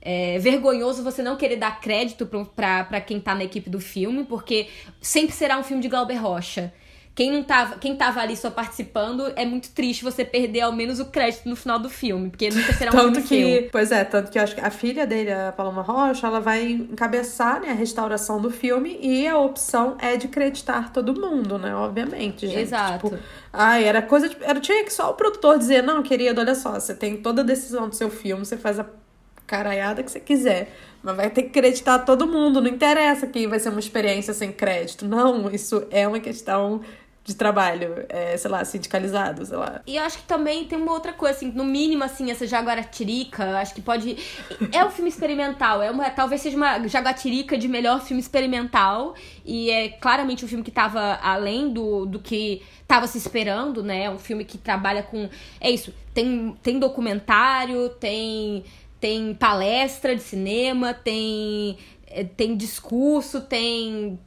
é, 0.00 0.38
vergonhoso 0.38 1.02
você 1.02 1.22
não 1.22 1.36
querer 1.36 1.56
dar 1.56 1.80
crédito 1.80 2.28
pra 2.54 3.00
quem 3.00 3.18
tá 3.18 3.34
na 3.34 3.42
equipe 3.44 3.68
do 3.68 3.80
filme, 3.80 4.24
porque 4.24 4.68
sempre 5.00 5.34
será 5.34 5.58
um 5.58 5.62
filme 5.64 5.82
de 5.82 5.88
Glauber 5.88 6.14
Rocha. 6.16 6.72
Quem 7.14 7.30
não 7.30 7.44
tava, 7.44 7.76
quem 7.78 7.94
tava 7.94 8.20
ali 8.20 8.36
só 8.36 8.50
participando, 8.50 9.32
é 9.36 9.46
muito 9.46 9.70
triste 9.70 10.02
você 10.02 10.24
perder 10.24 10.62
ao 10.62 10.72
menos 10.72 10.98
o 10.98 11.04
crédito 11.04 11.48
no 11.48 11.54
final 11.54 11.78
do 11.78 11.88
filme, 11.88 12.28
porque 12.28 12.50
nunca 12.50 12.72
será 12.72 12.90
um 12.90 12.94
Tanto 12.94 13.22
filme 13.22 13.54
que, 13.54 13.60
seu. 13.60 13.70
pois 13.70 13.92
é, 13.92 14.02
tanto 14.02 14.32
que 14.32 14.38
eu 14.38 14.42
acho 14.42 14.54
que 14.56 14.60
a 14.60 14.70
filha 14.70 15.06
dele, 15.06 15.32
a 15.32 15.52
Paloma 15.52 15.82
Rocha, 15.82 16.26
ela 16.26 16.40
vai 16.40 16.72
encabeçar 16.72 17.60
né, 17.60 17.70
a 17.70 17.74
restauração 17.74 18.40
do 18.40 18.50
filme 18.50 18.98
e 19.00 19.28
a 19.28 19.38
opção 19.38 19.96
é 20.00 20.16
de 20.16 20.26
creditar 20.26 20.92
todo 20.92 21.14
mundo, 21.14 21.56
né? 21.56 21.72
Obviamente, 21.76 22.48
gente. 22.48 22.58
Exato. 22.58 23.10
Tipo, 23.10 23.22
ai, 23.52 23.84
era 23.84 24.02
coisa 24.02 24.28
de. 24.28 24.36
Era, 24.40 24.58
tinha 24.58 24.82
que 24.82 24.92
só 24.92 25.10
o 25.10 25.14
produtor 25.14 25.56
dizer, 25.56 25.84
não, 25.84 26.02
querido, 26.02 26.40
olha 26.40 26.56
só, 26.56 26.72
você 26.72 26.94
tem 26.96 27.16
toda 27.18 27.42
a 27.42 27.44
decisão 27.44 27.88
do 27.88 27.94
seu 27.94 28.10
filme, 28.10 28.44
você 28.44 28.56
faz 28.56 28.80
a 28.80 28.86
caraiada 29.46 30.02
que 30.02 30.10
você 30.10 30.18
quiser. 30.18 30.72
Mas 31.00 31.16
vai 31.16 31.30
ter 31.30 31.42
que 31.44 31.50
creditar 31.50 32.04
todo 32.04 32.26
mundo. 32.26 32.62
Não 32.62 32.68
interessa 32.68 33.26
que 33.26 33.46
vai 33.46 33.60
ser 33.60 33.68
uma 33.68 33.78
experiência 33.78 34.32
sem 34.32 34.50
crédito. 34.50 35.04
Não, 35.04 35.50
isso 35.50 35.86
é 35.90 36.08
uma 36.08 36.18
questão 36.18 36.80
de 37.24 37.34
trabalho, 37.34 38.04
é, 38.10 38.36
sei 38.36 38.50
lá, 38.50 38.62
sindicalizado, 38.66 39.46
sei 39.46 39.56
lá. 39.56 39.80
E 39.86 39.96
eu 39.96 40.02
acho 40.02 40.18
que 40.18 40.24
também 40.24 40.66
tem 40.66 40.78
uma 40.78 40.92
outra 40.92 41.10
coisa, 41.10 41.34
assim, 41.34 41.50
no 41.50 41.64
mínimo, 41.64 42.04
assim, 42.04 42.30
essa 42.30 42.46
Jaguatirica, 42.46 43.58
acho 43.58 43.74
que 43.74 43.80
pode. 43.80 44.18
É 44.70 44.84
um 44.84 44.90
filme 44.90 45.08
experimental, 45.08 45.82
é 45.82 45.90
uma, 45.90 46.10
talvez 46.10 46.42
seja 46.42 46.54
uma 46.54 46.86
Jaguatirica 46.86 47.56
de 47.56 47.66
melhor 47.66 48.02
filme 48.02 48.20
experimental. 48.20 49.14
E 49.42 49.70
é 49.70 49.88
claramente 49.88 50.44
um 50.44 50.48
filme 50.48 50.62
que 50.62 50.70
tava 50.70 51.18
além 51.22 51.72
do, 51.72 52.04
do 52.04 52.18
que 52.18 52.62
tava 52.86 53.06
se 53.06 53.16
esperando, 53.16 53.82
né? 53.82 54.04
É 54.04 54.10
um 54.10 54.18
filme 54.18 54.44
que 54.44 54.58
trabalha 54.58 55.02
com. 55.02 55.28
É 55.58 55.70
isso, 55.70 55.94
tem, 56.12 56.54
tem 56.62 56.78
documentário, 56.78 57.88
tem, 57.88 58.64
tem 59.00 59.32
palestra 59.32 60.14
de 60.14 60.20
cinema, 60.20 60.92
tem, 60.92 61.78
é, 62.06 62.22
tem 62.22 62.54
discurso, 62.54 63.40
tem 63.40 64.18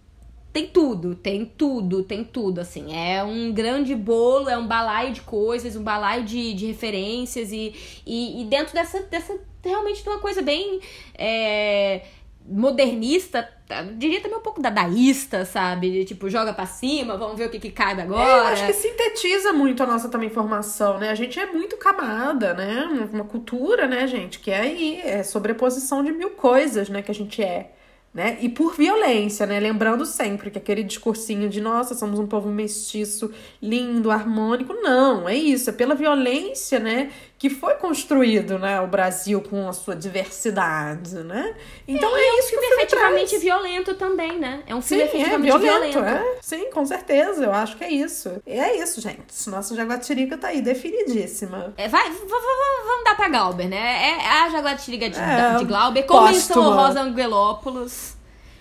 tem 0.58 0.66
tudo, 0.66 1.14
tem 1.14 1.46
tudo, 1.46 2.02
tem 2.02 2.24
tudo, 2.24 2.60
assim. 2.60 2.96
É 2.96 3.24
um 3.24 3.54
grande 3.54 3.96
bolo, 3.96 4.50
é 4.50 4.58
um 4.58 4.66
balaio 4.66 5.14
de 5.14 5.22
coisas, 5.22 5.76
um 5.76 5.84
balaio 5.84 6.24
de, 6.24 6.56
de 6.56 6.66
referências 6.66 7.52
e, 7.52 7.76
e, 8.04 8.42
e 8.42 8.46
dentro 8.46 8.74
dessa, 8.74 9.04
dessa, 9.04 9.38
realmente 9.64 10.02
de 10.02 10.10
uma 10.10 10.18
coisa 10.18 10.42
bem 10.42 10.80
é, 11.14 12.02
modernista, 12.44 13.48
tá? 13.68 13.84
diria 13.84 14.20
também 14.20 14.40
um 14.40 14.42
pouco 14.42 14.60
dadaísta, 14.60 15.46
sabe? 15.46 15.92
De, 15.92 16.06
tipo, 16.06 16.28
joga 16.28 16.52
pra 16.52 16.66
cima, 16.66 17.16
vamos 17.18 17.38
ver 17.38 17.50
o 17.50 17.52
que, 17.52 17.60
que 17.60 17.70
cabe 17.70 18.02
agora. 18.02 18.28
É, 18.28 18.40
eu 18.40 18.44
acho 18.48 18.66
que 18.66 18.74
sintetiza 18.74 19.54
muito 19.54 19.84
a 19.84 19.86
nossa 19.86 20.10
também 20.10 20.32
formação, 20.32 20.98
né? 20.98 21.12
A 21.12 21.16
gente 21.16 21.40
é 21.40 21.46
muito 21.46 21.78
camada, 21.78 22.56
né? 22.56 23.10
Uma 23.14 23.26
cultura, 23.26 23.86
né, 23.86 24.08
gente? 24.08 24.40
Que 24.40 24.50
é 24.50 24.60
aí, 24.62 25.02
é 25.04 25.22
sobreposição 25.22 26.04
de 26.04 26.12
mil 26.12 26.32
coisas, 26.32 26.90
né? 26.90 27.04
Que 27.04 27.12
a 27.12 27.16
gente 27.16 27.44
é. 27.44 27.74
Né? 28.18 28.36
E 28.42 28.50
por 28.50 28.76
violência, 28.76 29.46
né? 29.46 29.60
Lembrando 29.60 30.04
sempre 30.04 30.50
que 30.50 30.58
aquele 30.58 30.82
discursinho 30.84 31.48
de 31.48 31.62
nossa, 31.62 31.94
somos 31.94 32.18
um 32.18 32.26
povo 32.26 32.50
mestiço, 32.50 33.32
lindo, 33.62 34.10
harmônico, 34.10 34.74
não, 34.74 35.30
é 35.30 35.36
isso, 35.36 35.70
é 35.70 35.74
pela 35.74 35.94
violência, 35.94 36.80
né, 36.80 37.12
que 37.40 37.52
foi 37.52 37.76
construído, 37.76 38.58
né, 38.58 38.82
o 38.82 38.88
Brasil 38.88 39.40
com 39.42 39.70
a 39.70 39.74
sua 39.74 39.96
diversidade, 39.96 41.16
né? 41.18 41.56
Então 41.88 42.10
é, 42.18 42.40
isso 42.40 42.50
que 42.50 42.56
o 42.58 42.60
filme 42.62 42.76
efetivamente 42.78 43.30
traz. 43.30 43.44
violento 43.44 43.94
também, 43.94 44.40
né? 44.40 44.64
É 44.66 44.74
um 44.74 44.82
Sim, 44.82 44.96
filme 44.98 45.04
é 45.04 45.06
efetivamente 45.06 45.58
violento, 45.60 45.94
violento. 45.94 46.18
é. 46.26 46.38
Sim, 46.42 46.72
com 46.72 46.84
certeza. 46.86 47.44
Eu 47.44 47.54
acho 47.54 47.78
que 47.78 47.84
é 47.84 47.92
isso. 47.92 48.42
E 48.46 48.54
é 48.60 48.78
isso, 48.82 49.00
gente. 49.02 49.50
Nossa 49.50 49.76
Jaguatirica 49.76 50.36
tá 50.36 50.48
aí, 50.48 50.62
definidíssima. 50.64 51.74
É, 51.78 51.88
vai, 51.88 52.10
vamos 52.10 53.04
dar 53.06 53.16
pra 53.16 53.30
Glauber, 53.30 53.68
né? 53.70 54.18
É 54.20 54.28
a 54.44 54.50
Jaguatirica 54.50 55.08
de, 55.10 55.20
É, 55.20 55.56
de 55.60 55.66
Glauber. 55.66 56.04
Convenção 56.04 56.56
póstuma. 56.56 56.70
honrosa 56.82 57.02
Angelópolis. 57.02 58.18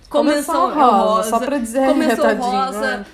Convenção 0.08 0.66
honrosa, 0.70 1.30
só 1.30 1.40
pra 1.40 1.58
dizer 1.58 1.80
retadinho, 1.80 2.44
honrosa. 2.46 2.80
né? 2.98 3.06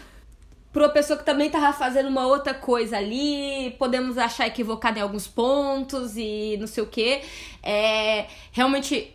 Pra 0.72 0.84
uma 0.84 0.88
pessoa 0.88 1.18
que 1.18 1.24
também 1.24 1.50
tava 1.50 1.72
fazendo 1.72 2.08
uma 2.08 2.26
outra 2.26 2.54
coisa 2.54 2.96
ali, 2.96 3.74
podemos 3.78 4.16
achar 4.16 4.46
equivocado 4.46 4.98
em 4.98 5.02
alguns 5.02 5.28
pontos 5.28 6.16
e 6.16 6.56
não 6.58 6.66
sei 6.66 6.82
o 6.82 6.86
quê. 6.86 7.20
É, 7.62 8.26
realmente, 8.52 9.14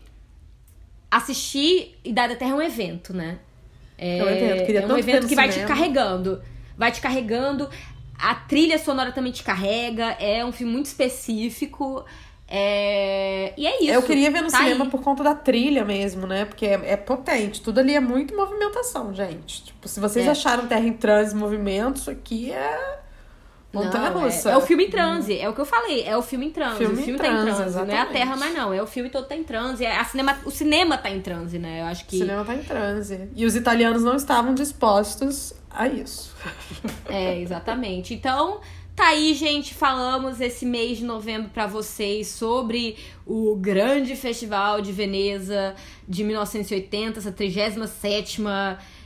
assistir 1.09 1.97
Idade 2.03 2.33
da 2.33 2.39
Terra 2.39 2.51
é 2.51 2.55
um 2.55 2.61
evento, 2.61 3.11
né? 3.11 3.39
É, 3.97 4.19
É 4.19 4.23
um 4.23 4.29
evento, 4.29 4.65
queria 4.65 4.81
é 4.81 4.85
um 4.85 4.97
evento 4.97 5.27
que 5.27 5.35
vai 5.35 5.49
te 5.49 5.65
carregando. 5.65 6.41
Vai 6.77 6.91
te 6.91 7.01
carregando. 7.01 7.69
A 8.19 8.35
trilha 8.35 8.77
sonora 8.77 9.11
também 9.11 9.31
te 9.31 9.43
carrega. 9.43 10.15
É 10.19 10.45
um 10.45 10.51
filme 10.51 10.71
muito 10.71 10.85
específico. 10.85 12.05
É... 12.49 13.53
E 13.57 13.67
é 13.67 13.83
isso. 13.83 13.91
Eu 13.93 14.01
queria 14.03 14.31
ver 14.31 14.41
no 14.41 14.49
Tá 14.49 14.59
cinema 14.59 14.85
aí. 14.85 14.89
por 14.89 15.01
conta 15.01 15.23
da 15.23 15.35
trilha 15.35 15.83
mesmo, 15.83 16.25
né? 16.25 16.45
Porque 16.45 16.65
é, 16.65 16.79
é 16.93 16.97
potente. 16.97 17.61
Tudo 17.61 17.79
ali 17.79 17.93
é 17.93 17.99
muito 17.99 18.35
movimentação, 18.35 19.13
gente. 19.13 19.65
Tipo, 19.65 19.87
se 19.87 19.99
vocês 19.99 20.25
É. 20.25 20.29
acharam 20.31 20.65
Terra 20.67 20.85
em 20.87 20.93
Transe 20.93 21.35
movimento, 21.35 21.97
isso 21.97 22.09
aqui 22.09 22.51
é. 22.51 22.97
Montanha 23.73 24.09
Não, 24.11 24.21
russa. 24.21 24.49
é, 24.49 24.53
é 24.53 24.57
o 24.57 24.61
filme 24.61 24.85
em 24.85 24.89
transe, 24.89 25.37
é 25.37 25.47
o 25.49 25.53
que 25.53 25.59
eu 25.59 25.65
falei, 25.65 26.01
é 26.03 26.15
o 26.17 26.21
filme 26.21 26.45
em 26.47 26.51
transe. 26.51 26.77
Filme 26.77 26.95
o 26.95 26.99
em 26.99 27.03
filme 27.03 27.19
tá 27.19 27.27
em 27.27 27.31
transe, 27.31 27.45
transe, 27.57 27.75
não 27.75 27.81
é 27.81 27.83
a 27.83 27.85
exatamente. 27.85 28.13
Terra, 28.13 28.35
mas 28.37 28.55
não, 28.55 28.73
é 28.73 28.81
o 28.81 28.87
filme 28.87 29.09
todo 29.09 29.27
tá 29.27 29.35
em 29.35 29.43
transe. 29.43 29.85
É 29.85 29.97
a 29.97 30.05
cinema, 30.05 30.37
o 30.45 30.49
cinema 30.49 30.97
tá 30.97 31.09
em 31.09 31.21
transe, 31.21 31.59
né? 31.59 31.81
Eu 31.81 31.85
acho 31.87 32.03
O 32.03 32.07
que. 32.07 32.17
cinema 32.17 32.45
tá 32.45 32.55
em 32.55 32.63
transe. 32.63 33.29
E 33.35 33.45
os 33.45 33.57
italianos 33.57 34.03
não 34.03 34.15
estavam 34.15 34.53
dispostos 34.55 35.53
a 35.69 35.85
isso. 35.87 36.33
É, 37.09 37.39
exatamente. 37.41 38.13
Então, 38.13 38.61
tá 38.97 39.09
aí, 39.09 39.35
gente, 39.35 39.75
falamos 39.75 40.41
esse 40.41 40.65
mês 40.65 40.97
de 40.97 41.05
novembro 41.05 41.51
pra 41.51 41.67
vocês 41.67 42.29
sobre 42.29 42.97
o 43.27 43.55
grande 43.55 44.15
festival 44.15 44.81
de 44.81 44.91
Veneza 44.91 45.75
de 46.09 46.23
1980, 46.23 47.19
essa 47.19 47.31
37 47.31 48.41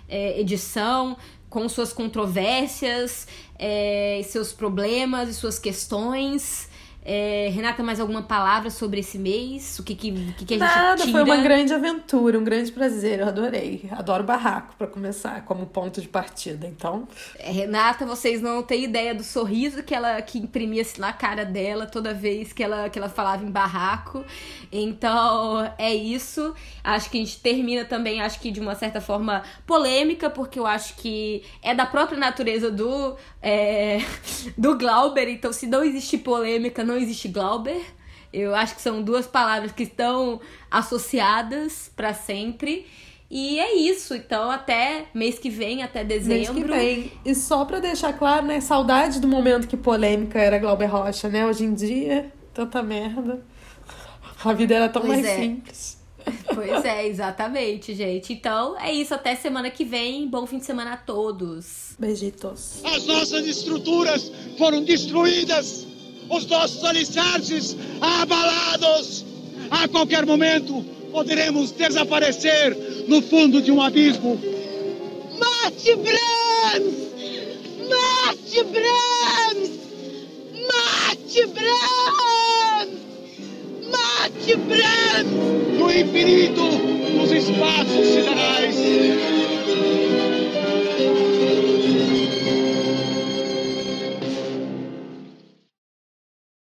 é, 0.07 0.39
edição, 0.39 1.17
com 1.49 1.67
suas 1.67 1.91
controvérsias, 1.91 3.27
é, 3.59 4.21
seus 4.23 4.53
problemas 4.53 5.27
e 5.27 5.33
suas 5.33 5.59
questões. 5.59 6.69
É, 7.03 7.49
Renata, 7.51 7.81
mais 7.81 7.99
alguma 7.99 8.21
palavra 8.21 8.69
sobre 8.69 8.99
esse 8.99 9.17
mês? 9.17 9.79
O 9.79 9.83
que, 9.83 9.95
que, 9.95 10.11
que, 10.33 10.45
que 10.45 10.53
a 10.53 10.57
gente 10.57 10.75
Nada, 10.75 10.97
tira? 10.97 11.11
foi 11.11 11.23
uma 11.23 11.37
grande 11.37 11.73
aventura, 11.73 12.37
um 12.37 12.43
grande 12.43 12.71
prazer, 12.71 13.19
eu 13.19 13.27
adorei. 13.27 13.89
Adoro 13.91 14.23
barraco 14.23 14.75
para 14.77 14.85
começar, 14.85 15.43
como 15.45 15.65
ponto 15.65 15.99
de 15.99 16.07
partida, 16.07 16.67
então... 16.67 17.07
É, 17.39 17.51
Renata, 17.51 18.05
vocês 18.05 18.39
não 18.41 18.61
têm 18.61 18.83
ideia 18.83 19.15
do 19.15 19.23
sorriso 19.23 19.81
que 19.81 19.95
ela 19.95 20.21
que 20.21 20.37
imprimia 20.37 20.83
assim, 20.83 21.01
na 21.01 21.11
cara 21.11 21.43
dela 21.43 21.87
toda 21.87 22.13
vez 22.13 22.53
que 22.53 22.63
ela, 22.63 22.87
que 22.87 22.99
ela 22.99 23.09
falava 23.09 23.43
em 23.43 23.49
barraco. 23.49 24.23
Então, 24.71 25.73
é 25.77 25.93
isso. 25.93 26.53
Acho 26.83 27.09
que 27.09 27.17
a 27.17 27.21
gente 27.21 27.39
termina 27.39 27.83
também, 27.83 28.21
acho 28.21 28.39
que 28.39 28.51
de 28.51 28.59
uma 28.59 28.75
certa 28.75 29.01
forma 29.01 29.41
polêmica, 29.65 30.29
porque 30.29 30.59
eu 30.59 30.67
acho 30.67 30.95
que 30.95 31.43
é 31.63 31.73
da 31.73 31.85
própria 31.85 32.17
natureza 32.17 32.69
do, 32.69 33.15
é, 33.41 33.99
do 34.57 34.77
Glauber. 34.77 35.27
Então, 35.29 35.51
se 35.51 35.67
não 35.67 35.83
existe 35.83 36.17
polêmica, 36.17 36.83
não 36.83 36.97
existe 36.97 37.27
Glauber. 37.27 37.81
Eu 38.31 38.55
acho 38.55 38.75
que 38.75 38.81
são 38.81 39.01
duas 39.01 39.27
palavras 39.27 39.71
que 39.71 39.83
estão 39.83 40.39
associadas 40.69 41.91
para 41.95 42.13
sempre. 42.13 42.85
E 43.29 43.59
é 43.59 43.75
isso. 43.75 44.13
Então, 44.13 44.51
até 44.51 45.05
mês 45.13 45.39
que 45.39 45.49
vem, 45.49 45.83
até 45.83 46.03
dezembro. 46.03 46.35
Mês 46.35 46.49
que 46.49 46.63
vem. 46.63 47.11
E 47.25 47.33
só 47.33 47.65
pra 47.65 47.79
deixar 47.79 48.13
claro, 48.13 48.45
né? 48.45 48.59
Saudade 48.59 49.19
do 49.19 49.27
momento 49.27 49.67
que 49.67 49.77
polêmica 49.77 50.39
era 50.39 50.57
Glauber 50.57 50.87
Rocha, 50.87 51.29
né? 51.29 51.45
Hoje 51.45 51.63
em 51.63 51.73
dia, 51.73 52.31
tanta 52.53 52.83
merda. 52.83 53.41
A 54.43 54.53
vida 54.53 54.75
era 54.75 54.89
tão 54.89 55.01
Pois 55.01 55.13
mais 55.13 55.25
é. 55.25 55.35
simples. 55.37 56.00
Pois 56.53 56.85
é, 56.85 57.07
exatamente, 57.07 57.95
gente. 57.95 58.33
Então, 58.33 58.77
é 58.79 58.91
isso. 58.91 59.13
Até 59.13 59.35
semana 59.35 59.69
que 59.69 59.83
vem. 59.83 60.27
Bom 60.27 60.45
fim 60.45 60.59
de 60.59 60.65
semana 60.65 60.93
a 60.93 60.97
todos. 60.97 61.95
Beijitos. 61.97 62.83
As 62.83 63.05
nossas 63.05 63.45
estruturas 63.45 64.31
foram 64.57 64.83
destruídas, 64.83 65.85
os 66.29 66.45
nossos 66.47 66.83
alicerces 66.83 67.75
abalados. 68.01 69.25
A 69.69 69.87
qualquer 69.87 70.25
momento 70.25 70.83
poderemos 71.11 71.71
desaparecer 71.71 72.75
no 73.07 73.21
fundo 73.21 73.61
de 73.61 73.71
um 73.71 73.81
abismo. 73.81 74.39
Mate 75.39 75.95
Brahms! 75.95 77.11
Mate 77.89 78.63
Brahms! 78.63 79.69
Mate 80.67 81.45
Brahms! 81.47 83.10
Mate 83.91 84.55
Brahms! 84.55 85.77
No 85.77 85.91
infinito 85.91 86.61
dos 87.17 87.31
espaços 87.31 88.05
siderais. 88.07 88.75